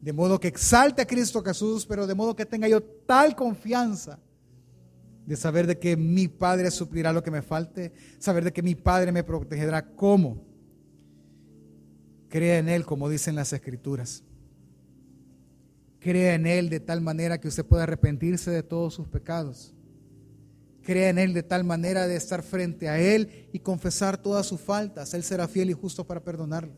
De 0.00 0.14
modo 0.14 0.40
que 0.40 0.48
exalte 0.48 1.02
a 1.02 1.06
Cristo 1.06 1.42
Jesús, 1.42 1.84
pero 1.84 2.06
de 2.06 2.14
modo 2.14 2.34
que 2.34 2.46
tenga 2.46 2.66
yo 2.68 2.82
tal 2.82 3.36
confianza 3.36 4.18
de 5.26 5.36
saber 5.36 5.66
de 5.66 5.78
que 5.78 5.94
mi 5.94 6.26
Padre 6.26 6.70
suplirá 6.70 7.12
lo 7.12 7.22
que 7.22 7.30
me 7.30 7.42
falte, 7.42 7.92
saber 8.18 8.44
de 8.44 8.52
que 8.54 8.62
mi 8.62 8.74
Padre 8.74 9.12
me 9.12 9.24
protegerá. 9.24 9.86
¿Cómo? 9.94 10.42
Crea 12.30 12.60
en 12.60 12.70
Él, 12.70 12.86
como 12.86 13.10
dicen 13.10 13.34
las 13.34 13.52
Escrituras. 13.52 14.24
Crea 16.00 16.32
en 16.32 16.46
Él 16.46 16.70
de 16.70 16.80
tal 16.80 17.02
manera 17.02 17.38
que 17.38 17.48
usted 17.48 17.66
pueda 17.66 17.82
arrepentirse 17.82 18.50
de 18.50 18.62
todos 18.62 18.94
sus 18.94 19.06
pecados 19.06 19.74
Crea 20.88 21.10
en 21.10 21.18
Él 21.18 21.34
de 21.34 21.42
tal 21.42 21.64
manera 21.64 22.08
de 22.08 22.16
estar 22.16 22.42
frente 22.42 22.88
a 22.88 22.98
Él 22.98 23.50
y 23.52 23.58
confesar 23.58 24.16
todas 24.16 24.46
sus 24.46 24.58
faltas. 24.58 25.12
Él 25.12 25.22
será 25.22 25.46
fiel 25.46 25.68
y 25.68 25.74
justo 25.74 26.06
para 26.06 26.24
perdonarle. 26.24 26.72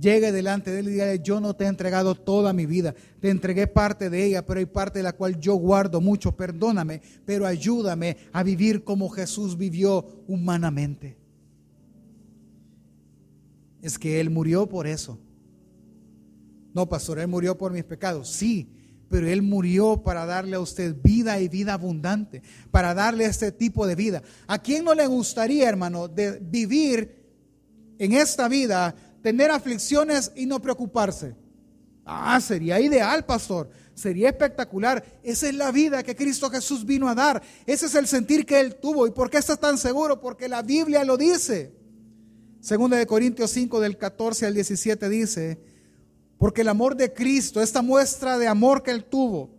Llegue 0.00 0.32
delante 0.32 0.72
de 0.72 0.80
Él 0.80 0.88
y 0.88 0.90
diga, 0.94 1.14
yo 1.14 1.38
no 1.38 1.54
te 1.54 1.62
he 1.62 1.68
entregado 1.68 2.16
toda 2.16 2.52
mi 2.52 2.66
vida, 2.66 2.92
te 3.20 3.30
entregué 3.30 3.68
parte 3.68 4.10
de 4.10 4.24
ella, 4.24 4.44
pero 4.44 4.58
hay 4.58 4.66
parte 4.66 4.98
de 4.98 5.04
la 5.04 5.12
cual 5.12 5.38
yo 5.38 5.54
guardo 5.54 6.00
mucho. 6.00 6.32
Perdóname, 6.32 7.02
pero 7.24 7.46
ayúdame 7.46 8.16
a 8.32 8.42
vivir 8.42 8.82
como 8.82 9.08
Jesús 9.08 9.56
vivió 9.56 10.24
humanamente. 10.26 11.16
Es 13.80 13.96
que 13.96 14.18
Él 14.18 14.28
murió 14.28 14.68
por 14.68 14.88
eso. 14.88 15.20
No, 16.72 16.88
pastor, 16.88 17.20
Él 17.20 17.28
murió 17.28 17.56
por 17.56 17.70
mis 17.70 17.84
pecados. 17.84 18.28
Sí, 18.28 18.74
pero 19.14 19.28
Él 19.28 19.42
murió 19.42 20.02
para 20.02 20.26
darle 20.26 20.56
a 20.56 20.60
usted 20.60 20.96
vida 21.00 21.38
y 21.38 21.46
vida 21.46 21.74
abundante, 21.74 22.42
para 22.72 22.94
darle 22.94 23.26
este 23.26 23.52
tipo 23.52 23.86
de 23.86 23.94
vida. 23.94 24.24
¿A 24.48 24.58
quién 24.58 24.84
no 24.84 24.92
le 24.92 25.06
gustaría, 25.06 25.68
hermano, 25.68 26.08
de 26.08 26.40
vivir 26.40 27.22
en 27.96 28.12
esta 28.12 28.48
vida, 28.48 28.92
tener 29.22 29.52
aflicciones 29.52 30.32
y 30.34 30.46
no 30.46 30.60
preocuparse? 30.60 31.36
Ah, 32.04 32.40
sería 32.40 32.80
ideal, 32.80 33.24
pastor. 33.24 33.70
Sería 33.94 34.30
espectacular. 34.30 35.04
Esa 35.22 35.48
es 35.48 35.54
la 35.54 35.70
vida 35.70 36.02
que 36.02 36.16
Cristo 36.16 36.50
Jesús 36.50 36.84
vino 36.84 37.08
a 37.08 37.14
dar. 37.14 37.40
Ese 37.66 37.86
es 37.86 37.94
el 37.94 38.08
sentir 38.08 38.44
que 38.44 38.58
Él 38.58 38.74
tuvo. 38.74 39.06
¿Y 39.06 39.12
por 39.12 39.30
qué 39.30 39.38
está 39.38 39.56
tan 39.56 39.78
seguro? 39.78 40.20
Porque 40.20 40.48
la 40.48 40.62
Biblia 40.62 41.04
lo 41.04 41.16
dice. 41.16 41.72
Segunda 42.58 42.96
de 42.96 43.06
Corintios 43.06 43.52
5 43.52 43.78
del 43.78 43.96
14 43.96 44.46
al 44.46 44.54
17 44.54 45.08
dice, 45.08 45.60
porque 46.38 46.62
el 46.62 46.68
amor 46.68 46.96
de 46.96 47.12
Cristo, 47.12 47.62
esta 47.62 47.82
muestra 47.82 48.38
de 48.38 48.46
amor 48.46 48.82
que 48.82 48.90
Él 48.90 49.04
tuvo, 49.04 49.50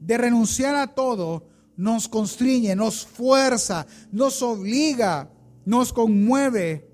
de 0.00 0.18
renunciar 0.18 0.74
a 0.74 0.88
todo, 0.94 1.44
nos 1.76 2.08
constriñe, 2.08 2.74
nos 2.74 3.04
fuerza, 3.04 3.86
nos 4.10 4.42
obliga, 4.42 5.30
nos 5.64 5.92
conmueve 5.92 6.88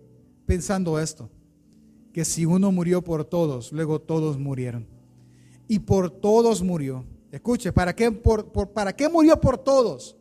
pensando 0.45 0.99
esto, 0.99 1.31
que 2.13 2.25
si 2.25 2.45
uno 2.45 2.73
murió 2.73 3.03
por 3.03 3.25
todos, 3.25 3.73
luego 3.73 4.01
todos 4.01 4.39
murieron. 4.39 4.87
Y 5.69 5.79
por 5.79 6.11
todos 6.11 6.63
murió. 6.63 7.05
Escuche, 7.31 7.73
¿para 7.73 7.95
qué, 7.95 8.11
¿para 8.11 8.95
qué 8.95 9.09
murió 9.09 9.41
por 9.41 9.57
todos? 9.57 10.17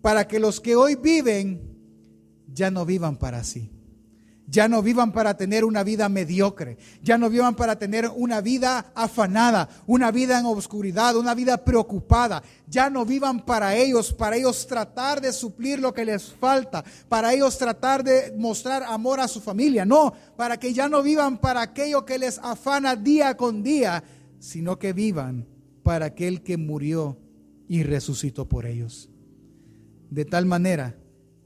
Para 0.00 0.28
que 0.28 0.38
los 0.38 0.60
que 0.60 0.76
hoy 0.76 0.94
viven 0.94 1.60
ya 2.52 2.70
no 2.70 2.84
vivan 2.84 3.16
para 3.16 3.42
sí 3.42 3.71
ya 4.52 4.68
no 4.68 4.82
vivan 4.82 5.12
para 5.12 5.34
tener 5.34 5.64
una 5.64 5.82
vida 5.82 6.10
mediocre. 6.10 6.76
Ya 7.02 7.16
no 7.16 7.30
vivan 7.30 7.56
para 7.56 7.78
tener 7.78 8.06
una 8.14 8.42
vida 8.42 8.92
afanada, 8.94 9.66
una 9.86 10.10
vida 10.10 10.38
en 10.38 10.44
obscuridad, 10.44 11.16
una 11.16 11.34
vida 11.34 11.64
preocupada. 11.64 12.42
Ya 12.68 12.90
no 12.90 13.06
vivan 13.06 13.46
para 13.46 13.74
ellos, 13.74 14.12
para 14.12 14.36
ellos 14.36 14.66
tratar 14.66 15.22
de 15.22 15.32
suplir 15.32 15.80
lo 15.80 15.94
que 15.94 16.04
les 16.04 16.24
falta, 16.34 16.84
para 17.08 17.32
ellos 17.32 17.56
tratar 17.56 18.04
de 18.04 18.34
mostrar 18.36 18.82
amor 18.82 19.20
a 19.20 19.28
su 19.28 19.40
familia. 19.40 19.86
No, 19.86 20.12
para 20.36 20.58
que 20.58 20.74
ya 20.74 20.86
no 20.86 21.02
vivan 21.02 21.38
para 21.38 21.62
aquello 21.62 22.04
que 22.04 22.18
les 22.18 22.38
afana 22.38 22.94
día 22.94 23.38
con 23.38 23.62
día, 23.62 24.04
sino 24.38 24.78
que 24.78 24.92
vivan 24.92 25.48
para 25.82 26.06
aquel 26.06 26.42
que 26.42 26.58
murió 26.58 27.16
y 27.68 27.84
resucitó 27.84 28.46
por 28.50 28.66
ellos. 28.66 29.08
De 30.10 30.26
tal 30.26 30.44
manera 30.44 30.94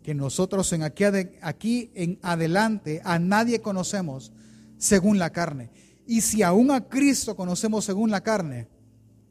que 0.07 0.15
nosotros 0.15 0.73
en 0.73 0.85
aquí, 0.85 1.91
en 1.97 2.21
adelante 2.23 3.03
a 3.05 3.19
nadie 3.19 3.61
conocemos 3.61 4.33
según 4.79 5.19
la 5.19 5.31
carne. 5.31 5.73
Y 6.07 6.21
si 6.21 6.45
aún 6.45 6.71
a 6.71 6.89
Cristo 6.89 7.35
conocemos 7.35 7.85
según 7.85 8.13
la 8.13 8.21
carne, 8.21 8.69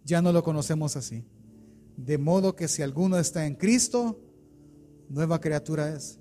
ya 0.03 0.21
no 0.21 0.33
lo 0.33 0.43
conocemos 0.43 0.97
así. 0.97 1.23
De 1.95 2.17
modo 2.17 2.57
que 2.57 2.67
si 2.67 2.81
alguno 2.81 3.17
está 3.17 3.45
en 3.45 3.55
Cristo, 3.55 4.19
nueva 5.07 5.39
criatura 5.39 5.95
es. 5.95 6.19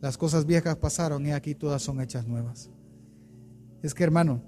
Las 0.00 0.16
cosas 0.16 0.46
viejas 0.46 0.76
pasaron 0.76 1.26
y 1.26 1.32
aquí 1.32 1.56
todas 1.56 1.82
son 1.82 2.00
hechas 2.00 2.24
nuevas. 2.24 2.70
Es 3.82 3.94
que 3.94 4.04
hermano, 4.04 4.44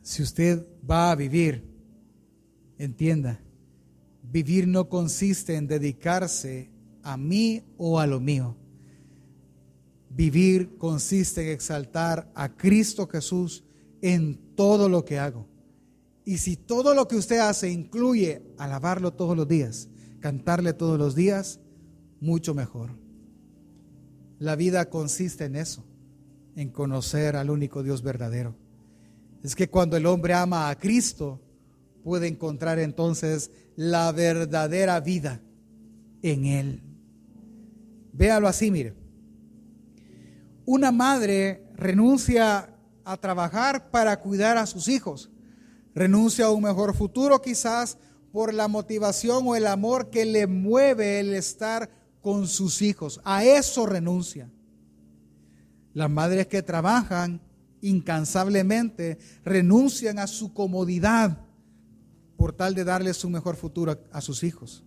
si 0.00 0.22
usted 0.22 0.64
va 0.88 1.10
a 1.10 1.16
vivir, 1.16 1.68
entienda, 2.78 3.40
vivir 4.22 4.68
no 4.68 4.88
consiste 4.88 5.56
en 5.56 5.66
dedicarse 5.66 6.70
a 7.02 7.16
mí 7.16 7.62
o 7.76 7.98
a 7.98 8.06
lo 8.06 8.20
mío. 8.20 8.56
Vivir 10.10 10.76
consiste 10.76 11.42
en 11.42 11.48
exaltar 11.48 12.30
a 12.34 12.54
Cristo 12.54 13.08
Jesús 13.08 13.64
en 14.02 14.38
todo 14.54 14.88
lo 14.88 15.04
que 15.04 15.18
hago. 15.18 15.48
Y 16.24 16.38
si 16.38 16.56
todo 16.56 16.94
lo 16.94 17.08
que 17.08 17.16
usted 17.16 17.38
hace 17.38 17.70
incluye 17.70 18.42
alabarlo 18.58 19.12
todos 19.12 19.36
los 19.36 19.48
días, 19.48 19.88
cantarle 20.20 20.72
todos 20.72 20.98
los 20.98 21.14
días, 21.14 21.60
mucho 22.20 22.54
mejor. 22.54 22.90
La 24.38 24.54
vida 24.54 24.90
consiste 24.90 25.44
en 25.44 25.56
eso, 25.56 25.84
en 26.56 26.70
conocer 26.70 27.36
al 27.36 27.50
único 27.50 27.82
Dios 27.82 28.02
verdadero. 28.02 28.54
Es 29.42 29.56
que 29.56 29.68
cuando 29.68 29.96
el 29.96 30.06
hombre 30.06 30.34
ama 30.34 30.68
a 30.68 30.78
Cristo, 30.78 31.40
puede 32.04 32.28
encontrar 32.28 32.78
entonces 32.78 33.50
la 33.76 34.12
verdadera 34.12 35.00
vida 35.00 35.40
en 36.22 36.44
Él. 36.44 36.82
Véalo 38.12 38.46
así, 38.46 38.70
mire. 38.70 38.94
Una 40.64 40.92
madre 40.92 41.66
renuncia 41.74 42.68
a 43.04 43.16
trabajar 43.16 43.90
para 43.90 44.20
cuidar 44.20 44.58
a 44.58 44.66
sus 44.66 44.88
hijos. 44.88 45.30
Renuncia 45.94 46.46
a 46.46 46.50
un 46.50 46.62
mejor 46.62 46.94
futuro 46.94 47.40
quizás 47.42 47.98
por 48.32 48.54
la 48.54 48.68
motivación 48.68 49.46
o 49.46 49.56
el 49.56 49.66
amor 49.66 50.10
que 50.10 50.24
le 50.24 50.46
mueve 50.46 51.20
el 51.20 51.34
estar 51.34 51.90
con 52.20 52.46
sus 52.46 52.80
hijos. 52.80 53.20
A 53.24 53.44
eso 53.44 53.86
renuncia. 53.86 54.50
Las 55.92 56.10
madres 56.10 56.46
que 56.46 56.62
trabajan 56.62 57.42
incansablemente 57.82 59.18
renuncian 59.44 60.18
a 60.18 60.26
su 60.26 60.54
comodidad 60.54 61.38
por 62.36 62.52
tal 62.54 62.74
de 62.74 62.84
darles 62.84 63.24
un 63.24 63.32
mejor 63.32 63.56
futuro 63.56 63.92
a, 63.92 64.18
a 64.18 64.20
sus 64.20 64.44
hijos. 64.44 64.84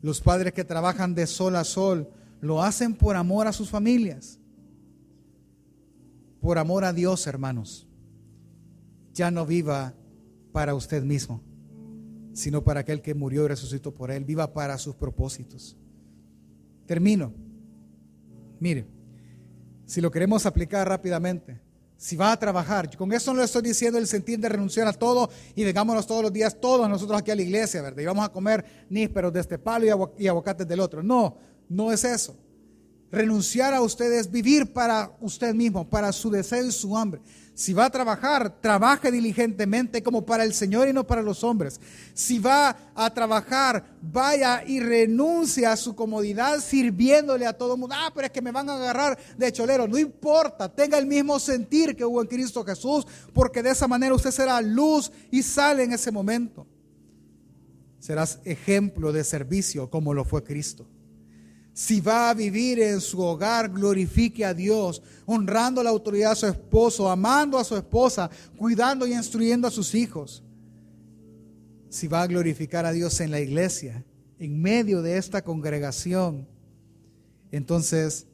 Los 0.00 0.20
padres 0.20 0.52
que 0.52 0.64
trabajan 0.64 1.14
de 1.14 1.26
sol 1.26 1.56
a 1.56 1.64
sol 1.64 2.08
lo 2.42 2.62
hacen 2.62 2.94
por 2.94 3.16
amor 3.16 3.46
a 3.46 3.52
sus 3.54 3.70
familias 3.70 4.38
por 6.42 6.58
amor 6.58 6.84
a 6.84 6.92
Dios, 6.92 7.28
hermanos, 7.28 7.86
ya 9.14 9.30
no 9.30 9.46
viva 9.46 9.94
para 10.50 10.74
usted 10.74 11.04
mismo, 11.04 11.40
sino 12.32 12.64
para 12.64 12.80
aquel 12.80 13.00
que 13.00 13.14
murió 13.14 13.44
y 13.44 13.48
resucitó 13.48 13.94
por 13.94 14.10
él. 14.10 14.24
Viva 14.24 14.52
para 14.52 14.76
sus 14.76 14.96
propósitos. 14.96 15.76
Termino. 16.84 17.32
Mire, 18.58 18.86
si 19.86 20.00
lo 20.00 20.10
queremos 20.10 20.44
aplicar 20.44 20.88
rápidamente, 20.88 21.60
si 21.96 22.16
va 22.16 22.32
a 22.32 22.38
trabajar, 22.38 22.94
con 22.96 23.12
eso 23.12 23.32
no 23.32 23.38
le 23.38 23.44
estoy 23.44 23.62
diciendo 23.62 23.96
el 24.00 24.08
sentir 24.08 24.40
de 24.40 24.48
renunciar 24.48 24.88
a 24.88 24.92
todo 24.92 25.30
y 25.54 25.62
vengámonos 25.62 26.08
todos 26.08 26.24
los 26.24 26.32
días, 26.32 26.60
todos 26.60 26.88
nosotros 26.88 27.20
aquí 27.20 27.30
a 27.30 27.36
la 27.36 27.42
iglesia, 27.42 27.82
¿verdad? 27.82 28.02
Y 28.02 28.06
vamos 28.06 28.24
a 28.24 28.32
comer 28.32 28.64
nísperos 28.90 29.32
de 29.32 29.38
este 29.38 29.60
palo 29.60 30.10
y, 30.18 30.26
aguacates 30.26 30.66
del 30.66 30.80
otro. 30.80 31.04
No, 31.04 31.36
no 31.72 31.92
es 31.92 32.04
eso. 32.04 32.36
Renunciar 33.10 33.74
a 33.74 33.82
usted 33.82 34.10
es 34.12 34.30
vivir 34.30 34.72
para 34.72 35.14
usted 35.20 35.54
mismo, 35.54 35.88
para 35.88 36.12
su 36.12 36.30
deseo 36.30 36.64
y 36.64 36.72
su 36.72 36.96
hambre. 36.96 37.20
Si 37.54 37.74
va 37.74 37.84
a 37.84 37.90
trabajar, 37.90 38.60
trabaje 38.62 39.10
diligentemente 39.10 40.02
como 40.02 40.24
para 40.24 40.44
el 40.44 40.54
Señor 40.54 40.88
y 40.88 40.94
no 40.94 41.06
para 41.06 41.20
los 41.20 41.44
hombres. 41.44 41.78
Si 42.14 42.38
va 42.38 42.74
a 42.94 43.12
trabajar, 43.12 43.84
vaya 44.00 44.64
y 44.66 44.80
renuncie 44.80 45.66
a 45.66 45.76
su 45.76 45.94
comodidad 45.94 46.60
sirviéndole 46.60 47.44
a 47.44 47.52
todo 47.52 47.74
el 47.74 47.80
mundo. 47.80 47.94
Ah, 47.98 48.10
pero 48.14 48.26
es 48.26 48.32
que 48.32 48.40
me 48.40 48.50
van 48.50 48.70
a 48.70 48.76
agarrar 48.76 49.18
de 49.36 49.52
cholero. 49.52 49.86
No 49.86 49.98
importa, 49.98 50.74
tenga 50.74 50.96
el 50.96 51.06
mismo 51.06 51.38
sentir 51.38 51.94
que 51.94 52.06
hubo 52.06 52.22
en 52.22 52.28
Cristo 52.28 52.64
Jesús, 52.64 53.06
porque 53.34 53.62
de 53.62 53.70
esa 53.72 53.86
manera 53.86 54.14
usted 54.14 54.30
será 54.30 54.58
luz 54.62 55.12
y 55.30 55.42
sale 55.42 55.82
en 55.82 55.92
ese 55.92 56.10
momento. 56.10 56.66
Serás 57.98 58.40
ejemplo 58.44 59.12
de 59.12 59.22
servicio 59.22 59.90
como 59.90 60.14
lo 60.14 60.24
fue 60.24 60.42
Cristo. 60.42 60.88
Si 61.74 62.00
va 62.00 62.28
a 62.28 62.34
vivir 62.34 62.80
en 62.80 63.00
su 63.00 63.20
hogar, 63.20 63.70
glorifique 63.70 64.44
a 64.44 64.52
Dios, 64.52 65.02
honrando 65.24 65.82
la 65.82 65.90
autoridad 65.90 66.30
de 66.30 66.36
su 66.36 66.46
esposo, 66.46 67.08
amando 67.08 67.58
a 67.58 67.64
su 67.64 67.76
esposa, 67.76 68.30
cuidando 68.56 69.06
y 69.06 69.14
instruyendo 69.14 69.66
a 69.66 69.70
sus 69.70 69.94
hijos. 69.94 70.42
Si 71.88 72.08
va 72.08 72.22
a 72.22 72.26
glorificar 72.26 72.84
a 72.84 72.92
Dios 72.92 73.20
en 73.20 73.30
la 73.30 73.40
iglesia, 73.40 74.04
en 74.38 74.60
medio 74.60 75.00
de 75.00 75.16
esta 75.16 75.42
congregación, 75.42 76.46
entonces 77.50 78.26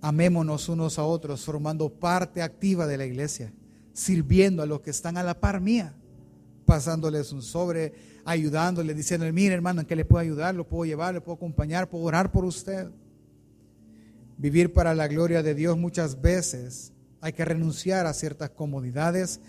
amémonos 0.00 0.68
unos 0.68 0.98
a 0.98 1.04
otros, 1.04 1.44
formando 1.44 1.90
parte 1.90 2.40
activa 2.40 2.86
de 2.86 2.96
la 2.96 3.04
iglesia, 3.04 3.52
sirviendo 3.92 4.62
a 4.62 4.66
los 4.66 4.80
que 4.80 4.90
están 4.90 5.16
a 5.16 5.22
la 5.22 5.40
par 5.40 5.60
mía, 5.60 5.94
pasándoles 6.64 7.32
un 7.32 7.42
sobre 7.42 7.92
ayudándole, 8.28 8.92
diciéndole, 8.92 9.32
mire 9.32 9.54
hermano, 9.54 9.80
¿en 9.80 9.86
qué 9.86 9.96
le 9.96 10.04
puedo 10.04 10.20
ayudar? 10.20 10.54
¿Lo 10.54 10.66
puedo 10.66 10.84
llevar? 10.84 11.14
¿Le 11.14 11.20
puedo 11.22 11.36
acompañar? 11.36 11.88
¿Puedo 11.88 12.04
orar 12.04 12.30
por 12.30 12.44
usted? 12.44 12.90
Vivir 14.36 14.72
para 14.72 14.94
la 14.94 15.08
gloria 15.08 15.42
de 15.42 15.54
Dios 15.54 15.78
muchas 15.78 16.20
veces 16.20 16.92
hay 17.22 17.32
que 17.32 17.44
renunciar 17.44 18.06
a 18.06 18.12
ciertas 18.12 18.50
comodidades 18.50 19.40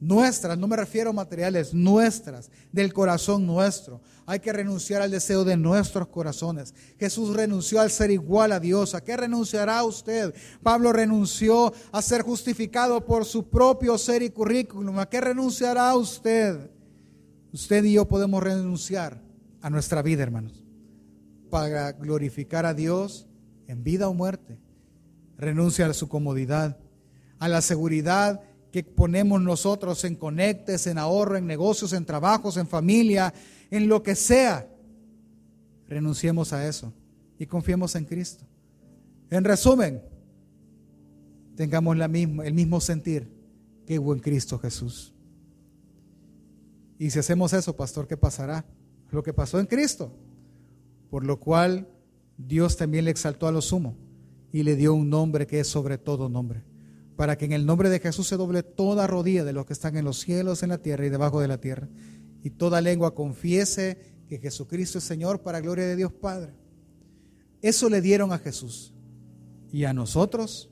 nuestras, 0.00 0.56
no 0.56 0.66
me 0.66 0.76
refiero 0.76 1.10
a 1.10 1.12
materiales, 1.12 1.74
nuestras, 1.74 2.50
del 2.72 2.92
corazón 2.92 3.46
nuestro. 3.46 4.00
Hay 4.26 4.40
que 4.40 4.52
renunciar 4.52 5.02
al 5.02 5.10
deseo 5.10 5.44
de 5.44 5.56
nuestros 5.56 6.08
corazones. 6.08 6.74
Jesús 6.98 7.34
renunció 7.34 7.80
al 7.80 7.90
ser 7.90 8.10
igual 8.10 8.52
a 8.52 8.60
Dios. 8.60 8.94
¿A 8.94 9.02
qué 9.02 9.16
renunciará 9.16 9.82
usted? 9.82 10.34
Pablo 10.62 10.92
renunció 10.92 11.72
a 11.90 12.00
ser 12.00 12.22
justificado 12.22 13.04
por 13.04 13.24
su 13.24 13.48
propio 13.48 13.98
ser 13.98 14.22
y 14.22 14.30
currículum. 14.30 14.98
¿A 14.98 15.08
qué 15.08 15.20
renunciará 15.20 15.94
usted? 15.94 16.70
Usted 17.52 17.84
y 17.84 17.94
yo 17.94 18.06
podemos 18.06 18.42
renunciar 18.42 19.20
a 19.60 19.70
nuestra 19.70 20.02
vida, 20.02 20.22
hermanos, 20.22 20.62
para 21.50 21.92
glorificar 21.92 22.64
a 22.64 22.74
Dios 22.74 23.26
en 23.66 23.82
vida 23.82 24.08
o 24.08 24.14
muerte. 24.14 24.58
Renuncia 25.36 25.86
a 25.86 25.94
su 25.94 26.08
comodidad, 26.08 26.78
a 27.38 27.48
la 27.48 27.60
seguridad 27.60 28.40
que 28.70 28.84
ponemos 28.84 29.42
nosotros 29.42 30.04
en 30.04 30.14
conectes, 30.14 30.86
en 30.86 30.98
ahorro, 30.98 31.36
en 31.36 31.46
negocios, 31.46 31.92
en 31.92 32.04
trabajos, 32.04 32.56
en 32.56 32.68
familia, 32.68 33.34
en 33.70 33.88
lo 33.88 34.02
que 34.02 34.14
sea. 34.14 34.68
Renunciemos 35.88 36.52
a 36.52 36.66
eso 36.66 36.92
y 37.38 37.46
confiemos 37.46 37.96
en 37.96 38.04
Cristo. 38.04 38.44
En 39.30 39.42
resumen, 39.42 40.02
tengamos 41.56 41.96
la 41.96 42.06
misma, 42.06 42.46
el 42.46 42.54
mismo 42.54 42.80
sentir 42.80 43.28
que 43.86 43.98
hubo 43.98 44.14
en 44.14 44.20
Cristo 44.20 44.58
Jesús. 44.58 45.12
Y 47.00 47.08
si 47.08 47.18
hacemos 47.18 47.54
eso, 47.54 47.74
pastor, 47.74 48.06
¿qué 48.06 48.18
pasará? 48.18 48.66
Lo 49.10 49.22
que 49.22 49.32
pasó 49.32 49.58
en 49.58 49.64
Cristo, 49.64 50.12
por 51.08 51.24
lo 51.24 51.40
cual 51.40 51.88
Dios 52.36 52.76
también 52.76 53.06
le 53.06 53.10
exaltó 53.10 53.46
a 53.46 53.52
lo 53.52 53.62
sumo 53.62 53.96
y 54.52 54.64
le 54.64 54.76
dio 54.76 54.92
un 54.92 55.08
nombre 55.08 55.46
que 55.46 55.60
es 55.60 55.66
sobre 55.66 55.96
todo 55.96 56.28
nombre, 56.28 56.62
para 57.16 57.38
que 57.38 57.46
en 57.46 57.52
el 57.52 57.64
nombre 57.64 57.88
de 57.88 58.00
Jesús 58.00 58.28
se 58.28 58.36
doble 58.36 58.62
toda 58.62 59.06
rodilla 59.06 59.44
de 59.44 59.54
los 59.54 59.64
que 59.64 59.72
están 59.72 59.96
en 59.96 60.04
los 60.04 60.18
cielos, 60.18 60.62
en 60.62 60.68
la 60.68 60.76
tierra 60.76 61.06
y 61.06 61.08
debajo 61.08 61.40
de 61.40 61.48
la 61.48 61.58
tierra, 61.58 61.88
y 62.42 62.50
toda 62.50 62.82
lengua 62.82 63.14
confiese 63.14 63.96
que 64.28 64.38
Jesucristo 64.38 64.98
es 64.98 65.04
Señor 65.04 65.40
para 65.40 65.62
gloria 65.62 65.86
de 65.86 65.96
Dios 65.96 66.12
Padre. 66.12 66.52
Eso 67.62 67.88
le 67.88 68.02
dieron 68.02 68.30
a 68.30 68.38
Jesús. 68.38 68.92
Y 69.72 69.84
a 69.84 69.94
nosotros, 69.94 70.68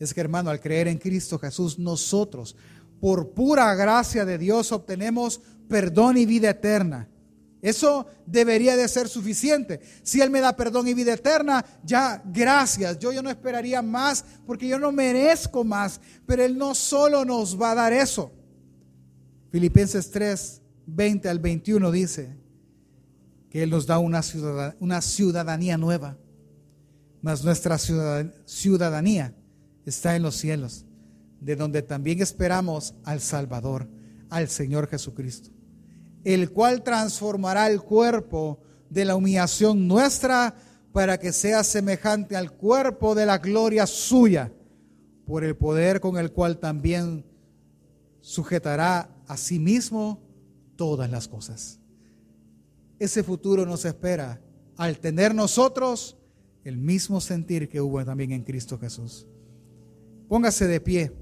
es 0.00 0.12
que 0.12 0.22
hermano, 0.22 0.50
al 0.50 0.58
creer 0.58 0.88
en 0.88 0.98
Cristo 0.98 1.38
Jesús, 1.38 1.78
nosotros 1.78 2.56
por 3.00 3.30
pura 3.30 3.74
gracia 3.74 4.24
de 4.24 4.38
Dios 4.38 4.72
obtenemos 4.72 5.40
perdón 5.68 6.18
y 6.18 6.26
vida 6.26 6.50
eterna. 6.50 7.08
Eso 7.62 8.06
debería 8.26 8.76
de 8.76 8.88
ser 8.88 9.08
suficiente. 9.08 9.80
Si 10.02 10.20
Él 10.20 10.30
me 10.30 10.40
da 10.40 10.56
perdón 10.56 10.88
y 10.88 10.94
vida 10.94 11.12
eterna, 11.12 11.64
ya 11.84 12.22
gracias. 12.24 12.98
Yo, 12.98 13.12
yo 13.12 13.22
no 13.22 13.30
esperaría 13.30 13.82
más 13.82 14.24
porque 14.46 14.66
yo 14.66 14.78
no 14.78 14.92
merezco 14.92 15.62
más. 15.62 16.00
Pero 16.26 16.42
Él 16.44 16.56
no 16.56 16.74
solo 16.74 17.24
nos 17.24 17.60
va 17.60 17.72
a 17.72 17.74
dar 17.74 17.92
eso. 17.92 18.32
Filipenses 19.50 20.10
3, 20.10 20.62
20 20.86 21.28
al 21.28 21.38
21 21.38 21.90
dice 21.90 22.34
que 23.50 23.62
Él 23.62 23.70
nos 23.70 23.86
da 23.86 23.98
una 23.98 24.22
ciudadanía, 24.22 24.76
una 24.80 25.02
ciudadanía 25.02 25.76
nueva. 25.76 26.16
Mas 27.20 27.44
nuestra 27.44 27.76
ciudadanía 27.76 29.34
está 29.84 30.16
en 30.16 30.22
los 30.22 30.36
cielos 30.36 30.86
de 31.40 31.56
donde 31.56 31.82
también 31.82 32.20
esperamos 32.22 32.94
al 33.04 33.20
Salvador, 33.20 33.88
al 34.28 34.48
Señor 34.48 34.88
Jesucristo, 34.88 35.50
el 36.24 36.50
cual 36.50 36.82
transformará 36.82 37.68
el 37.68 37.80
cuerpo 37.80 38.60
de 38.88 39.04
la 39.04 39.16
humillación 39.16 39.88
nuestra 39.88 40.54
para 40.92 41.18
que 41.18 41.32
sea 41.32 41.64
semejante 41.64 42.36
al 42.36 42.52
cuerpo 42.52 43.14
de 43.14 43.26
la 43.26 43.38
gloria 43.38 43.86
suya, 43.86 44.52
por 45.24 45.44
el 45.44 45.56
poder 45.56 46.00
con 46.00 46.18
el 46.18 46.32
cual 46.32 46.58
también 46.58 47.24
sujetará 48.20 49.08
a 49.28 49.36
sí 49.36 49.58
mismo 49.58 50.20
todas 50.76 51.10
las 51.10 51.28
cosas. 51.28 51.78
Ese 52.98 53.22
futuro 53.22 53.64
nos 53.64 53.84
espera 53.84 54.40
al 54.76 54.98
tener 54.98 55.34
nosotros 55.34 56.16
el 56.64 56.76
mismo 56.76 57.20
sentir 57.20 57.68
que 57.68 57.80
hubo 57.80 58.04
también 58.04 58.32
en 58.32 58.42
Cristo 58.42 58.78
Jesús. 58.78 59.26
Póngase 60.28 60.66
de 60.66 60.80
pie. 60.80 61.12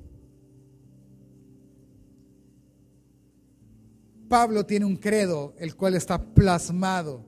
Pablo 4.28 4.66
tiene 4.66 4.84
un 4.84 4.96
credo, 4.96 5.54
el 5.58 5.74
cual 5.74 5.94
está 5.94 6.22
plasmado 6.34 7.24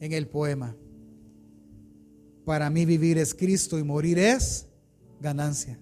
en 0.00 0.12
el 0.12 0.28
poema. 0.28 0.76
Para 2.44 2.68
mí 2.70 2.84
vivir 2.84 3.18
es 3.18 3.34
Cristo 3.34 3.78
y 3.78 3.84
morir 3.84 4.18
es 4.18 4.68
ganancia. 5.20 5.78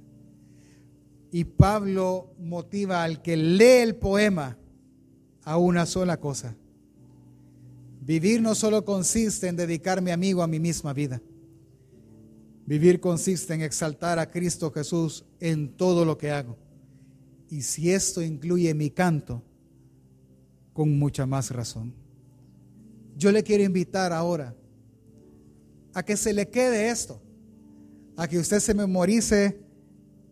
Y 1.31 1.45
Pablo 1.45 2.35
motiva 2.39 3.03
al 3.03 3.23
que 3.23 3.37
lee 3.37 3.83
el 3.83 3.97
poema 3.97 4.57
a 5.43 5.59
una 5.59 5.85
sola 5.87 6.19
cosa. 6.21 6.57
Vivir 8.01 8.41
no 8.41 8.55
solo 8.55 8.85
consiste 8.85 9.49
en 9.49 9.57
dedicarme 9.57 10.13
amigo 10.13 10.43
a 10.43 10.47
mi 10.47 10.61
misma 10.61 10.93
vida. 10.93 11.21
Vivir 12.67 13.01
consiste 13.01 13.53
en 13.55 13.63
exaltar 13.63 14.19
a 14.19 14.31
Cristo 14.31 14.71
Jesús 14.71 15.25
en 15.41 15.77
todo 15.77 16.05
lo 16.05 16.17
que 16.17 16.31
hago. 16.31 16.57
Y 17.51 17.63
si 17.63 17.91
esto 17.91 18.23
incluye 18.23 18.73
mi 18.75 18.91
canto, 18.91 19.43
con 20.75 20.99
mucha 20.99 21.25
más 21.25 21.51
razón. 21.51 21.95
yo 23.17 23.31
le 23.31 23.43
quiero 23.45 23.63
invitar 23.63 24.13
ahora 24.13 24.55
a 25.95 26.03
que 26.03 26.17
se 26.17 26.33
le 26.33 26.49
quede 26.51 26.89
esto, 26.91 27.23
a 28.17 28.27
que 28.27 28.39
usted 28.39 28.59
se 28.59 28.75
memorice 28.75 29.61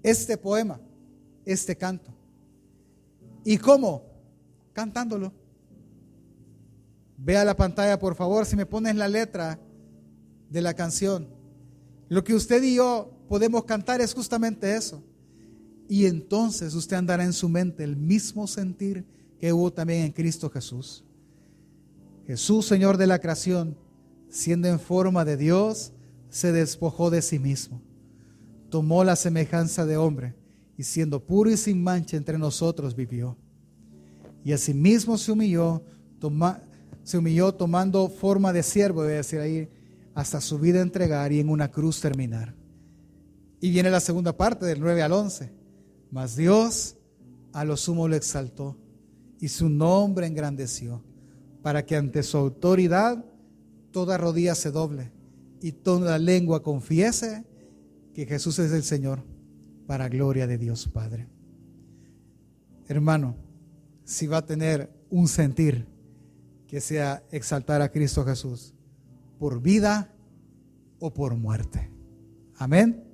este 0.03 0.37
poema, 0.37 0.81
este 1.45 1.77
canto. 1.77 2.13
¿Y 3.45 3.57
cómo? 3.57 4.03
Cantándolo. 4.73 5.33
Vea 7.17 7.45
la 7.45 7.57
pantalla, 7.57 7.97
por 7.99 8.17
favor, 8.17 8.45
si 8.45 8.57
me 8.57 8.67
pones 8.67 8.97
la 8.97 9.07
letra 9.07 9.61
de 10.51 10.61
la 10.61 10.75
canción. 10.75 11.29
Lo 12.09 12.25
que 12.25 12.35
usted 12.35 12.61
y 12.65 12.75
yo 12.75 13.13
podemos 13.29 13.65
cantar 13.65 14.01
es 14.01 14.13
justamente 14.13 14.75
eso. 14.75 15.05
Y 15.89 16.07
entonces 16.07 16.75
usted 16.75 16.97
andará 16.97 17.23
en 17.23 17.33
su 17.33 17.49
mente 17.49 17.85
el 17.85 17.97
mismo 17.97 18.49
sentir 18.49 19.07
que 19.43 19.53
hubo 19.53 19.73
también 19.73 20.05
en 20.05 20.13
Cristo 20.13 20.49
Jesús. 20.49 21.03
Jesús, 22.29 22.65
Señor 22.65 22.97
de 22.97 23.09
la 23.09 23.19
creación, 23.19 23.77
siendo 24.29 24.69
en 24.69 24.79
forma 24.79 25.25
de 25.25 25.37
Dios, 25.37 25.93
se 26.29 26.53
despojó 26.53 27.11
de 27.11 27.23
sí 27.23 27.41
mismo. 27.41 27.83
Tomó 28.71 29.03
la 29.03 29.17
semejanza 29.17 29.85
de 29.85 29.97
hombre 29.97 30.37
y 30.79 30.85
siendo 30.85 31.27
puro 31.27 31.51
y 31.51 31.57
sin 31.57 31.83
mancha 31.83 32.17
entre 32.17 32.39
nosotros 32.39 32.95
vivió. 32.95 33.37
Y 34.45 34.53
asimismo 34.53 35.19
se 35.19 35.33
humilló, 35.33 35.83
se 37.03 37.19
humilló 37.19 37.53
tomando 37.53 38.09
forma 38.09 38.53
de 38.53 38.63
siervo, 38.63 39.03
voy 39.03 39.15
a 39.15 39.17
decir 39.17 39.41
ahí, 39.41 39.69
hasta 40.15 40.41
su 40.41 40.57
vida 40.61 40.81
entregar 40.81 41.33
y 41.33 41.41
en 41.41 41.49
una 41.49 41.69
cruz 41.73 42.01
terminar. 42.01 42.55
Y 43.61 43.71
viene 43.71 43.91
la 43.91 43.99
segunda 43.99 44.37
parte 44.37 44.67
del 44.67 44.79
9 44.79 45.03
al 45.03 45.11
11. 45.11 45.51
Mas 46.13 46.37
Dios 46.37 46.95
a 47.53 47.65
lo 47.65 47.77
sumo 47.77 48.07
lo 48.07 48.15
exaltó 48.15 48.79
y 49.43 49.49
su 49.49 49.69
nombre 49.69 50.29
engrandeció, 50.29 51.03
para 51.63 51.85
que 51.85 51.97
ante 51.97 52.23
su 52.23 52.37
autoridad 52.37 53.25
toda 53.91 54.17
rodilla 54.17 54.55
se 54.55 54.71
doble 54.71 55.11
y 55.61 55.73
toda 55.73 56.17
lengua 56.17 56.63
confiese 56.63 57.45
que 58.15 58.25
Jesús 58.25 58.61
es 58.61 58.71
el 58.71 58.85
Señor, 58.85 59.25
para 59.89 60.09
gloria 60.09 60.47
de 60.47 60.59
Dios 60.59 60.87
Padre. 60.87 61.27
Hermano, 62.87 63.35
si 64.05 64.29
va 64.29 64.37
a 64.39 64.47
tener 64.47 64.89
un 65.11 65.27
sentir 65.27 65.89
que 66.69 66.81
sea 66.81 67.25
exaltar 67.33 67.83
a 67.83 67.91
Cristo 67.91 68.25
Jesús 68.25 68.75
por 69.41 69.61
vida 69.61 70.15
o 71.01 71.13
por 71.13 71.35
muerte. 71.35 71.91
Amén. 72.59 73.12